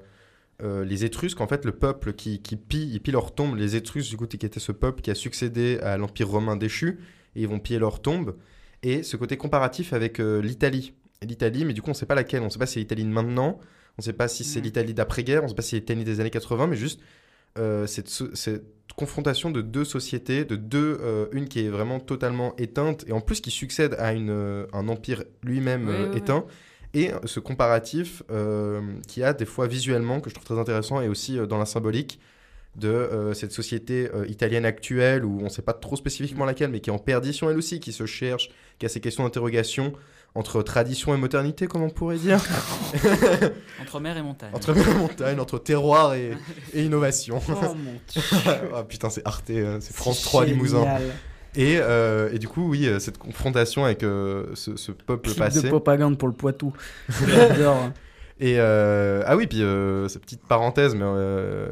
[0.59, 3.55] les Étrusques, en fait, le peuple qui, qui pille, ils pillent leur tombe.
[3.57, 6.99] Les Étrusques, du coup, qui était ce peuple qui a succédé à l'Empire romain déchu,
[7.35, 8.35] et ils vont piller leur tombe.
[8.83, 10.93] Et ce côté comparatif avec l'Italie.
[11.21, 12.41] L'Italie, mais du coup, on ne sait pas laquelle.
[12.41, 13.59] On ne sait pas si c'est l'Italie de maintenant,
[13.97, 16.03] on ne sait pas si c'est l'Italie d'après-guerre, on ne sait pas si c'est l'Italie
[16.03, 17.01] des années 80, mais juste
[17.55, 18.65] cette, so- cette
[18.95, 23.21] confrontation de deux sociétés, de deux, euh, une qui est vraiment totalement éteinte, et en
[23.21, 26.45] plus qui succède à une, euh, un empire lui-même euh, éteint.
[26.93, 31.09] Et ce comparatif euh, qui a des fois visuellement, que je trouve très intéressant, et
[31.09, 32.19] aussi euh, dans la symbolique,
[32.75, 36.71] de euh, cette société euh, italienne actuelle, où on ne sait pas trop spécifiquement laquelle,
[36.71, 38.49] mais qui est en perdition elle aussi, qui se cherche,
[38.79, 39.93] qui a ces questions d'interrogation
[40.37, 42.39] entre tradition et modernité, comme on pourrait dire.
[43.81, 44.51] Entre mer et montagne.
[44.53, 46.33] Entre mer et montagne, entre terroir et,
[46.73, 47.41] et innovation.
[47.49, 48.21] Oh, mon Dieu.
[48.75, 50.85] Ah, putain, c'est Arte, euh, c'est France C'est 3 Limousin.
[51.55, 55.39] Et, euh, et du coup, oui, euh, cette confrontation avec euh, ce, ce peuple Clip
[55.39, 55.63] passé.
[55.63, 56.71] de propagande pour le Poitou.
[57.25, 57.89] J'adore.
[58.39, 61.69] Et euh, ah oui, puis euh, cette petite parenthèse, mais euh,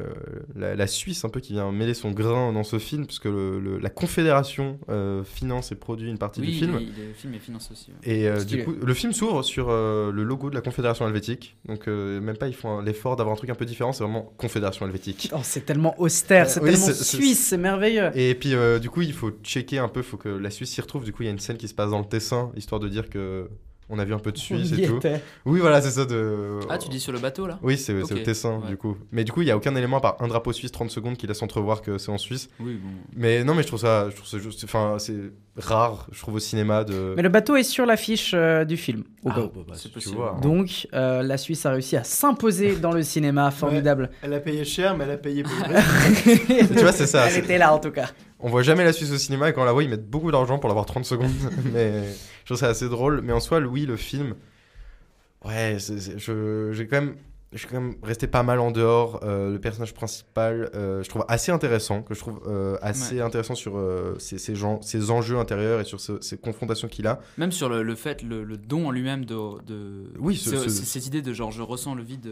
[0.55, 3.59] la, la Suisse un peu qui vient mêler son grain dans ce film, puisque le-
[3.59, 6.79] le- la Confédération euh, finance et produit une partie Oui, du film.
[6.81, 7.91] il est- le film est financé aussi.
[7.91, 7.97] ouais.
[8.11, 11.55] Et euh, du coup, le film s'ouvre sur euh, le logo de la Confédération helvétique.
[11.65, 13.91] Donc euh, même pas, ils font l'effort d'avoir un truc un peu différent.
[13.93, 15.29] C'est vraiment Confédération helvétique.
[15.35, 18.09] Oh, c'est tellement austère, c'est Oui, tellement suisse, c'est merveilleux.
[18.15, 20.71] Et puis euh, du coup, il faut checker un peu, il faut que la Suisse
[20.71, 21.03] s'y retrouve.
[21.03, 22.87] Du coup, il y a une scène qui se passe dans le Tessin, histoire de
[22.87, 23.47] dire que
[23.89, 24.99] on a vu un peu de Suisse y et tout.
[25.45, 26.05] Oui, voilà, c'est ça.
[26.05, 26.59] De...
[26.69, 27.59] Ah, tu dis sur le bateau là?
[27.61, 28.69] Oui, c'est c'est Ok, au Tessin, ouais.
[28.69, 28.97] du coup.
[29.11, 31.17] Mais du coup, il y a aucun élément à part un drapeau suisse 30 secondes
[31.17, 32.49] qui laisse entrevoir que c'est en Suisse.
[32.59, 32.89] Oui, bon.
[33.15, 35.15] Mais non, mais je trouve ça, je trouve ça juste, enfin, c'est
[35.57, 37.13] rare, je trouve au cinéma de.
[37.15, 39.03] Mais le bateau est sur l'affiche euh, du film.
[39.23, 40.15] au Ah, bah, bah, C'est tu possible.
[40.15, 40.39] vois.
[40.41, 44.09] Donc, euh, la Suisse a réussi à s'imposer dans le cinéma, formidable.
[44.21, 45.51] Elle a payé cher, mais elle a payé pour
[46.23, 47.27] tu vois, c'est ça.
[47.29, 48.09] Elle était là en tout cas.
[48.47, 50.31] On voit jamais la Suisse au cinéma et quand on la voit, ils mettent beaucoup
[50.31, 51.31] d'argent pour l'avoir 30 secondes.
[51.73, 52.03] mais
[52.41, 53.21] je trouve ça assez drôle.
[53.23, 54.35] Mais en soi, oui, le film.
[55.43, 57.15] Ouais, c'est- c'est- je- j'ai quand même
[57.53, 59.21] je suis quand même resté pas mal en dehors.
[59.23, 63.21] Euh, le personnage principal, euh, je trouve assez intéressant, que je trouve euh, assez Ouais.
[63.21, 63.79] intéressant sur
[64.19, 67.19] ses, ses, gens, ses enjeux intérieurs et sur ce- ces confrontations qu'il a.
[67.37, 69.35] Même sur le, le fait, le, le don en lui-même de,
[69.65, 70.11] de.
[70.19, 72.29] Oui, ce- ce- cette idée de genre je ressens le vide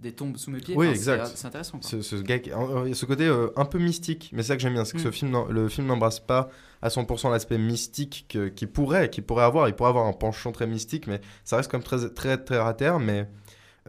[0.00, 0.74] des tombes sous mes pieds.
[0.76, 1.32] Oui, Enfin, exact.
[1.34, 1.78] C'est intéressant.
[1.78, 1.90] quoi.
[2.02, 2.50] Ce, gars, qui-
[2.84, 4.94] il y a ce côté un peu mystique, mais c'est ça que j'aime bien, c'est
[4.96, 5.12] que ce Mm.
[5.12, 6.48] film, le film n'embrasse pas
[6.80, 9.68] à 100% l'aspect mystique que- qu'il pourrait, qu'il pourrait avoir.
[9.68, 12.56] Il pourrait avoir un penchant très mystique, mais ça reste quand même très, très, très
[12.58, 12.98] à terre.
[12.98, 13.28] Mais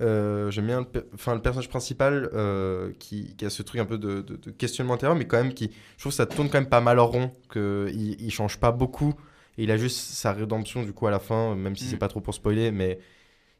[0.01, 3.85] euh, j'aime bien le, pe- le personnage principal euh, qui, qui a ce truc un
[3.85, 6.49] peu de, de- de questionnement intérieur, mais quand même qui, je trouve que ça tourne
[6.49, 9.13] quand même pas mal en rond, qu'il il change pas beaucoup.
[9.57, 11.87] Et il a juste sa rédemption du coup à la fin, même si Mm.
[11.89, 12.97] c'est pas trop pour spoiler, mais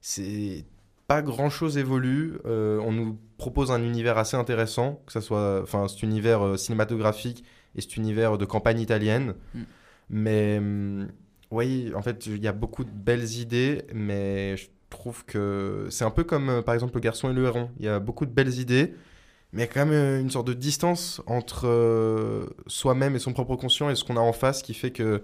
[0.02, 0.66] c'est
[1.08, 2.40] pas grand chose évolue.
[2.46, 6.58] Euh, on nous propose un univers assez intéressant, que ça soit, enfin, cet univers euh,
[6.58, 7.44] cinématographique
[7.76, 9.36] et cet univers de campagne italienne.
[9.54, 9.60] Mm.
[10.10, 11.08] Mais hum,
[11.52, 16.06] oui, en fait, il y a beaucoup de belles idées, mais je trouve que c'est
[16.06, 17.70] un peu comme euh, par exemple Le Garçon et le Héron.
[17.80, 18.94] Il y a beaucoup de belles idées,
[19.52, 23.20] mais il y a quand même euh, une sorte de distance entre euh, soi-même et
[23.20, 25.22] son propre conscient et ce qu'on a en face qui fait que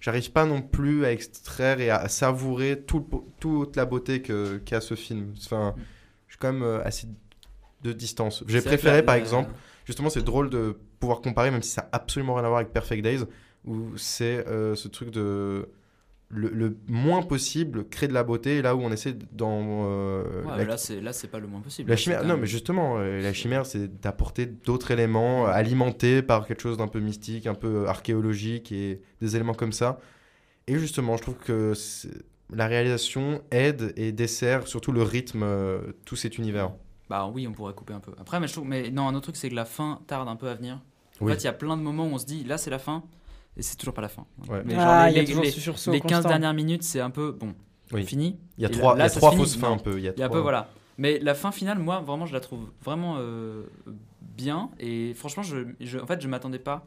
[0.00, 4.20] j'arrive pas non plus à extraire et à savourer tout le beau- toute la beauté
[4.20, 5.32] qu'a ce film.
[5.38, 5.74] Enfin,
[6.28, 7.08] j'ai quand même assez
[7.82, 8.44] de distance.
[8.46, 9.50] J'ai préféré, par exemple,
[9.86, 12.72] justement, c'est drôle de pouvoir comparer, même si ça n'a absolument rien à voir avec
[12.72, 13.24] Perfect Days,
[13.64, 15.68] où c'est euh, ce truc de
[16.30, 20.50] le, le moins possible créer de la beauté, là où on essaie dans euh, Ouais,
[20.50, 21.88] la- mais là, c'est là, c'est pas le moins possible.
[21.90, 26.46] la chimère, non, mais justement, euh, la chimère, c'est d'apporter d'autres éléments, euh, alimentés par
[26.46, 30.00] quelque chose d'un peu mystique, un peu archéologique et des éléments comme ça.
[30.66, 31.74] Et justement, je trouve que
[32.52, 36.72] la réalisation aide et dessert surtout le rythme, euh, tout cet univers.
[37.10, 38.12] Bah oui, on pourrait couper un peu.
[38.18, 40.36] Après, mais je trouve, mais non, un autre truc, c'est que la fin tarde un
[40.36, 40.80] peu à venir.
[41.20, 41.32] En Oui.
[41.32, 43.02] fait, il y a plein de moments où on se dit, là, c'est la fin,
[43.56, 44.26] et c'est toujours pas la fin.
[44.48, 44.62] Ouais.
[44.64, 46.28] Mais Ah, genre, il y a les, toujours les, ce sursaut les 15 constant.
[46.28, 47.54] dernières minutes, c'est un peu bon,
[47.92, 48.04] Oui.
[48.04, 48.38] fini.
[48.58, 50.26] Il y a trois- il y a trois fausses fins un peu, il y a
[50.26, 50.68] un peu voilà.
[50.98, 53.64] Mais la fin finale, moi, vraiment, je la trouve vraiment euh,
[54.20, 54.70] bien.
[54.78, 56.86] Et franchement, je, je- en fait, je m'attendais pas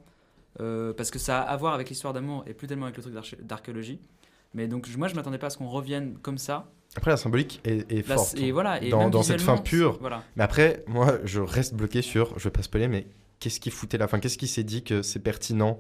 [0.61, 3.03] euh, parce que ça a à voir avec l'histoire d'amour et plus tellement avec le
[3.03, 3.99] truc d'arché- d'archéologie.
[4.53, 6.72] Mais donc, moi, je m'attendais pas à ce qu'on revienne comme ça.
[6.95, 8.38] Après, la symbolique est, est Là, forte.
[8.38, 9.98] et voilà, et dans, cette fin pure.
[9.99, 10.23] voilà.
[10.38, 13.07] Mais après, moi, je reste bloqué sur, je vais pas spoiler, mais
[13.39, 14.19] qu'est-ce qui foutait la fin?
[14.19, 15.80] Qu'est-ce qui s'est dit que c'est pertinent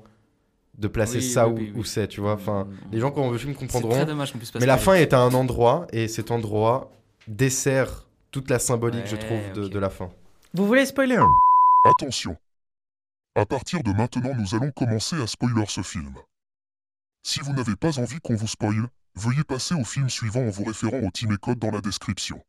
[0.77, 1.79] de placer Oui, ça oui, où, oui, oui.
[1.81, 3.91] où c'est, tu vois Enfin, les gens qui ont vu le film comprendront.
[3.91, 6.91] très dommage qu'on puisse pas Mais la fin est à un endroit, et cet endroit
[7.27, 10.09] dessert toute la symbolique, je trouve, de, de la fin.
[10.53, 11.17] Vous voulez spoiler
[11.85, 12.37] Attention.
[13.35, 16.13] À partir de maintenant, nous allons commencer à spoiler ce film.
[17.23, 20.63] Si vous n'avez pas envie qu'on vous spoile, veuillez passer au film suivant en vous
[20.63, 22.41] référant au team et code dans la description.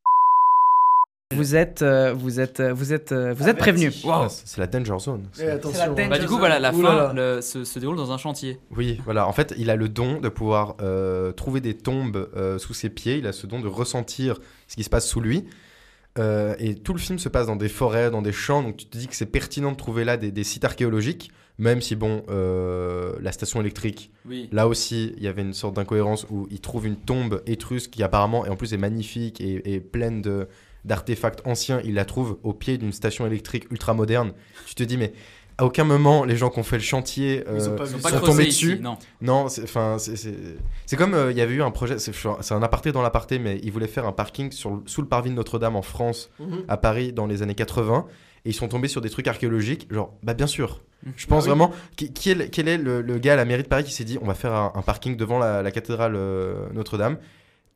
[1.36, 4.02] Vous êtes, euh, vous êtes, euh, vous êtes, euh, vous êtes prévenus.
[4.08, 5.26] Ah, c'est la danger zone.
[5.38, 5.92] Et attention.
[5.94, 7.34] Bah, du coup, voilà, la Ouh là fin là.
[7.36, 8.58] le- se, se déroule dans un chantier.
[8.74, 9.28] Oui, voilà.
[9.28, 12.88] En fait, il a le don de pouvoir euh, trouver des tombes euh, sous ses
[12.88, 13.18] pieds.
[13.18, 14.38] Il a ce don de ressentir
[14.68, 15.44] ce qui se passe sous lui.
[16.18, 18.62] Euh, et tout le film se passe dans des forêts, dans des champs.
[18.62, 21.30] Donc tu te dis que c'est pertinent de trouver là des, des sites archéologiques.
[21.58, 24.48] Même si, bon, euh, la station électrique, Oui.
[24.52, 28.02] là aussi, il y avait une sorte d'incohérence où il trouve une tombe étrusque qui
[28.04, 30.46] apparemment, et en plus est magnifique et, et pleine de
[30.84, 31.80] d'artefacts anciens.
[31.84, 34.32] Il la trouve au pied d'une station électrique ultra moderne.
[34.66, 35.12] Tu te dis, mais
[35.60, 37.96] à aucun moment, les gens qui ont fait le chantier Ils ont euh, pas vu
[38.00, 38.08] sont.
[38.10, 38.80] Pas tombés ici, dessus.
[38.80, 38.96] non.
[39.20, 40.34] Non, c'est enfin c'est c'est
[40.86, 43.58] c'est comme euh, il y avait eu un projet, c'est un aparté dans l'aparté, mais
[43.64, 46.62] ils voulaient faire un parking sur sous le parvis de Notre-Dame en France, Mhm.
[46.68, 48.06] à Paris dans les années 80,
[48.44, 50.80] et ils sont tombés sur des trucs archéologiques, genre bah bien sûr.
[51.04, 51.12] Mhm.
[51.16, 51.58] Je pense Ah oui.
[51.58, 53.92] vraiment qui, qui est quel est le, le gars à la mairie de Paris qui
[53.92, 57.18] s'est dit on va faire un, un parking devant la, la cathédrale euh, Notre-Dame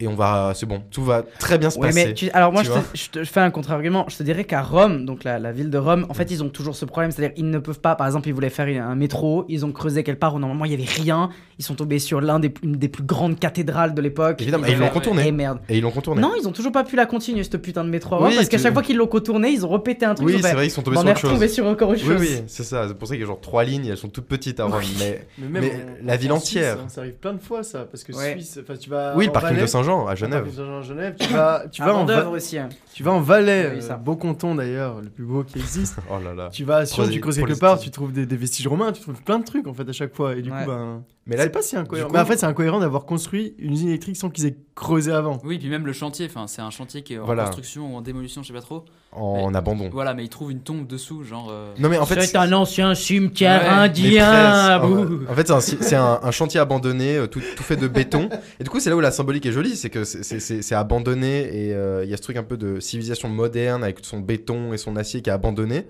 [0.01, 2.07] et on va c'est bon, tout va très bien se Ouais, passer.
[2.07, 4.05] mais tu- alors moi, tu je, te, je te fais un contre-argument.
[4.09, 6.49] Je te dirais qu'à Rome, donc la, la ville de Rome, en fait, ils ont
[6.49, 7.11] toujours ce problème.
[7.13, 7.95] C'est-à-dire, ils ne peuvent pas.
[7.95, 9.45] Par exemple, ils voulaient faire un métro.
[9.49, 11.31] Ils ont creusé quelque part où normalement il y avait rien.
[11.59, 14.41] Ils sont tombés sur l'un des, une des plus grandes cathédrales de l'époque.
[14.43, 15.29] Évidemment, et ils l'ont ont- contourné.
[15.29, 15.61] Et merde.
[15.69, 16.21] Et ils l'ont contourné.
[16.21, 18.35] Non, ils ont toujours pas pu la continuer cette putain de métro à Rome Oui,
[18.37, 20.27] parce qu'à chaque fois qu'ils l'ont contourné, ils ont répété un truc.
[20.29, 21.47] Oui, c'est vrai, ils sont tombés sur autre chose.
[21.53, 22.21] sur encore autre Oui, chose.
[22.21, 22.89] oui, c'est ça.
[22.89, 24.81] C'est pour ça qu'il y a genre trois lignes, elles sont toutes petites à Rome,
[24.99, 25.71] mais, Mais mais, même
[26.03, 26.73] en- la ville en entière.
[26.75, 28.13] Suisse, hein, ça arrive plein de fois ça, parce que.
[28.13, 29.15] Suisse, enfin tu vas.
[29.17, 30.43] Oui, le parking de Saint-Jean, à Genève.
[30.45, 32.59] parking de Saint-Jean à Genève, tu vas, tu À vas en Va- aussi.
[32.59, 32.69] hein.
[32.95, 33.97] Tu vas en Valais, Oui, euh, ça.
[33.97, 35.97] beau canton d'ailleurs, le plus beau qui existe.
[36.11, 36.49] Oh là là.
[36.51, 38.93] Tu vas à Sion, Prosi- tu creuses quelque part, tu trouves des, des vestiges romains,
[38.93, 40.35] tu trouves plein de trucs en fait à chaque fois.
[40.37, 40.65] Et du Ouais.
[40.65, 41.03] coup, ben.
[41.25, 42.09] Mais là, c'est pas si incohérent.
[42.09, 45.13] coup- mais en fait, c'est incohérent d'avoir construit une usine électrique sans qu'ils aient creusé
[45.13, 45.39] avant.
[45.45, 47.45] Oui, puis même le chantier, enfin, c'est un chantier qui est en Voilà.
[47.45, 48.85] construction ou en démolition, je sais pas trop.
[49.13, 49.89] En Mais- abandon.
[49.93, 51.49] Voilà, mais ils trouvent une tombe dessous, genre.
[51.53, 54.81] euh, Non mais en fait, C'est un ancien cimetière Ouais, indien.
[54.83, 58.29] En, fait, c'est un, c'est un- un chantier abandonné, euh, tout, tout fait de béton.
[58.59, 61.75] Et du coup, c'est là où la symbolique est jolie, c'est que c'est abandonné et
[61.75, 64.77] euh, il y a ce truc un peu de civilisation moderne avec son béton et
[64.79, 65.87] son acier qui est abandonné.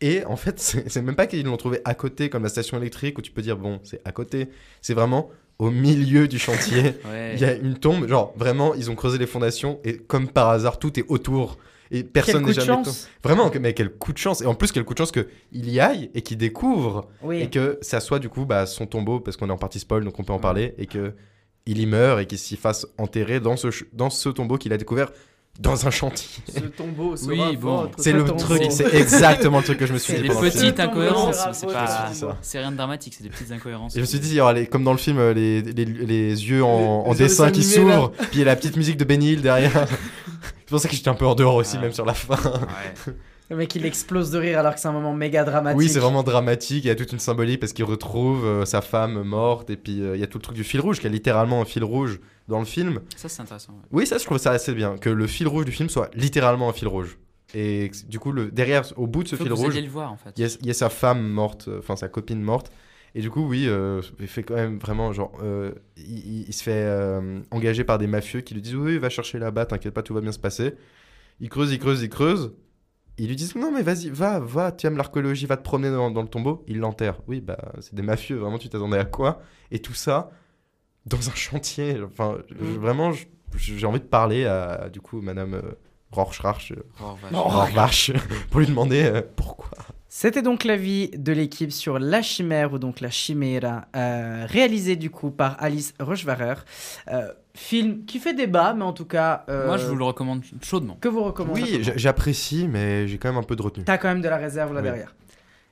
[0.00, 3.18] Et en fait, c'est même pas qu'ils l'ont trouvé à côté comme la station électrique
[3.18, 4.48] où tu peux dire bon, c'est à côté.
[4.82, 6.94] C'est vraiment au milieu du chantier.
[7.06, 7.32] Ouais.
[7.34, 10.48] Il y a une tombe, genre vraiment, ils ont creusé les fondations et comme par
[10.48, 11.58] hasard, tout est autour.
[11.90, 12.82] Et personne coup n'est de jamais.
[13.22, 14.40] Vraiment, mais quel coup de chance.
[14.40, 17.08] Et en plus, quel coup de chance qu'il y aille et qu'il découvre.
[17.22, 17.40] Oui.
[17.40, 20.04] Et que ça soit du coup bah, son tombeau, parce qu'on est en partie spoil,
[20.04, 20.74] donc on peut en parler.
[20.78, 21.14] Et que
[21.66, 24.76] il y meurt et qu'il s'y fasse enterrer dans ce, dans ce tombeau qu'il a
[24.76, 25.10] découvert
[25.60, 26.28] dans un chantier.
[26.54, 27.90] Ce tombeau sera Oui, bon.
[27.98, 28.38] C'est le tombeau.
[28.38, 30.22] truc, c'est exactement le truc que je me suis C'est dit.
[30.24, 30.62] des pendant le film.
[30.64, 32.10] petites incohérences, c'est pas.
[32.42, 33.92] C'est rien de dramatique, c'est des petites incohérences.
[33.94, 35.84] Et je me suis dit, il y aura les- comme dans le film, les, les,
[35.84, 38.76] les yeux en, Les- en les dessin qui s'ouvrent, puis il y a la petite
[38.76, 39.72] musique de Benny Hill derrière.
[40.66, 41.82] C'est pour ça que j'étais un peu en dehors aussi, Ah.
[41.82, 42.36] même sur la fin.
[43.48, 45.78] Le mec, il explose de rire alors que c'est un moment méga dramatique.
[45.78, 46.84] Oui, c'est vraiment dramatique.
[46.84, 49.70] Il y a toute une symbolique parce qu'il retrouve euh, sa femme morte.
[49.70, 51.60] Et puis euh, il y a tout le truc du fil rouge, qui a littéralement
[51.60, 52.18] un fil rouge
[52.48, 53.00] dans le film.
[53.16, 53.72] Ça, c'est intéressant.
[53.74, 53.78] ouais.
[53.92, 54.96] Oui, ça, je trouve ça assez bien.
[54.98, 57.18] Que le fil rouge du film soit littéralement un fil rouge.
[57.54, 59.86] Et du coup, le, derrière, au bout de ce Faut fil que vous rouge, alliez
[59.86, 60.30] le voir, en fait.
[60.36, 62.72] il y, a- il y a sa femme morte, euh, enfin sa copine morte.
[63.14, 65.32] Et du coup, oui, euh, il fait quand même vraiment genre.
[65.42, 68.98] euh, il, il- il se fait euh, engager par des mafieux qui lui disent Oui,
[68.98, 70.74] va chercher là-bas, t'inquiète pas, tout va bien se passer.
[71.40, 72.52] Il creuse, il creuse, il creuse.
[73.18, 76.10] Ils lui disent Non, mais vas-y, va, va, tu aimes l'archéologie, va te promener dans,
[76.10, 76.64] dans le tombeau.
[76.68, 77.16] Il l'enterre.
[77.28, 79.40] Oui, bah, c'est des mafieux, vraiment, tu t'attendais à quoi?
[79.70, 80.30] Et tout ça
[81.06, 81.98] dans un chantier.
[82.04, 82.78] Enfin, je- Mm.
[82.78, 83.12] vraiment,
[83.56, 85.62] j'ai envie de parler à, du coup, madame euh,
[86.12, 87.32] Rorschach, euh, Rorschach.
[87.32, 88.12] Rorschach,
[88.50, 89.70] pour lui demander euh, pourquoi.
[90.08, 95.10] C'était donc l'avis de l'équipe sur La Chimère, ou donc La Chimera, euh, réalisé du
[95.10, 96.54] coup par Alice Rochevarer.
[97.56, 99.44] Film qui fait débat, mais en tout cas.
[99.48, 100.96] euh, Moi, je vous le recommande chaudement.
[101.00, 103.84] Que vous recommandez Oui, j'apprécie, mais j'ai quand même un peu de retenue.
[103.84, 104.84] T'as quand même de la réserve là Oui.
[104.84, 105.14] derrière.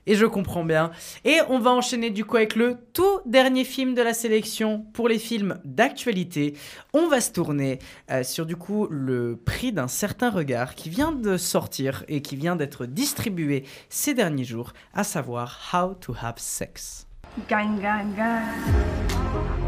[0.07, 0.91] Et je comprends bien.
[1.23, 5.09] Et on va enchaîner du coup avec le tout dernier film de la sélection pour
[5.09, 6.55] les films d'actualité.
[6.93, 7.79] On va se tourner
[8.11, 12.35] euh, sur du coup le prix d'un certain regard qui vient de sortir et qui
[12.35, 17.07] vient d'être distribué ces derniers jours, à savoir How to Have Sex.
[17.49, 19.64] Gang, gang, gang.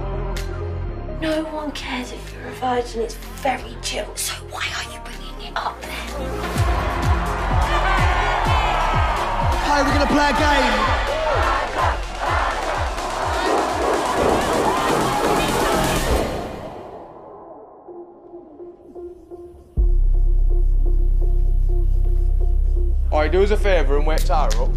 [1.20, 3.02] No one cares if you're a virgin.
[3.02, 4.16] It's very chill.
[4.16, 5.90] So why are you bringing it up then?
[9.66, 11.18] Hey, we're gonna play a game.
[23.12, 24.70] Alright, do us a favour and wake Tara up.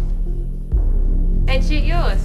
[1.47, 2.19] And shoot yours.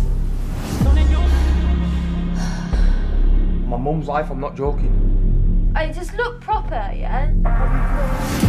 [3.66, 5.72] My mum's life, I'm not joking.
[5.74, 8.45] I just look proper, yeah?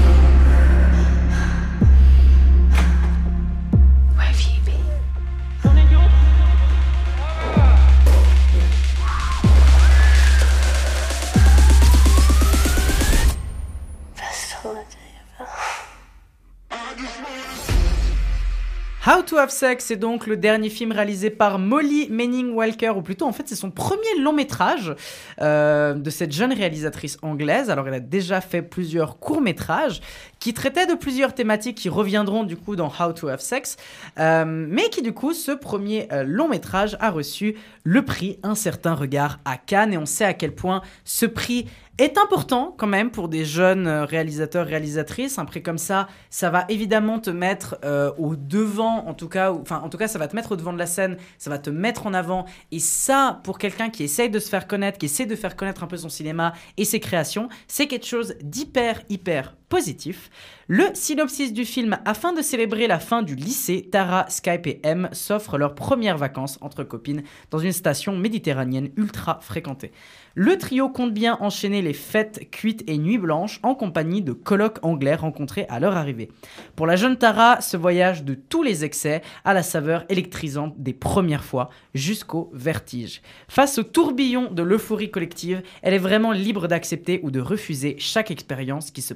[19.08, 23.02] How to Have Sex est donc le dernier film réalisé par Molly Manning Walker, ou
[23.02, 24.94] plutôt en fait c'est son premier long métrage
[25.40, 27.70] euh, de cette jeune réalisatrice anglaise.
[27.70, 30.02] Alors elle a déjà fait plusieurs courts métrages
[30.40, 33.78] qui traitaient de plusieurs thématiques qui reviendront du coup dans How to Have Sex,
[34.20, 37.56] euh, mais qui du coup ce premier euh, long métrage a reçu
[37.86, 41.66] le prix Un certain regard à Cannes et on sait à quel point ce prix
[41.98, 45.40] est important quand même pour des jeunes euh, réalisateurs, réalisatrices.
[45.40, 49.52] Un prix comme ça, ça va évidemment te mettre euh, au devant, en tout cas,
[49.52, 51.58] enfin en tout cas, ça va te mettre au devant de la scène, ça va
[51.58, 52.46] te mettre en avant.
[52.72, 55.84] Et ça, pour quelqu'un qui essaye de se faire connaître, qui essaie de faire connaître
[55.84, 60.30] un peu son cinéma et ses créations, c'est quelque chose d'hyper, hyper positif.
[60.70, 65.08] Le synopsis du film, afin de célébrer la fin du lycée, Tara, Skype et M
[65.14, 69.92] s'offrent leurs premières vacances entre copines dans une station méditerranéenne ultra fréquentée.
[70.36, 74.78] Le trio compte bien enchaîner les fêtes, cuites et nuits blanches en compagnie de colocs
[74.84, 76.30] anglais rencontrés à leur arrivée.
[76.76, 80.94] Pour la jeune Tara, ce voyage de tous les excès a la saveur électrisante des
[80.94, 83.22] premières fois jusqu'au vertige.
[83.48, 88.30] Face au tourbillon de l'euphorie collective, elle est vraiment libre d'accepter ou de refuser chaque
[88.30, 89.16] expérience qui se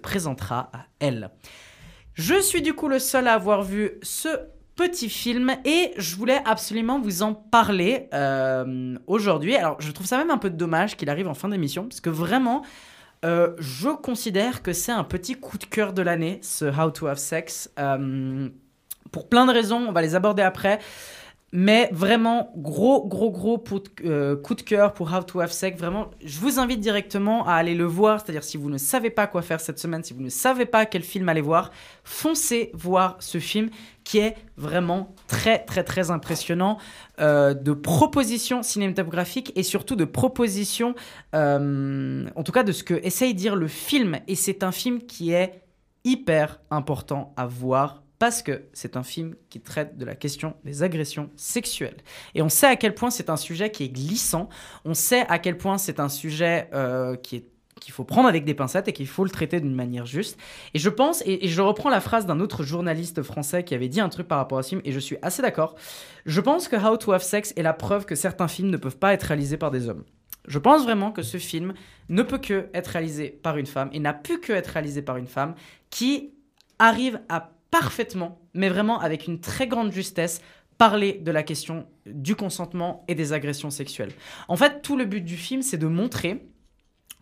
[0.49, 1.30] à elle.
[2.13, 4.27] Je suis du coup le seul à avoir vu ce
[4.76, 9.55] petit film et je voulais absolument vous en parler euh, aujourd'hui.
[9.55, 12.09] Alors je trouve ça même un peu dommage qu'il arrive en fin d'émission parce que
[12.09, 12.63] vraiment
[13.23, 17.07] euh, je considère que c'est un petit coup de cœur de l'année ce How to
[17.07, 18.49] Have Sex euh,
[19.11, 20.80] pour plein de raisons, on va les aborder après.
[21.53, 25.52] Mais vraiment, gros, gros, gros coup de, euh, coup de cœur pour How to Have
[25.52, 25.78] Sex.
[25.78, 28.22] Vraiment, je vous invite directement à aller le voir.
[28.22, 30.86] C'est-à-dire, si vous ne savez pas quoi faire cette semaine, si vous ne savez pas
[30.86, 31.72] quel film aller voir,
[32.06, 33.69] foncez voir ce film
[34.06, 36.78] qui est vraiment très, très, très impressionnant
[37.19, 40.95] euh, de propositions cinématographiques et surtout de propositions,
[41.36, 44.19] euh, en tout cas de ce que essaye dire le film.
[44.28, 45.61] Et c'est un film qui est
[46.06, 50.84] hyper important à voir Parce que c'est un film qui traite de la question des
[50.84, 51.98] agressions sexuelles.
[52.35, 54.48] Et on sait à quel point c'est un sujet qui est glissant,
[54.85, 57.48] on sait à quel point c'est un sujet euh, qui est
[57.80, 60.38] qu'il faut prendre avec des pincettes et qu'il faut le traiter d'une manière juste.
[60.76, 63.89] Et je pense, et, et je reprends la phrase d'un autre journaliste français qui avait
[63.89, 65.73] dit un truc par rapport à ce film, et je suis assez d'accord,
[66.27, 68.99] je pense que How to Have Sex est la preuve que certains films ne peuvent
[68.99, 70.03] pas être réalisés par des hommes.
[70.48, 71.73] Je pense vraiment que ce film
[72.10, 75.18] ne peut que être réalisé par une femme, et n'a pu que être réalisé par
[75.18, 75.56] une femme,
[75.89, 76.35] qui
[76.77, 80.41] arrive à parfaitement, mais vraiment avec une très grande justesse,
[80.77, 84.14] parler de la question du consentement et des agressions sexuelles.
[84.48, 86.48] En fait, tout le but du film, c'est de montrer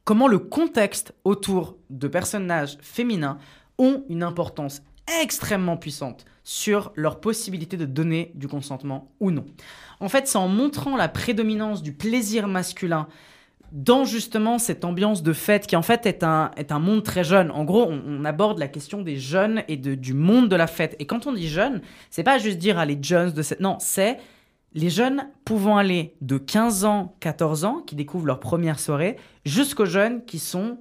[0.06, 3.38] comment le contexte autour de personnages féminins
[3.78, 4.82] ont une importance
[5.22, 9.46] extrêmement puissante sur leur possibilité de donner du consentement ou non.
[10.00, 13.08] En fait, c'est en montrant la prédominance du plaisir masculin
[13.72, 17.24] dans justement cette ambiance de fête qui en fait est un, est un monde très
[17.24, 17.52] jeune.
[17.52, 20.96] En gros, on, aborde la question des jeunes et de, du monde de la fête.
[21.00, 23.60] Et quand on dit jeunes, c'est pas juste dire les jeunes de cette...
[23.60, 24.18] Non, c'est
[24.74, 29.86] les jeunes pouvant aller de 15 ans, 14 ans, qui découvrent leur première soirée, jusqu'aux
[29.86, 30.78] jeunes qui sont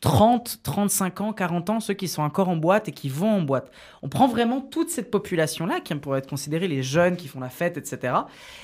[0.00, 3.42] 30, 35 ans, 40 ans, ceux qui sont encore en boîte et qui vont en
[3.42, 3.70] boîte.
[4.00, 7.50] On prend vraiment toute cette population-là, qui pourrait être considérée les jeunes qui font la
[7.50, 8.14] fête, etc.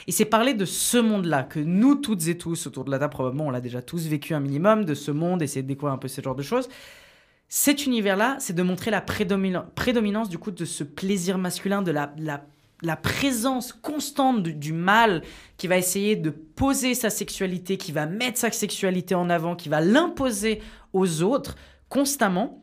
[0.06, 3.12] Et c'est parler de ce monde-là, que nous toutes et tous, autour de la table,
[3.12, 5.98] probablement, on l'a déjà tous vécu un minimum, de ce monde, essayer de découvrir un
[5.98, 6.68] peu ce genre de choses.
[7.48, 11.90] Cet univers-là, c'est de montrer la prédomina- prédominance du coup de ce plaisir masculin, de
[11.92, 12.42] la, la
[12.86, 15.22] la présence constante du, mâle
[15.56, 19.68] qui va essayer de poser sa sexualité, qui va mettre sa sexualité en avant, qui
[19.68, 21.56] va l'imposer aux autres
[21.88, 22.62] constamment.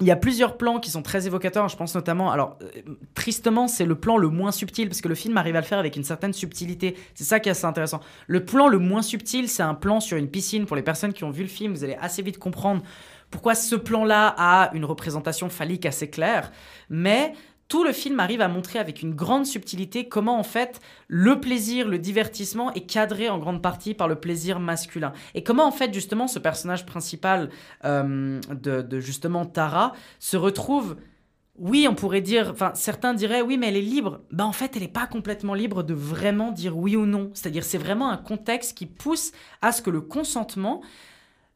[0.00, 2.80] Il y a plusieurs plans qui sont très évocateurs, je pense notamment, alors euh,
[3.14, 5.78] tristement c'est le plan le moins subtil, parce que le film arrive à le faire
[5.78, 8.00] avec une certaine subtilité, c'est ça qui est assez intéressant.
[8.26, 11.24] Le plan le moins subtil, c'est un plan sur une piscine, pour les personnes qui
[11.24, 12.82] ont vu le film, vous allez assez vite comprendre
[13.30, 16.52] pourquoi ce plan-là a une représentation phallique assez claire,
[16.88, 17.34] mais
[17.68, 21.88] tout le film arrive à montrer avec une grande subtilité comment en fait le plaisir,
[21.88, 25.12] le divertissement est cadré en grande partie par le plaisir masculin.
[25.34, 27.48] Et comment en fait justement ce personnage principal
[27.84, 30.96] euh, de, justement Tara se retrouve
[31.56, 34.22] oui, on pourrait dire, enfin, certains diraient, oui, mais elle est libre.
[34.32, 37.30] Ben, en fait, elle n'est pas complètement libre de vraiment dire oui ou non.
[37.34, 40.80] C'est-à-dire, c'est vraiment un contexte qui pousse à ce que le consentement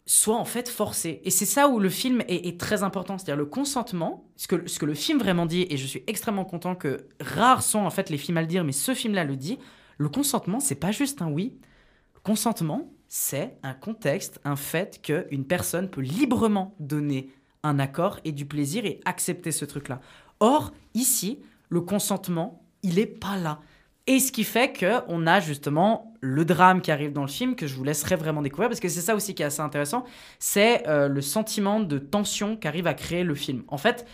[0.07, 1.21] soit en fait forcé.
[1.25, 4.79] Et c'est ça où le film est, très important, c'est-à-dire le consentement, ce que, ce
[4.79, 8.09] que le film vraiment dit, et je suis extrêmement content que rares sont en fait
[8.09, 9.59] les films à le dire, mais ce film-là le dit,
[9.99, 11.59] le consentement, c'est pas juste un oui.
[12.23, 17.31] Consentement, c'est un contexte, un fait qu'une personne peut librement donner
[17.65, 20.01] un accord et du plaisir et accepter ce truc-là.
[20.39, 23.61] Or, ici, le consentement, il est pas là.
[24.07, 27.67] Et ce qui fait qu'on a justement le drame qui arrive dans le film, que
[27.67, 30.05] je vous laisserai vraiment découvrir, parce que c'est ça aussi qui est assez intéressant,
[30.39, 33.63] c'est euh, le sentiment de tension qu'arrive à créer le film.
[33.69, 34.07] En fait,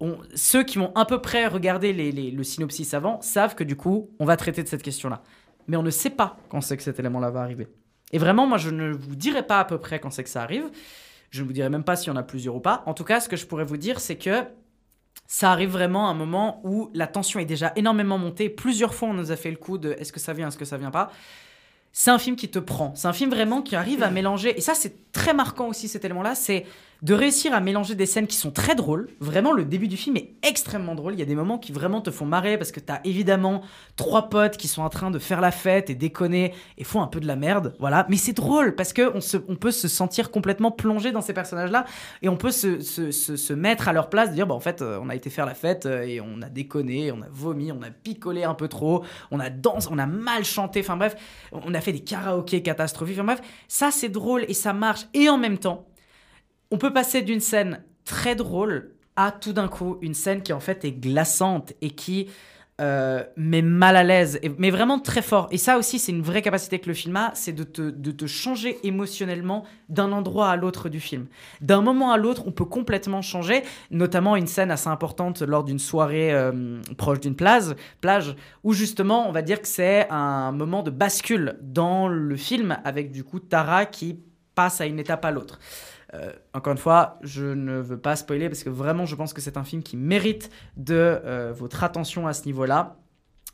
[0.00, 3.76] on- ceux qui ont à peu près regardé les- le synopsis avant savent que du
[3.76, 5.22] coup, on va traiter de cette question-là.
[5.68, 7.68] Mais on ne sait pas quand c'est que cet élément-là va arriver.
[8.12, 10.42] Et vraiment, moi, je ne vous dirai pas à peu près quand c'est que ça
[10.42, 10.64] arrive.
[11.30, 12.82] Je ne vous dirai même pas s'il y en a plusieurs ou pas.
[12.86, 14.42] En tout cas, ce que je pourrais vous dire, c'est que
[15.26, 18.50] ça arrive vraiment à un moment où la tension est déjà énormément montée.
[18.50, 20.64] Plusieurs fois, on nous a fait le coup de est-ce que ça vient, est-ce que
[20.66, 21.10] ça vient pas?
[21.96, 22.92] C'est un film qui te prend.
[22.96, 24.58] C'est un film vraiment qui arrive à mélanger.
[24.58, 26.34] Et ça, c'est très marquant aussi, cet élément-là.
[26.34, 26.66] C'est
[27.02, 29.08] de réussir à mélanger des scènes qui sont très drôles.
[29.20, 31.14] Vraiment, le début du film est extrêmement drôle.
[31.14, 33.62] Il y a des moments qui vraiment te font marrer parce que t'as évidemment
[33.96, 37.06] trois potes qui sont en train de faire la fête et déconner et font un
[37.06, 37.74] peu de la merde.
[37.78, 38.06] Voilà.
[38.08, 39.12] Mais c'est drôle parce que
[39.48, 41.84] on, peut se sentir complètement plongé dans ces personnages-là
[42.22, 45.08] et on peut se, se, mettre à leur place, dire, bah, en fait, euh, on
[45.08, 47.90] a été faire la fête euh, et on a déconné, on a vomi, on a
[47.90, 50.80] picolé un peu trop, on a dansé, on a mal chanté.
[50.80, 51.16] Enfin bref,
[51.52, 53.16] on a fait des karaokés catastrophiques.
[53.18, 55.06] Enfin bref, ça c'est drôle et ça marche.
[55.14, 55.86] Et en même temps,
[56.70, 60.60] on peut passer d'une scène très drôle à tout d'un coup une scène qui en
[60.60, 62.28] fait est glaçante et qui
[62.80, 65.46] euh, met mal à l'aise, mais vraiment très fort.
[65.52, 68.10] Et ça aussi, c'est une vraie capacité que le film a, c'est de te, de
[68.10, 71.26] te changer émotionnellement d'un endroit à l'autre du film.
[71.60, 73.62] D'un moment à l'autre, on peut complètement changer,
[73.92, 78.34] notamment une scène assez importante lors d'une soirée euh, proche d'une plage, plage,
[78.64, 83.12] où justement, on va dire que c'est un moment de bascule dans le film, avec
[83.12, 84.18] du coup Tara qui
[84.56, 85.60] passe à une étape à l'autre.
[86.14, 89.40] Euh, encore une fois, je ne veux pas spoiler parce que vraiment, je pense que
[89.40, 92.96] c'est un film qui mérite de euh, votre attention à ce niveau-là.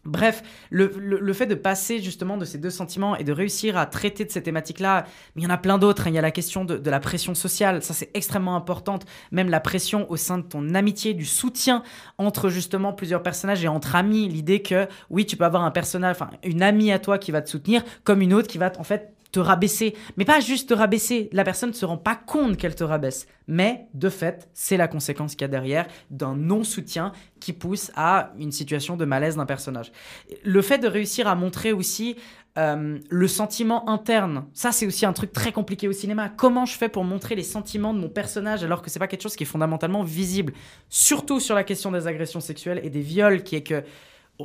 [0.06, 3.84] Bref, le, le- fait de passer justement de ces deux sentiments et de réussir à
[3.84, 5.04] traiter de ces thématiques-là,
[5.36, 6.06] mais il y en a plein d'autres.
[6.06, 6.10] hein.
[6.10, 9.04] Il y a la question de, de la pression sociale, ça c'est extrêmement importante.
[9.30, 11.82] Même la pression au sein de ton amitié, du soutien
[12.16, 14.26] entre justement plusieurs personnages et entre amis.
[14.26, 17.42] L'idée que oui, tu peux avoir un personnage, enfin une amie à toi qui va
[17.42, 19.94] te soutenir, comme une autre qui va en fait te rabaisser.
[20.16, 21.28] Mais pas juste te rabaisser.
[21.32, 23.26] La personne ne se rend pas compte qu'elle te rabaisse.
[23.46, 28.32] Mais de fait, c'est la conséquence qu'il y a derrière d'un non-soutien qui pousse à
[28.38, 29.92] une situation de malaise d'un personnage.
[30.44, 32.16] Le fait de réussir à montrer aussi
[32.58, 36.28] euh, le sentiment interne, ça c'est aussi un truc très compliqué au cinéma.
[36.28, 39.22] Comment je fais pour montrer les sentiments de mon personnage alors que c'est pas quelque
[39.22, 40.52] chose qui est fondamentalement visible,
[40.88, 43.84] surtout sur la question des agressions sexuelles et des viols, qui est que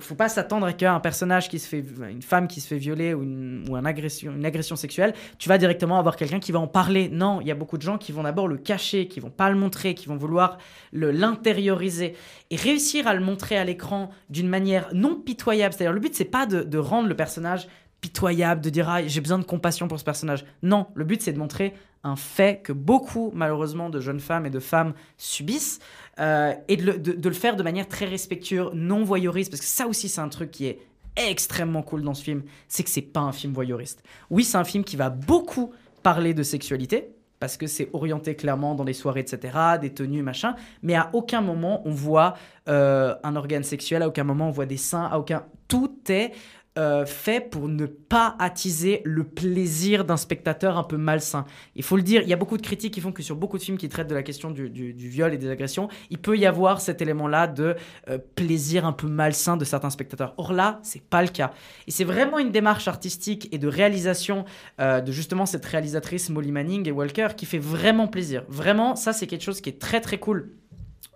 [0.02, 3.14] faut pas s'attendre qu'un un personnage qui se fait, une femme qui se fait violer
[3.14, 6.68] ou, une, ou agression, une agression sexuelle, tu vas directement avoir quelqu'un qui va en
[6.68, 7.10] parler.
[7.10, 9.50] Non, il y a beaucoup de gens qui vont d'abord le cacher, qui vont pas
[9.50, 10.58] le montrer, qui vont vouloir
[10.92, 12.16] le l'intérioriser
[12.50, 15.74] et réussir à le montrer à l'écran d'une manière non pitoyable.
[15.74, 17.68] C'est-à-dire le but c'est pas de, de rendre le personnage
[18.02, 20.46] pitoyable, de dire ah, j'ai besoin de compassion pour ce personnage.
[20.62, 21.74] Non, le but c'est de montrer
[22.06, 25.80] un fait que beaucoup, malheureusement, de jeunes femmes et de femmes subissent,
[26.20, 30.08] euh, et de le, faire de manière très respectueuse, non voyeuriste, parce que ça aussi
[30.08, 30.80] c'est un truc qui est
[31.18, 34.04] extrêmement cool dans ce film, c'est que c'est pas un film voyeuriste.
[34.30, 35.74] Oui, c'est un film qui va beaucoup
[36.04, 37.10] parler de sexualité,
[37.40, 41.42] parce que c'est orienté clairement dans les soirées, etc., des tenues, machin, mais à aucun
[41.42, 42.36] moment on voit
[42.70, 45.44] euh, un organe sexuel, à aucun moment on voit des seins, à aucun...
[45.68, 46.32] Tout est
[46.78, 51.46] euh, fait pour ne pas attiser le plaisir d'un spectateur un peu malsain.
[51.76, 53.58] Il faut le dire, il y a beaucoup de critiques qui font que sur beaucoup
[53.58, 56.46] de films qui traitent de la question du, viol et des agressions, il peut y
[56.46, 57.76] avoir cet élément-là de
[58.10, 60.34] euh, plaisir un peu malsain de certains spectateurs.
[60.36, 61.52] Or là, c'est pas le cas.
[61.88, 64.44] Et c'est vraiment une démarche artistique et de réalisation
[64.82, 68.44] euh, de justement cette réalisatrice Molly Manning et Walker qui fait vraiment plaisir.
[68.50, 70.52] Vraiment, ça c'est quelque chose qui est très très cool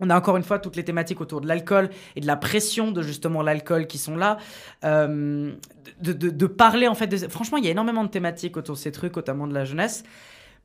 [0.01, 2.91] on a encore une fois toutes les thématiques autour de l'alcool et de la pression
[2.91, 4.37] de justement l'alcool qui sont là.
[4.83, 5.53] Euh,
[6.01, 7.07] de, parler en fait.
[7.07, 7.17] De...
[7.27, 10.03] Franchement, il y a énormément de thématiques autour de ces trucs, notamment de la jeunesse.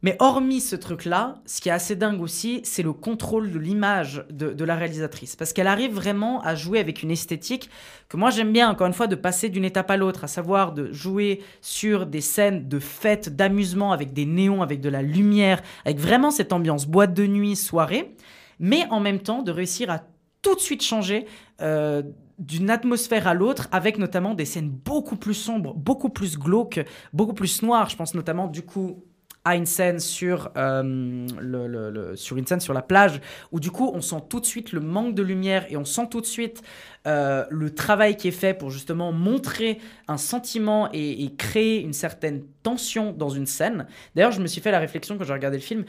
[0.04, 4.22] Mais hormis ce truc-là, ce qui est assez dingue aussi, c'est le contrôle de l'image
[4.28, 5.34] de, la réalisatrice.
[5.34, 7.70] Parce qu'elle arrive vraiment à jouer avec une esthétique
[8.10, 10.72] que moi j'aime bien, encore une fois, de passer d'une étape à l'autre, à savoir
[10.72, 15.62] de jouer sur des scènes de fêtes, d'amusement, avec des néons, avec de la lumière,
[15.86, 18.14] avec vraiment cette ambiance boîte de nuit, soirée
[18.58, 20.02] mais en même temps de réussir à
[20.44, 21.26] tout de suite changer
[21.60, 22.02] euh,
[22.38, 26.80] d'une atmosphère à l'autre, avec notamment des scènes beaucoup plus sombres, beaucoup plus glauques,
[27.12, 27.88] beaucoup plus noires.
[27.88, 29.02] Je pense notamment du coup
[29.46, 33.20] à une scène sur, euh, le, sur une scène sur la plage
[33.52, 36.08] où du coup on sent tout de suite le manque de lumière et on sent
[36.10, 36.62] tout de suite
[37.06, 39.78] euh, le travail qui est fait pour justement montrer
[40.08, 43.86] un sentiment et, créer une certaine tension dans une scène.
[44.14, 45.84] D'ailleurs, je me suis fait la réflexion quand j'ai regardé le film.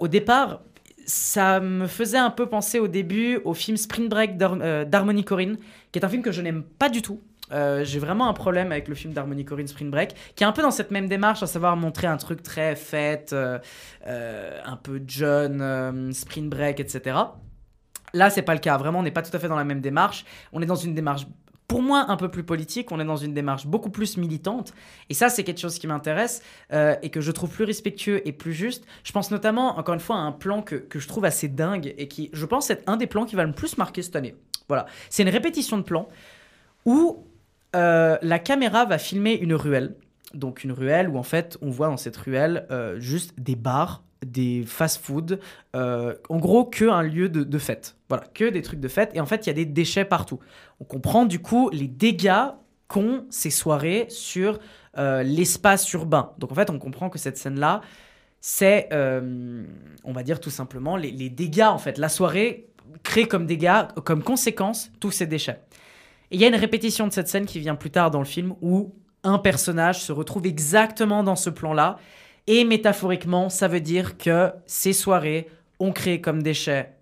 [0.00, 0.62] au départ,
[1.06, 5.56] ça me faisait un peu penser au début au film Spring Break euh, d'Harmony Corinne,
[5.90, 7.20] qui est un film que je n'aime pas du tout.
[7.52, 10.52] Euh, j'ai vraiment un problème avec le film d'Harmony Corinne Spring Break, qui est un
[10.52, 13.58] peu dans cette même démarche, à savoir montrer un truc très fête, euh,
[14.64, 17.16] un peu John, Spring Break, etc.
[18.14, 18.76] Là, c'est pas le cas.
[18.76, 20.24] Vraiment, on n'est pas tout à fait dans la même démarche.
[20.52, 21.26] On est dans une démarche
[21.72, 24.74] pour moi un peu plus politique, on est dans une démarche beaucoup plus militante.
[25.08, 28.32] Et ça, c'est quelque chose qui m'intéresse euh, et que je trouve plus respectueux et
[28.32, 28.84] plus juste.
[29.04, 31.94] Je pense notamment, encore une fois, à un plan que, que je trouve assez dingue
[31.96, 34.36] et qui, je pense, être un des plans qui va le plus marquer cette année.
[34.68, 34.84] Voilà.
[35.08, 36.08] C'est une répétition de plan
[36.84, 37.24] où
[37.74, 39.94] euh, la caméra va filmer une ruelle.
[40.34, 44.02] Donc une ruelle où en fait on voit dans cette ruelle euh, juste des bars
[44.24, 45.40] des fast-food,
[45.74, 47.96] euh, en gros que un lieu de, fête.
[48.08, 49.10] Voilà, que des trucs de fête.
[49.14, 50.38] Et en fait, il y a des déchets partout.
[50.80, 52.48] On comprend du coup les dégâts
[52.88, 54.58] qu'ont ces soirées sur
[54.98, 56.32] euh, l'espace urbain.
[56.38, 57.80] Donc en fait, on comprend que cette scène-là,
[58.40, 59.64] c'est, euh,
[60.04, 61.96] on va dire tout simplement, les, les, dégâts, en fait.
[61.98, 62.68] La soirée
[63.02, 65.60] crée comme dégâts, comme conséquence, tous ces déchets.
[66.30, 68.24] Et il y a une répétition de cette scène qui vient plus tard dans le
[68.24, 71.98] film où un personnage se retrouve exactement dans ce plan-là
[72.46, 75.48] et métaphoriquement, ça veut dire que ces soirées
[75.78, 76.94] ont créé comme déchets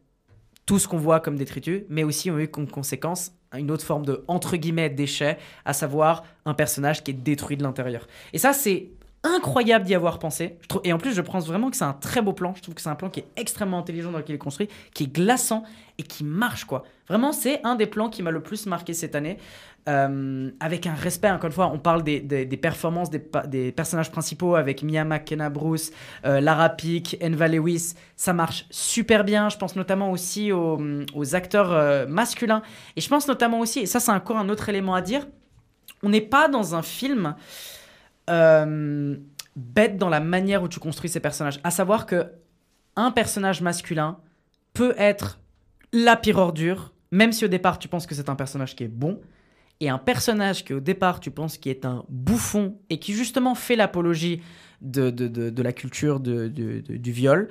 [0.66, 4.06] tout ce qu'on voit comme détritus, mais aussi ont eu comme conséquence une autre forme
[4.06, 8.06] de entre guillemets déchet, à savoir un personnage qui est détruit de l'intérieur.
[8.32, 8.90] Et ça, c'est
[9.22, 10.58] incroyable d'y avoir pensé.
[10.84, 12.54] Et en plus, je pense vraiment que c'est un très beau plan.
[12.56, 14.68] Je trouve que c'est un plan qui est extrêmement intelligent dans lequel il est construit,
[14.94, 15.64] qui est glaçant
[15.98, 16.84] et qui marche, quoi.
[17.08, 19.36] Vraiment, c'est un des plans qui m'a le plus marqué cette année.
[19.88, 22.20] Euh, avec un respect, encore une fois, on parle des,
[22.60, 25.90] performances des, personnages principaux avec Mia McKenna Bruce,
[26.24, 27.94] euh, Lara Pick, Enva Lewis.
[28.16, 29.48] Ça marche super bien.
[29.48, 30.80] Je pense notamment aussi aux,
[31.14, 32.62] aux acteurs euh, masculins.
[32.96, 35.26] Et je pense notamment aussi, et ça, c'est encore un autre élément à dire,
[36.02, 37.34] on n'est pas dans un film
[38.30, 39.16] euh,
[39.56, 41.60] bête dans la manière où tu construis ces personnages.
[41.64, 42.26] À savoir que
[42.96, 44.18] un personnage masculin
[44.72, 45.40] peut être
[45.92, 48.88] la pire ordure, même si au départ tu penses que c'est un personnage qui est
[48.88, 49.20] bon,
[49.80, 53.54] et un personnage qui au départ tu penses qui est un bouffon et qui justement
[53.54, 54.42] fait l'apologie
[54.82, 57.48] de, de, de, la culture du viol,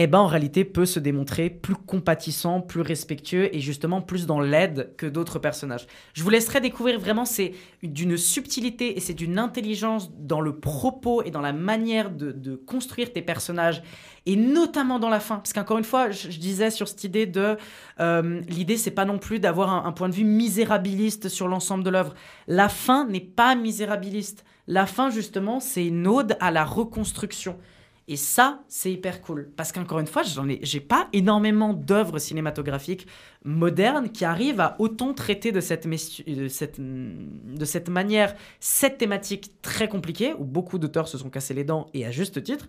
[0.00, 4.38] eh ben en réalité peut se démontrer plus compatissant, plus respectueux et justement plus dans
[4.38, 5.88] l'aide que d'autres personnages.
[6.14, 7.52] Je vous laisserai découvrir vraiment c'est
[7.82, 13.12] d'une subtilité et c'est d'une intelligence dans le propos et dans la manière de, construire
[13.12, 13.82] tes personnages
[14.24, 17.26] et notamment dans la fin parce qu'encore une fois je, je disais sur cette idée
[17.26, 17.56] de
[17.98, 21.82] euh, l'idée c'est pas non plus d'avoir un, un point de vue misérabiliste sur l'ensemble
[21.82, 22.14] de l'œuvre.
[22.46, 24.44] La fin n'est pas misérabiliste.
[24.68, 27.58] La fin justement c'est une ode à la reconstruction.
[28.10, 29.50] Et ça, c'est hyper cool.
[29.54, 33.06] Parce qu'encore une fois, j'en ai, j'ai pas énormément d'œuvres cinématographiques
[33.44, 35.84] modernes qui arrivent à autant traiter de cette,
[37.90, 42.10] manière cette thématique très compliquée, où beaucoup d'auteurs se sont cassés les dents, et à
[42.10, 42.66] juste titre,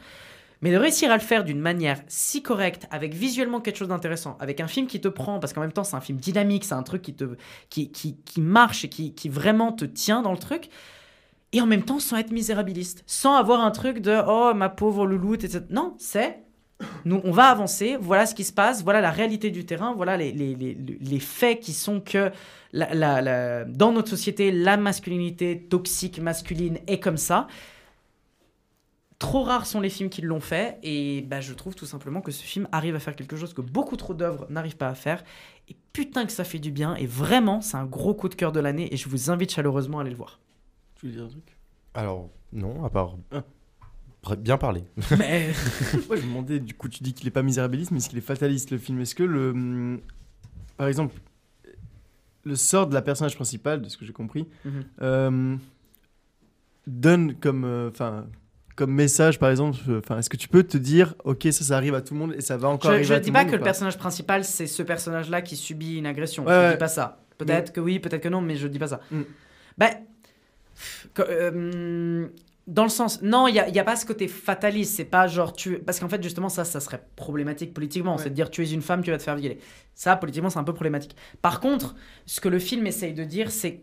[0.61, 4.35] mais de réussir à le faire d'une manière si correcte, avec visuellement quelque chose d'intéressant,
[4.41, 6.75] avec un film qui te prend, parce qu'en même temps, c'est un film dynamique, c'est
[6.75, 10.69] un truc qui, marche et qui vraiment te tient dans le truc
[11.53, 15.05] et en même temps sans être misérabiliste, sans avoir un truc de oh ma pauvre
[15.05, 15.65] louloute, etc.
[15.69, 16.43] Non, c'est
[17.03, 20.15] nous, on va avancer, voilà ce qui se passe, voilà la réalité du terrain, voilà
[20.15, 22.31] les, les, les, les faits qui sont que
[22.71, 27.47] la, la- dans notre société, la masculinité toxique masculine est comme ça.
[29.17, 32.31] Trop rares sont les films qui l'ont fait, et bah, je trouve tout simplement que
[32.31, 35.25] ce film arrive à faire quelque chose que beaucoup trop d'œuvres n'arrivent pas à faire,
[35.67, 38.53] et putain que ça fait du bien, et vraiment, c'est un gros coup de cœur
[38.53, 40.39] de l'année, et je vous invite chaleureusement à aller le voir.
[40.99, 41.57] Tu veux dire un truc?
[41.93, 43.15] Alors, non, à part.
[44.23, 44.83] Br- Bien parler.
[45.17, 45.49] Mais.
[46.09, 48.17] Ouais, je me demandais, du coup, tu dis qu'il est pas misérabiliste, mais est-ce qu'il
[48.17, 48.99] est fataliste le film?
[49.01, 49.51] Est-ce que le.
[49.51, 50.01] hum,
[50.77, 51.15] Par exemple,
[52.43, 54.83] le sort de la personnage principale, de ce que j'ai compris, Mhm.
[55.01, 55.55] euh,
[56.87, 57.63] donne comme.
[57.65, 58.27] euh, Enfin.
[58.75, 61.75] comme message, par exemple, euh, enfin, est-ce que tu peux te dire, ok, ça, ça
[61.75, 63.33] arrive à tout le monde et ça va encore Je, arriver je à dis tout
[63.33, 66.45] pas le monde que le personnage principal, c'est ce personnage-là qui subit une agression.
[66.45, 66.71] Ouais, je ouais.
[66.73, 67.19] dis pas ça.
[67.37, 69.01] Peut-être Mais- que oui, peut-être que non, mais je dis pas ça.
[69.11, 69.21] Mm.
[69.77, 69.97] Ben, que,
[71.19, 72.27] euh,
[72.67, 74.95] dans le sens, non, il n'y a, y a pas ce côté fataliste.
[74.95, 78.17] C'est pas genre tu, parce qu'en fait justement ça, ça serait problématique politiquement.
[78.17, 79.59] C'est de dire tu es une femme, tu vas te faire violer.
[79.95, 81.15] Ça, politiquement, c'est un peu problématique.
[81.41, 81.95] Par contre,
[82.25, 83.81] ce que le film essaye de dire, c'est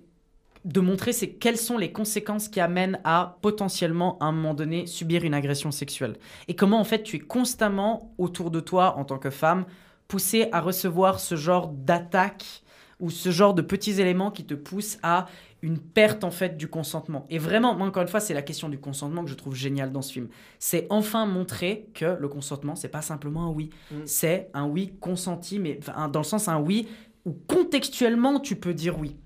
[0.64, 4.86] de montrer c'est quelles sont les conséquences qui amènent à potentiellement à un moment donné
[4.86, 6.16] subir une agression sexuelle
[6.48, 9.64] et comment en fait tu es constamment autour de toi en tant que femme
[10.08, 12.62] poussé à recevoir ce genre d'attaque
[12.98, 15.26] ou ce genre de petits éléments qui te poussent à
[15.66, 17.26] une perte en fait du consentement.
[17.28, 19.90] Et vraiment, moi encore une fois, c'est la question du consentement que je trouve génial
[19.90, 20.28] dans ce film.
[20.60, 23.94] C'est enfin montrer que le consentement, c'est pas simplement un oui, Mm.
[24.06, 26.86] c'est un oui consenti, mais enfin, dans le sens un oui
[27.24, 29.16] où contextuellement tu peux dire oui.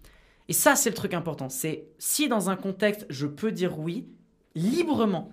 [0.48, 1.50] Et ça, c'est le truc important.
[1.50, 4.08] C'est si dans un contexte, je peux dire oui
[4.54, 5.30] librement,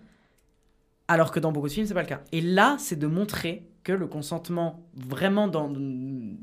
[1.07, 2.21] alors que dans beaucoup de films, c'est pas le cas.
[2.33, 5.71] Et là, c'est de montrer que le consentement, vraiment, dans,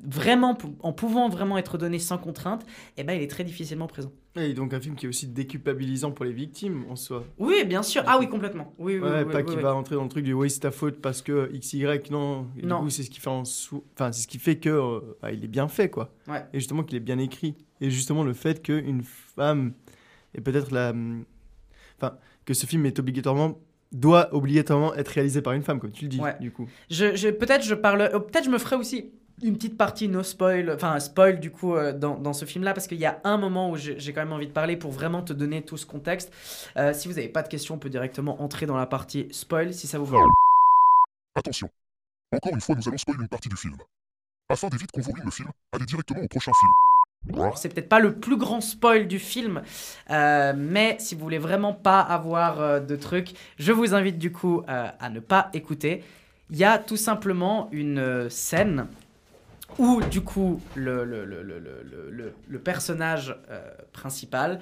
[0.03, 2.65] vraiment pou- en pouvant vraiment être donné sans contrainte,
[2.97, 4.11] eh ben, il est très difficilement présent.
[4.37, 7.23] Et donc un film qui est aussi déculpabilisant pour les victimes en soi.
[7.39, 8.03] Oui, bien sûr.
[8.07, 8.73] Ah oui, complètement.
[8.79, 10.61] Oui, oui, Ouais, oui, pas oui, qui va rentrer dans le truc du oui c'est
[10.61, 12.47] ta faute parce que XY non.
[12.59, 12.79] Et Non.
[12.79, 15.01] Du coup c'est ce qui fait en sou- enfin c'est ce qui fait que euh,
[15.23, 16.13] bah, il est bien fait quoi.
[16.27, 16.43] Ouais.
[16.55, 17.55] Et justement qu'il est bien écrit.
[17.83, 19.75] Et justement le fait qu'une femme
[20.35, 20.93] est peut-être la
[21.99, 23.59] enfin que ce film est obligatoirement
[23.95, 26.37] doit obligatoirement être réalisé par une femme comme tu le dis Ouais.
[26.41, 26.69] du coup.
[26.91, 29.11] Je, je- peut-être je parle, euh, peut-être je me ferai aussi
[29.43, 32.87] une petite partie no spoil, enfin spoil du coup euh, dans, dans ce film-là parce
[32.87, 35.23] qu'il y a un moment où j'ai j'ai quand même envie de parler pour vraiment
[35.23, 36.33] te donner tout ce contexte.
[36.77, 39.73] Euh, si vous n'avez pas de questions, on peut directement entrer dans la partie spoil
[39.73, 40.19] si ça vous va.
[41.37, 41.69] Attention,
[42.33, 43.77] encore une fois, nous allons spoiler une partie du film.
[44.49, 46.73] Afin d'éviter qu'on vous ruine le film, allez directement au prochain film.
[47.57, 49.63] C'est peut-être pas le plus grand spoil du film,
[50.11, 54.31] euh, mais si vous voulez vraiment pas avoir euh, de trucs, je vous invite du
[54.31, 56.05] coup euh, à ne pas écouter.
[56.51, 58.89] Il y a tout simplement une scène
[59.79, 63.35] où du coup le, le, personnage
[63.93, 64.61] principal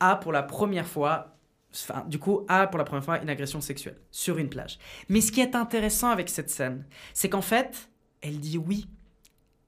[0.00, 1.36] a pour la première fois,
[1.72, 4.78] enfin du coup a pour la première fois une agression sexuelle sur une plage.
[5.10, 7.90] Mais ce qui est intéressant avec cette scène, c'est qu'en fait,
[8.22, 8.88] elle dit oui.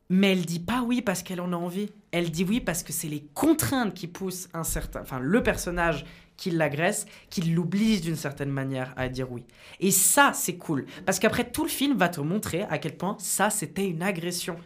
[0.09, 1.91] Mais elle dit pas oui parce qu'elle en a envie.
[2.17, 6.07] Elle dit oui parce que c'est les contraintes qui poussent un certain, enfin le personnage
[6.39, 9.45] qui l'agresse, qui l'oblige d'une certaine manière à dire oui.
[9.81, 13.19] Et ça, c'est cool parce qu'après tout le film va te montrer à quel point
[13.21, 14.57] ça c'était une agression.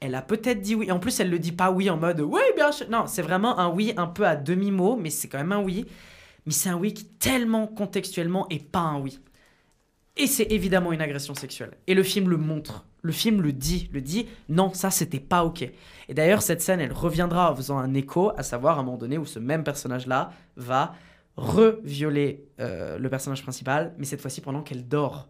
[0.00, 0.86] Elle a peut-être dit oui.
[0.88, 2.88] Et en plus, elle le dit pas oui en mode oui, bien sûr.
[2.88, 5.84] Non, c'est vraiment un oui un peu à demi-mot, mais c'est quand même un oui.
[6.46, 9.20] Mais c'est un oui qui tellement contextuellement est pas un oui.
[10.16, 11.72] Et c'est évidemment une agression sexuelle.
[11.86, 12.86] Et le film le montre.
[13.06, 13.88] Le film le dit.
[13.92, 15.62] Le dit, non, ça, c'était pas OK.
[16.08, 18.98] Et d'ailleurs, cette scène, elle reviendra en faisant un écho, à savoir à un moment
[18.98, 20.94] donné où ce même personnage-là va
[21.36, 25.28] revioler euh, le personnage principal, mais cette fois-ci pendant qu'elle dort.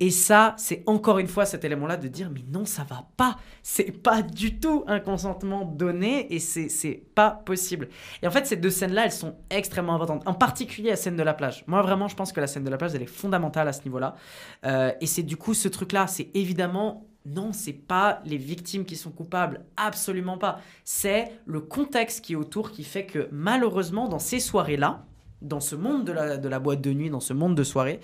[0.00, 3.36] Et ça, c'est encore une fois cet élément-là de dire mais non, ça va pas.
[3.62, 7.88] C'est pas du tout un consentement donné et c'est c'est pas possible.
[8.22, 10.26] Et en fait, ces deux scènes-là, elles sont extrêmement importantes.
[10.26, 11.64] En particulier la scène de la plage.
[11.66, 13.84] Moi, vraiment, je pense que la scène de la plage, elle est fondamentale à ce
[13.84, 14.16] niveau-là.
[14.64, 18.96] Euh, et c'est du coup ce truc-là, c'est évidemment non, c'est pas les victimes qui
[18.96, 20.60] sont coupables, absolument pas.
[20.84, 25.04] C'est le contexte qui est autour qui fait que malheureusement, dans ces soirées-là,
[25.42, 28.00] dans ce monde de la, de la boîte de nuit, dans ce monde de soirée,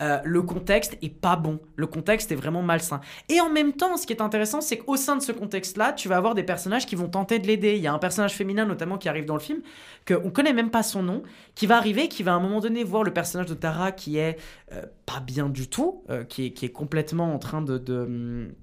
[0.00, 1.60] euh, le contexte est pas bon.
[1.76, 3.00] Le contexte est vraiment malsain.
[3.28, 6.08] Et en même temps, ce qui est intéressant, c'est qu'au sein de ce contexte-là, tu
[6.08, 7.76] vas avoir des personnages qui vont tenter de l'aider.
[7.76, 9.60] Il y a un personnage féminin notamment qui arrive dans le film,
[10.06, 11.22] qu'on connaît même pas son nom,
[11.54, 14.18] qui va arriver, qui va à un moment donné voir le personnage de Tara qui
[14.18, 14.38] est
[14.72, 17.78] euh, pas bien du tout, euh, qui, est, qui est complètement en train de...
[17.78, 18.54] de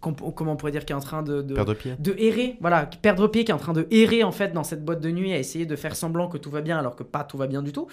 [0.00, 1.94] com- comment on pourrait dire qui est en train de, de Perdre pied.
[1.98, 4.84] de errer voilà perdre pied qui est en train de errer en fait dans cette
[4.84, 7.24] boîte de nuit à essayer de faire semblant que tout va bien alors que pas
[7.24, 7.86] tout va bien du tout.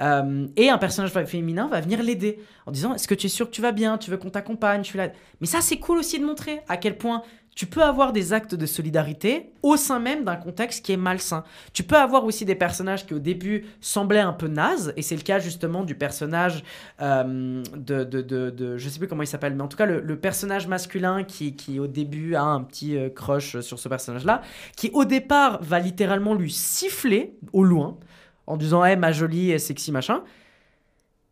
[0.00, 3.46] Euh, et un personnage féminin va venir l'aider en disant est-ce que tu es sûr
[3.46, 3.98] que tu vas bien?
[3.98, 4.82] Tu veux qu'on t'accompagne?
[4.82, 5.10] Je suis là.
[5.42, 7.22] Mais ça c'est cool aussi de montrer à quel point
[7.54, 11.44] tu peux avoir des actes de solidarité au sein même d'un contexte qui est malsain.
[11.72, 15.16] Tu peux avoir aussi des personnages qui au début semblaient un peu nazes, et c'est
[15.16, 16.62] le cas justement du personnage
[17.02, 20.20] euh, de, de, de, Je sais plus comment il s'appelle, mais en tout cas le,
[20.20, 24.42] personnage masculin qui, qui au début a un petit euh, crush sur ce personnage-là,
[24.76, 27.98] qui au départ va littéralement lui siffler au loin
[28.46, 30.22] en disant Hey, ma jolie sexy machin.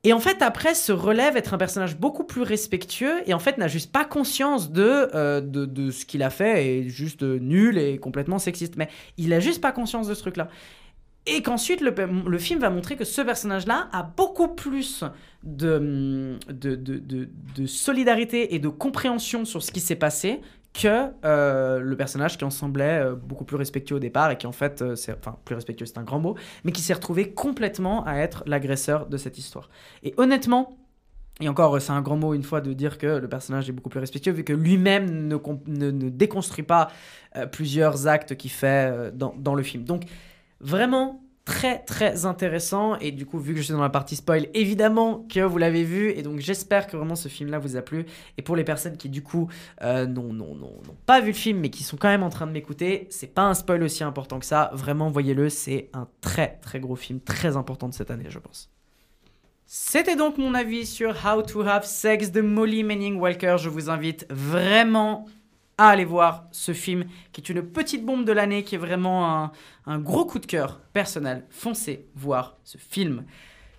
[0.05, 3.59] Et en fait, après, se relève être un personnage beaucoup plus respectueux et en fait
[3.59, 7.79] n'a juste pas conscience de, euh, de, ce qu'il a fait et juste euh, nul
[7.79, 8.77] et complètement sexiste.
[8.77, 10.49] Mais il a juste pas conscience de ce truc-là.
[11.27, 11.93] Et qu'ensuite, le,
[12.27, 15.05] le film va montrer que ce personnage-là a beaucoup plus
[15.43, 20.41] de, de, de, de- de solidarité et de compréhension sur ce qui s'est passé
[20.81, 24.47] que euh, le personnage qui en semblait euh, beaucoup plus respectueux au départ et qui
[24.47, 28.05] en fait, euh, enfin plus respectueux c'est un grand mot, mais qui s'est retrouvé complètement
[28.07, 29.69] à être l'agresseur de cette histoire.
[30.03, 30.79] Et honnêtement,
[31.41, 33.91] et encore, c'est un grand mot une fois de dire que le personnage est beaucoup
[33.91, 35.37] plus respectueux, vu que lui-même ne,
[35.67, 36.89] ne- ne déconstruit pas
[37.53, 39.85] plusieurs actes qu'il fait dans, dans le film.
[39.85, 40.03] Donc,
[40.61, 42.97] vraiment très très intéressant.
[42.99, 45.83] Et du coup, vu que je suis dans la partie spoil, évidemment que vous l'avez
[45.83, 46.11] vu.
[46.11, 48.05] Et donc, j'espère que vraiment ce film-là vous a plu.
[48.37, 49.49] Et pour les personnes qui, du coup,
[49.83, 52.29] euh, n'ont n'ont- n'ont- n'ont pas vu le film, mais qui sont quand même en
[52.29, 54.71] train de m'écouter, c'est pas un spoil aussi important que ça.
[54.75, 58.71] Vraiment, voyez-le, c'est un très très gros film, très important de cette année, je pense.
[59.65, 63.57] C'était donc mon avis sur How to Have Sex de Molly Manning Walker.
[63.59, 65.27] Je vous invite vraiment
[65.79, 69.53] à aller voir ce film qui est une petite bombe de l'année, qui est vraiment
[69.87, 71.47] un, gros coup de cœur personnel.
[71.51, 73.25] Foncez voir ce film.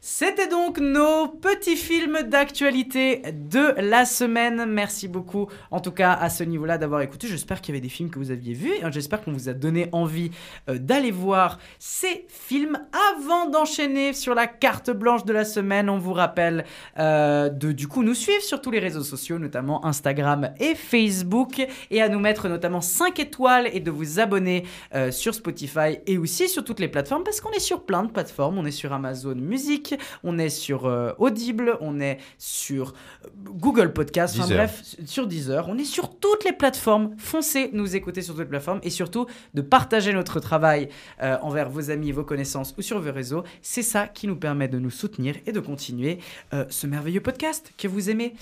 [0.01, 4.65] C'était donc nos petits films d'actualité de la semaine.
[4.65, 7.27] Merci beaucoup, en tout cas, à ce niveau-là d'avoir écouté.
[7.27, 8.71] J'espère qu'il y avait des films que vous aviez vus.
[8.91, 10.31] J'espère qu'on vous a donné envie
[10.69, 12.79] euh, d'aller voir ces films.
[13.13, 16.63] Avant d'enchaîner sur la carte blanche de la semaine, on vous rappelle
[16.97, 21.61] euh, de du coup nous suivre sur tous les réseaux sociaux, notamment Instagram et Facebook,
[21.91, 24.63] et à nous mettre notamment 5 étoiles et de vous abonner
[24.95, 28.11] euh, sur Spotify et aussi sur toutes les plateformes parce qu'on est sur plein de
[28.11, 28.57] plateformes.
[28.57, 29.88] On est sur Amazon Music,
[30.23, 32.93] on est sur euh, Audible, on est sur
[33.25, 35.67] euh, Google Podcast, enfin bref, sur Deezer.
[35.69, 37.15] On est sur toutes les plateformes.
[37.17, 40.89] Foncez nous écouter sur toutes les plateformes et surtout de partager notre travail
[41.21, 43.43] euh, envers vos amis, vos connaissances ou sur vos réseaux.
[43.61, 46.19] C'est ça qui nous permet de nous soutenir et de continuer
[46.53, 48.33] euh, ce merveilleux podcast que vous aimez.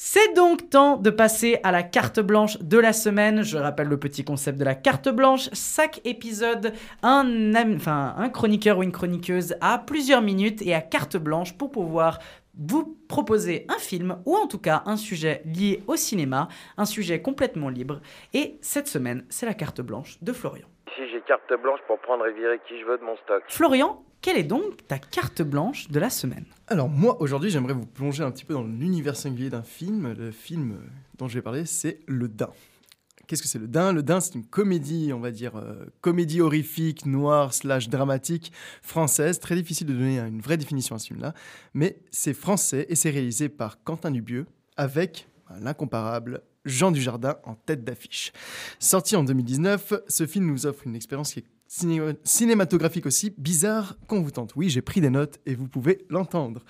[0.00, 3.42] C'est donc temps de passer à la carte blanche de la semaine.
[3.42, 5.50] Je rappelle le petit concept de la carte blanche.
[5.52, 6.72] Chaque épisode,
[7.02, 12.20] un, un chroniqueur ou une chroniqueuse a plusieurs minutes et à carte blanche pour pouvoir
[12.56, 16.46] vous proposer un film ou en tout cas un sujet lié au cinéma,
[16.76, 18.00] un sujet complètement libre.
[18.34, 20.68] Et cette semaine, c'est la carte blanche de Florian.
[20.98, 23.42] Ici, j'ai carte blanche pour prendre et virer qui je veux de mon stock.
[23.48, 26.44] Florian, quelle est donc ta carte blanche de la semaine?
[26.66, 30.14] Alors moi, aujourd'hui, j'aimerais vous plonger un petit peu dans l'univers singulier d'un film.
[30.18, 30.78] Le film
[31.18, 32.50] dont je vais parler, c'est Le Dain.
[33.26, 36.40] Qu'est-ce que c'est Le Dain Le Dain, c'est une comédie, on va dire, euh, comédie
[36.40, 38.50] horrifique, noire, slash dramatique,
[38.82, 39.38] française.
[39.38, 41.32] Très difficile de donner une vraie définition à ce film-là.
[41.74, 44.46] Mais c'est français et c'est réalisé par Quentin Dubieux
[44.76, 48.32] avec euh, l'incomparable Jean Dujardin en tête d'affiche.
[48.78, 53.96] Sorti en 2019, ce film nous offre une expérience qui est ciné- cinématographique aussi bizarre
[54.06, 54.54] qu'on vous tente.
[54.56, 56.64] Oui, j'ai pris des notes et vous pouvez l'entendre.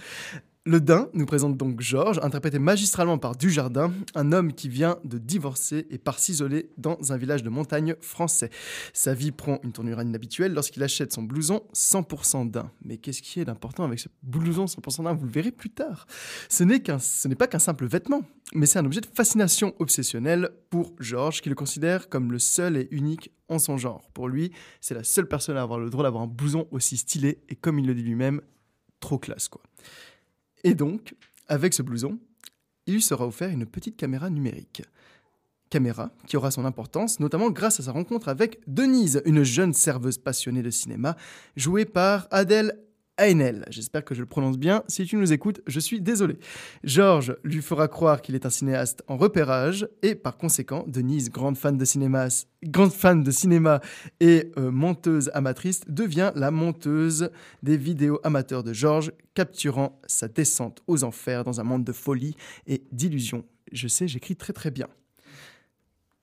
[0.68, 5.16] Le Dain nous présente donc Georges, interprété magistralement par Dujardin, un homme qui vient de
[5.16, 8.50] divorcer et part s'isoler dans un village de montagne français.
[8.92, 12.70] Sa vie prend une tournure inhabituelle lorsqu'il achète son blouson 100% daim.
[12.84, 16.06] Mais qu'est-ce qui est d'important avec ce blouson 100% daim Vous le verrez plus tard.
[16.50, 18.20] Ce n'est ce n'est pas qu'un simple vêtement,
[18.52, 22.76] mais c'est un objet de fascination obsessionnelle pour Georges, qui le considère comme le seul
[22.76, 24.10] et unique en son genre.
[24.12, 27.40] Pour lui, c'est la seule personne à avoir le droit d'avoir un blouson aussi stylé
[27.48, 28.42] et comme il le dit lui-même,
[29.00, 29.62] trop classe quoi.
[30.64, 31.14] Et donc,
[31.48, 32.18] avec ce blouson,
[32.86, 34.82] il lui sera offert une petite caméra numérique.
[35.70, 40.18] Caméra qui aura son importance, notamment grâce à sa rencontre avec Denise, une jeune serveuse
[40.18, 41.16] passionnée de cinéma,
[41.56, 42.78] jouée par Adèle
[43.18, 43.64] Haenel.
[43.70, 44.82] J'espère que je le prononce bien.
[44.88, 46.38] Si tu nous écoutes, je suis désolé.
[46.84, 51.56] Georges lui fera croire qu'il est un cinéaste en repérage et par conséquent, Denise, grande
[51.56, 52.28] fan de cinéma,
[52.62, 53.80] grande fan de cinéma
[54.20, 57.30] et euh, monteuse amatrice, devient la monteuse
[57.62, 62.36] des vidéos amateurs de Georges, capturant sa descente aux enfers dans un monde de folie
[62.66, 63.44] et d'illusions.
[63.72, 64.86] Je sais, j'écris très très bien.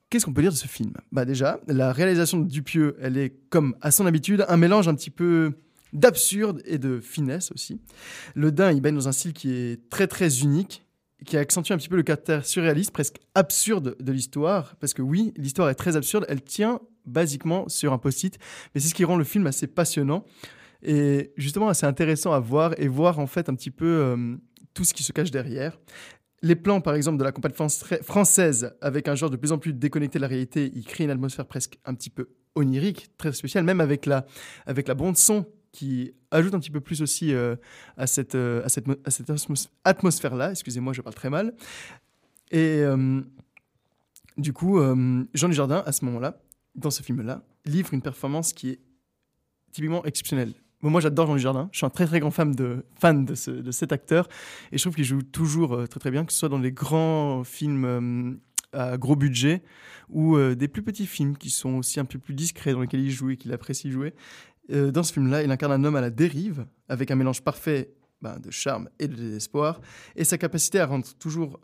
[0.10, 0.94] Qu'est-ce qu'on peut dire de ce film?
[1.12, 4.96] Bah déjà, la réalisation de Dupieux, elle est comme à son habitude un mélange un
[4.96, 5.54] petit peu
[5.94, 7.80] d'absurde et de finesse aussi.
[8.34, 10.86] Le Dain, il baigne dans un style qui est très très unique,
[11.26, 15.34] qui accentue un petit peu le caractère surréaliste, presque absurde de l'histoire, parce que oui,
[15.38, 18.38] l'histoire est très absurde, elle tient basiquement sur un post-it,
[18.74, 20.26] mais c'est ce qui rend le film assez passionnant
[20.82, 24.36] et justement assez intéressant à voir et voir en fait un petit peu euh,
[24.74, 25.80] tout ce qui se cache derrière.
[26.42, 29.74] Les plans, par exemple, de la campagne française, avec un genre de plus en plus
[29.74, 33.64] déconnecté de la réalité, il crée une atmosphère presque un petit peu onirique, très spéciale,
[33.64, 34.28] même avec la,
[34.66, 35.46] avec la bande son
[35.76, 37.58] qui ajoute un petit peu plus aussi euh,
[37.98, 38.66] à cette, euh,
[39.84, 40.52] atmosphère-là.
[40.52, 41.54] Excusez-moi, je parle très mal.
[42.52, 43.22] Et euh,
[44.38, 44.80] du coup,
[45.34, 46.40] Jean Dujardin, à ce moment-là,
[46.76, 48.80] dans ce film-là, livre une performance qui est
[49.74, 50.54] typiquement exceptionnelle.
[50.82, 51.70] moi, j'adore Jean Dujardin.
[51.74, 53.36] Je suis un très très grand fan de, fan de
[53.72, 54.30] cet acteur.
[54.72, 57.44] Et je trouve qu'il joue toujours très très bien, que ce soit dans les grands
[57.44, 58.40] films
[58.72, 59.62] à gros budget
[60.10, 63.12] ou des plus petits films qui sont aussi un peu plus discrets, dans lesquels il
[63.12, 64.14] joue et qu'il apprécie jouer.
[64.72, 67.94] Euh, dans ce film-là, il incarne un homme à la dérive, avec un mélange parfait
[68.22, 69.82] ben, de charme et de désespoir,
[70.16, 71.60] et sa capacité à rendre toujours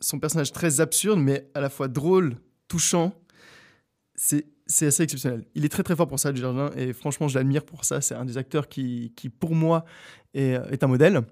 [0.00, 2.36] son personnage très absurde, mais à la fois drôle,
[2.68, 3.14] touchant.
[4.16, 4.44] C'est
[4.86, 5.44] assez exceptionnel.
[5.54, 8.00] Il est très très fort pour ça, Jardin, et franchement, je l'admire pour ça.
[8.00, 9.84] C'est un des acteurs qui, qui pour moi,
[10.34, 11.22] est, est, un modèle.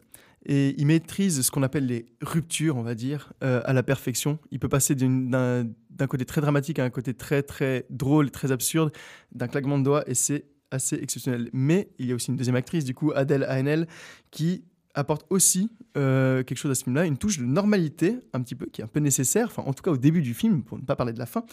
[0.47, 4.39] Et il maîtrise ce qu'on appelle les ruptures, on va dire, euh, à la perfection.
[4.51, 8.93] Il peut passer d'un côté très dramatique à un côté très très drôle, très absurde,
[9.33, 11.51] d'un claquement de doigts, et c'est assez exceptionnel.
[11.53, 13.87] Mais il y a aussi une deuxième actrice, du coup, Adèle Haenel,
[14.31, 14.65] qui
[14.95, 18.67] apporte aussi euh, quelque chose à ce film-là, une touche de normalité, un petit peu,
[18.67, 20.85] qui est un peu nécessaire, enfin, en tout cas au début du film, pour ne
[20.85, 21.45] pas parler de la fin,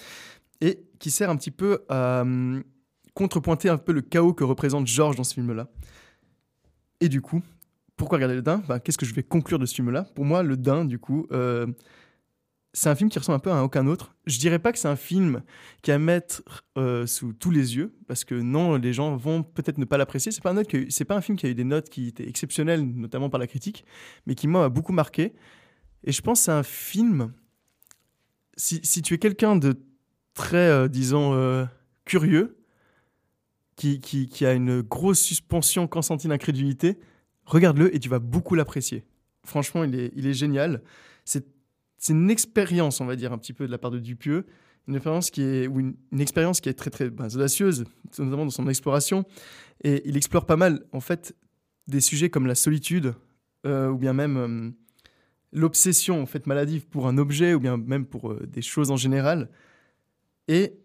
[0.61, 2.63] et qui sert un petit peu à hum,
[3.13, 5.67] contrepointer un peu le chaos que représente Georges dans ce film-là.
[7.01, 7.41] Et du coup,
[7.97, 8.61] pourquoi regarder le Dain?
[8.67, 10.03] Bah, Qu'est-ce que je vais conclure de ce film-là?
[10.15, 11.67] Pour moi, le Dain, du coup, euh,
[12.75, 14.13] c'est un film qui ressemble un peu à aucun autre.
[14.25, 15.43] Je dirais pas que c'est un film
[15.81, 16.43] qui à mettre
[16.77, 20.33] euh, sous tous les yeux, parce que non, les gens vont peut-être ne pas l'apprécier.
[20.33, 23.29] C'est pas un pas un film qui a eu des notes qui étaient exceptionnelles, notamment
[23.29, 23.85] par la critique,
[24.25, 25.33] mais qui m'a beaucoup marqué.
[26.03, 27.31] Et je pense que c'est un film.
[28.57, 29.79] Si, tu es quelqu'un de
[30.33, 31.63] très, euh, disons, euh,
[32.03, 32.57] curieux,
[33.77, 36.99] qui, a une grosse suspension consentie d'incrédulité,
[37.45, 39.05] regarde-le et tu vas beaucoup l'apprécier.
[39.45, 40.81] Franchement, il est, il est génial.
[41.23, 41.54] C'est
[42.05, 44.45] c'est une expérience, on va dire, un petit peu de la part de Dupieux,
[44.87, 47.85] une expérience qui est, ou une, expérience qui est très très ben, audacieuse,
[48.19, 49.25] notamment dans son exploration,
[49.83, 51.35] et il explore pas mal, en fait,
[51.87, 53.15] des sujets comme la solitude,
[53.65, 54.69] euh, ou bien même euh,
[55.51, 58.97] l'obsession en fait maladive pour un objet, ou bien même pour euh, des choses en
[58.97, 59.49] général,
[60.47, 60.77] et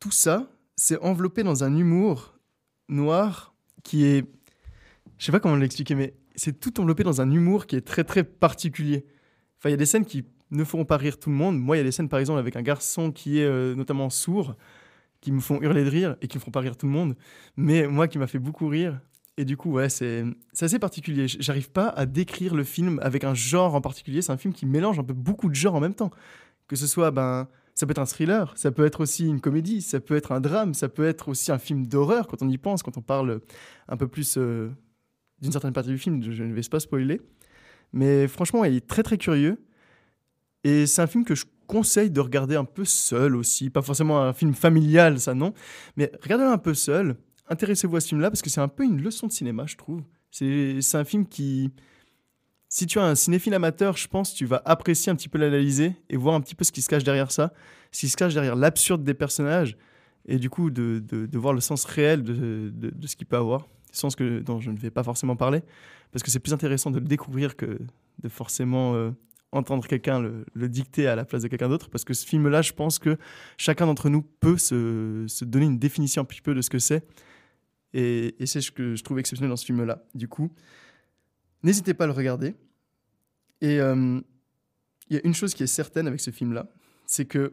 [0.00, 2.38] tout ça, c'est enveloppé dans un humour
[2.88, 4.24] noir qui est,
[5.18, 8.04] je sais pas comment l'expliquer, mais c'est tout enveloppé dans un humour qui est très
[8.04, 9.04] très particulier.
[9.58, 11.58] Enfin, il y a des scènes qui ne feront pas rire tout le monde.
[11.58, 14.10] Moi, il y a des scènes, par exemple, avec un garçon qui est euh, notamment
[14.10, 14.54] sourd,
[15.20, 17.16] qui me font hurler de rire et qui ne font pas rire tout le monde.
[17.56, 19.00] Mais moi, qui m'a fait beaucoup rire.
[19.38, 20.24] Et du coup, ouais, c'est
[20.60, 21.26] assez particulier.
[21.26, 24.20] J'arrive pas à décrire le film avec un genre en particulier.
[24.20, 26.10] C'est un film qui mélange un peu beaucoup de genres en même temps.
[26.68, 29.80] Que ce soit, ben, ça peut être un thriller, ça peut être aussi une comédie,
[29.80, 32.58] ça peut être un drame, ça peut être aussi un film d'horreur quand on y
[32.58, 33.40] pense, quand on parle
[33.88, 34.70] un peu plus euh,
[35.40, 36.22] d'une certaine partie du film.
[36.22, 37.22] Je ne vais pas spoiler.
[37.94, 39.58] Mais franchement, il est très très curieux.
[40.64, 43.70] Et c'est un film que je conseille de regarder un peu seul aussi.
[43.70, 45.54] Pas forcément un film familial, ça non.
[45.96, 47.16] Mais regardez-le un peu seul.
[47.48, 50.02] Intéressez-vous à ce film-là parce que c'est un peu une leçon de cinéma, je trouve.
[50.30, 51.70] C'est un film qui.
[52.68, 55.36] Si tu as un cinéphile amateur, je pense que tu vas apprécier un petit peu
[55.36, 57.52] l'analyser et voir un petit peu ce qui se cache derrière ça,
[57.90, 59.76] ce qui se cache derrière l'absurde des personnages
[60.24, 63.68] et du coup de, de, voir le sens réel de, de ce qu'il peut avoir,
[63.92, 65.62] sens que, dont je ne vais pas forcément parler,
[66.12, 67.78] parce que c'est plus intéressant de le découvrir que
[68.22, 69.10] de forcément euh,
[69.52, 72.72] entendre quelqu'un le, dicter à la place de quelqu'un d'autre, parce que ce film-là, je
[72.72, 73.18] pense que
[73.58, 76.78] chacun d'entre nous peut se, se, donner une définition un petit peu de ce que
[76.78, 77.06] c'est.
[77.94, 80.02] Et, c'est ce que je trouve exceptionnel dans ce film-là.
[80.14, 80.50] Du coup,
[81.62, 82.54] n'hésitez pas à le regarder.
[83.60, 84.20] Et euh,
[85.08, 86.66] il y a une chose qui est certaine avec ce film-là,
[87.06, 87.52] c'est que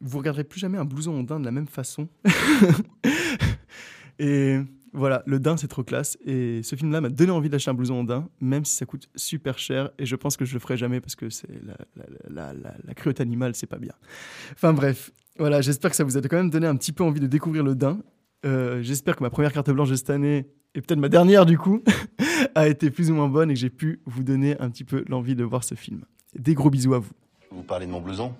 [0.00, 2.08] vous regarderez plus jamais un blouson ondin de la même façon.
[4.18, 4.60] et
[4.94, 6.18] Voilà, le daim, c'est trop classe.
[6.24, 9.08] Et ce film-là m'a donné envie d'acheter un blouson en daim, même si ça coûte
[9.16, 9.90] super cher.
[9.98, 11.76] Et je pense que je le ferai jamais parce que c'est la,
[12.28, 13.94] la, la, la, cruauté animale, c'est pas bien.
[14.52, 17.20] Enfin bref, voilà, j'espère que ça vous a quand même donné un petit peu envie
[17.20, 18.02] de découvrir le daim.
[18.44, 21.56] Euh, j'espère que ma première carte blanche de cette année, et peut-être ma dernière du
[21.56, 21.82] coup,
[22.54, 25.04] a été plus ou moins bonne et que j'ai pu vous donner un petit peu
[25.08, 26.04] l'envie de voir ce film.
[26.34, 27.12] Des gros bisous à vous.
[27.50, 28.34] Vous parlez de mon blouson?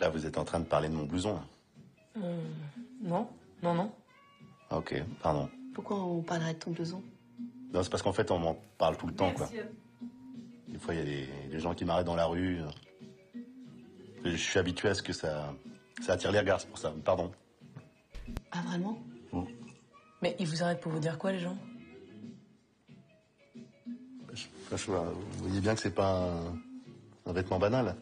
[0.00, 1.38] Là, vous êtes en train de parler de mon blouson.
[2.22, 2.42] Euh,
[3.02, 3.28] non,
[3.62, 3.92] non, non.
[4.70, 5.48] Ah, ok, pardon.
[5.74, 7.02] Pourquoi on parlerait de ton blouson
[7.72, 9.48] Non, c'est parce qu'en fait, on m'en parle tout le temps, quoi.
[10.68, 12.58] Des fois, il y a des, des gens qui m'arrêtent dans la rue.
[14.24, 15.54] Je suis habitué à ce que ça,
[16.02, 16.92] ça attire les regards, c'est pour ça.
[17.04, 17.30] Pardon.
[18.50, 18.98] Ah, vraiment?
[19.32, 19.42] Mm.
[20.20, 21.56] Mais ils vous arrêtent pour vous dire quoi, les gens?
[24.34, 24.46] Je-
[24.92, 26.54] vous voyez bien que c'est pas un,
[27.26, 27.96] un vêtement banal.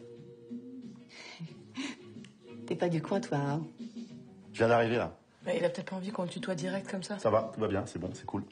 [2.65, 3.61] T'es pas du coin, toi, hein
[4.57, 5.15] Je viens d'arriver là.
[5.45, 7.19] Bah, Il a peut-être pas envie qu'on le tutoie direct comme ça.
[7.19, 8.43] Ça va, tout va bien, c'est bon, c'est cool.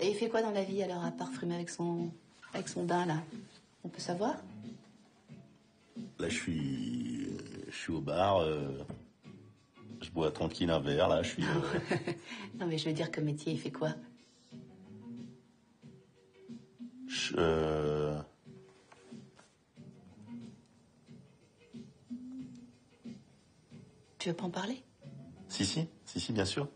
[0.00, 2.10] Et il fait quoi dans la vie, alors, à part frimer avec son...
[2.54, 3.22] avec son daim, là?
[3.84, 4.36] On peut savoir?
[6.18, 7.36] Là, je suis,
[7.68, 8.38] je suis au bar.
[8.38, 8.82] euh,
[10.00, 11.08] je bois tranquille un verre.
[11.08, 11.44] Là, je suis.
[11.44, 12.12] euh,
[12.58, 13.90] Non, mais je veux dire, comme métier, il fait quoi?
[17.08, 18.18] je- euh,
[24.22, 24.84] Tu veux pas en parler?
[25.48, 26.68] Si, si, si, si, bien sûr.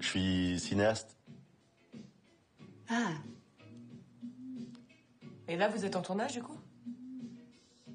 [0.00, 1.16] Je suis cinéaste.
[2.88, 3.12] Ah,
[5.46, 6.58] et là, vous êtes en tournage, du coup?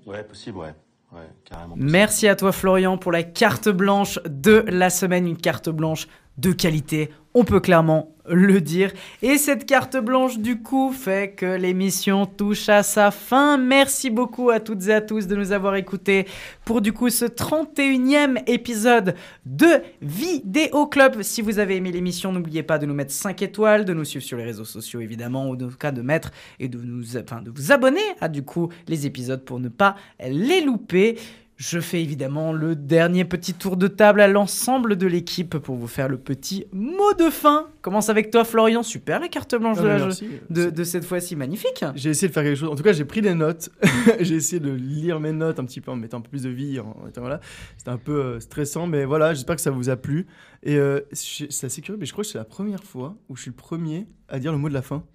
[0.05, 0.73] Ouais, possible, ouais.
[1.11, 1.75] Ouais, carrément.
[1.77, 6.07] Merci à toi Florian pour la carte blanche de la semaine, une carte blanche
[6.37, 8.91] de qualité, on peut clairement le dire.
[9.21, 13.57] Et cette carte blanche du coup fait que l'émission touche à sa fin.
[13.57, 16.25] Merci beaucoup à toutes et à tous de nous avoir écoutés
[16.63, 19.67] pour du coup ce 31e épisode de
[20.01, 21.21] Vidéo Club.
[21.21, 24.25] Si vous avez aimé l'émission, n'oubliez pas de nous mettre 5 étoiles, de nous suivre
[24.25, 27.41] sur les réseaux sociaux évidemment, ou en tout cas de mettre et de, nous, enfin,
[27.41, 31.17] de vous abonner à du coup les épisodes pour ne pas les louper.
[31.57, 35.87] Je fais évidemment le dernier petit tour de table à l'ensemble de l'équipe pour vous
[35.87, 37.69] faire le petit mot de fin.
[37.81, 40.27] Commence avec toi Florian, super la carte blanche Ah, de, la- merci.
[40.49, 41.85] de, de cette fois-ci, magnifique.
[41.95, 42.67] J'ai essayé de faire quelque chose.
[42.69, 43.69] En tout cas, j'ai pris des notes.
[44.19, 46.49] j'ai essayé de lire mes notes un petit peu en mettant un peu plus de
[46.49, 46.77] vie.
[46.81, 47.39] En, en étant- voilà.
[47.77, 50.27] C'était un peu euh, stressant, mais voilà, j'espère que ça vous a plu.
[50.61, 53.43] Et euh, c'est assez curieux, mais je crois que c'est la première fois où je
[53.43, 55.05] suis le premier à dire le mot de la fin.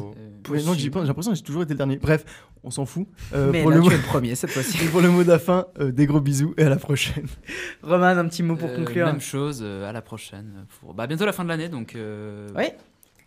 [0.00, 0.14] Oh.
[0.52, 1.96] J'ai l'impression que j'ai toujours été le dernier.
[1.96, 2.24] Bref,
[2.64, 3.06] on s'en fout.
[3.34, 4.78] Euh, Mais pour là, le tu mot- es le premier cette fois-ci.
[4.90, 7.26] Pour le mot de la fin, euh, des gros bisous et à la prochaine.
[7.82, 9.06] Roman, un petit mot pour Euh, conclure.
[9.06, 10.66] Même chose, euh, à la prochaine.
[10.80, 10.94] Pour...
[10.94, 11.94] Bah, bientôt la fin de l'année, donc.
[11.96, 12.66] euh, Oui.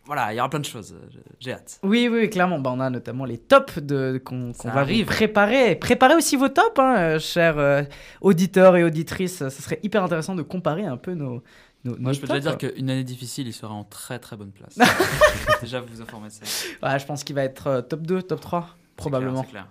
[0.07, 0.95] Voilà, il y aura plein de choses.
[1.39, 1.79] J'ai hâte.
[1.81, 2.59] Oui, oui, clairement.
[2.59, 5.07] Bah, on a notamment les tops de, qu'on, va arrive.
[5.07, 5.75] préparer.
[5.75, 7.81] Préparez aussi vos tops, hein, chers euh,
[8.21, 9.37] auditeurs et auditrices.
[9.37, 11.41] Ça serait hyper intéressant de comparer un peu nos.
[11.83, 14.37] nos Moi, nos je peux déjà dire qu'une année difficile, il sera en très très
[14.37, 14.77] bonne place.
[15.63, 16.45] déjà, vous informer de ça.
[16.83, 19.43] Ouais, je pense qu'il va être euh, top 2, top 3, probablement.
[19.43, 19.67] clair.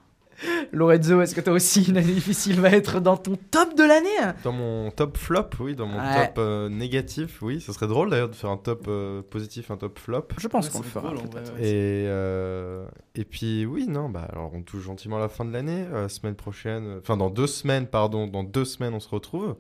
[0.72, 4.34] Lorenzo, est-ce que toi aussi, une année difficile va être dans ton top de l'année?
[4.42, 6.26] Dans mon top flop, oui, dans mon Ouais.
[6.26, 7.60] top euh, négatif, oui.
[7.60, 10.26] Ce serait drôle d'ailleurs de faire un top euh, positif, un top flop.
[10.38, 11.20] Je pense Ouais, qu'on le fera ouais.
[11.60, 12.84] Et, euh,
[13.14, 15.84] et puis oui, non, bah alors on touche gentiment à la fin de l'année.
[15.92, 19.55] euh, semaine prochaine, euh, enfin dans deux semaines, pardon, dans deux semaines on se retrouve.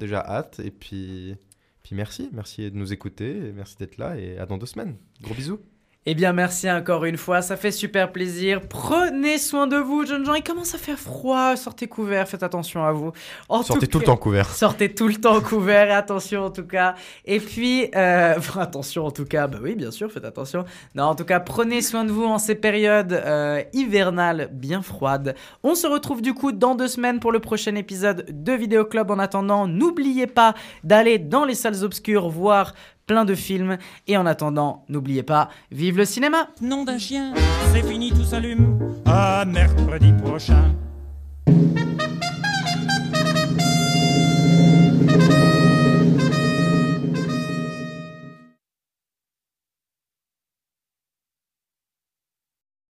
[0.00, 0.60] Déjà hâte.
[0.64, 1.36] Et puis,
[1.84, 4.96] puis merci, merci de nous écouter, merci d'être là et à dans deux semaines.
[5.22, 5.60] Gros bisous.
[6.06, 8.62] Eh bien, merci encore une fois, ça fait super plaisir.
[8.66, 10.32] Prenez soin de vous, jeunes gens.
[10.32, 13.12] Il commence à faire froid, sortez couverts, faites attention à vous.
[13.50, 14.48] En Sortez tout le temps couverts.
[14.48, 16.94] Sortez tout le temps couverts, et attention en tout cas.
[17.26, 20.64] Et puis, euh, enfin, attention en tout cas, bah oui, bien sûr, faites attention.
[20.94, 25.34] Non, en tout cas, prenez soin de vous en ces périodes euh, hivernales bien froides.
[25.62, 29.10] On se retrouve du coup dans deux semaines pour le prochain épisode de Vidéo Club.
[29.10, 30.54] En attendant, n'oubliez pas
[30.84, 32.72] d'aller dans les salles obscures voir
[33.08, 33.78] plein de films.
[34.06, 37.34] Et en attendant, n'oubliez pas, vive le cinéma Nom d'un chien,
[37.72, 38.78] c'est fini, tout s'allume.
[39.04, 40.72] À mercredi prochain.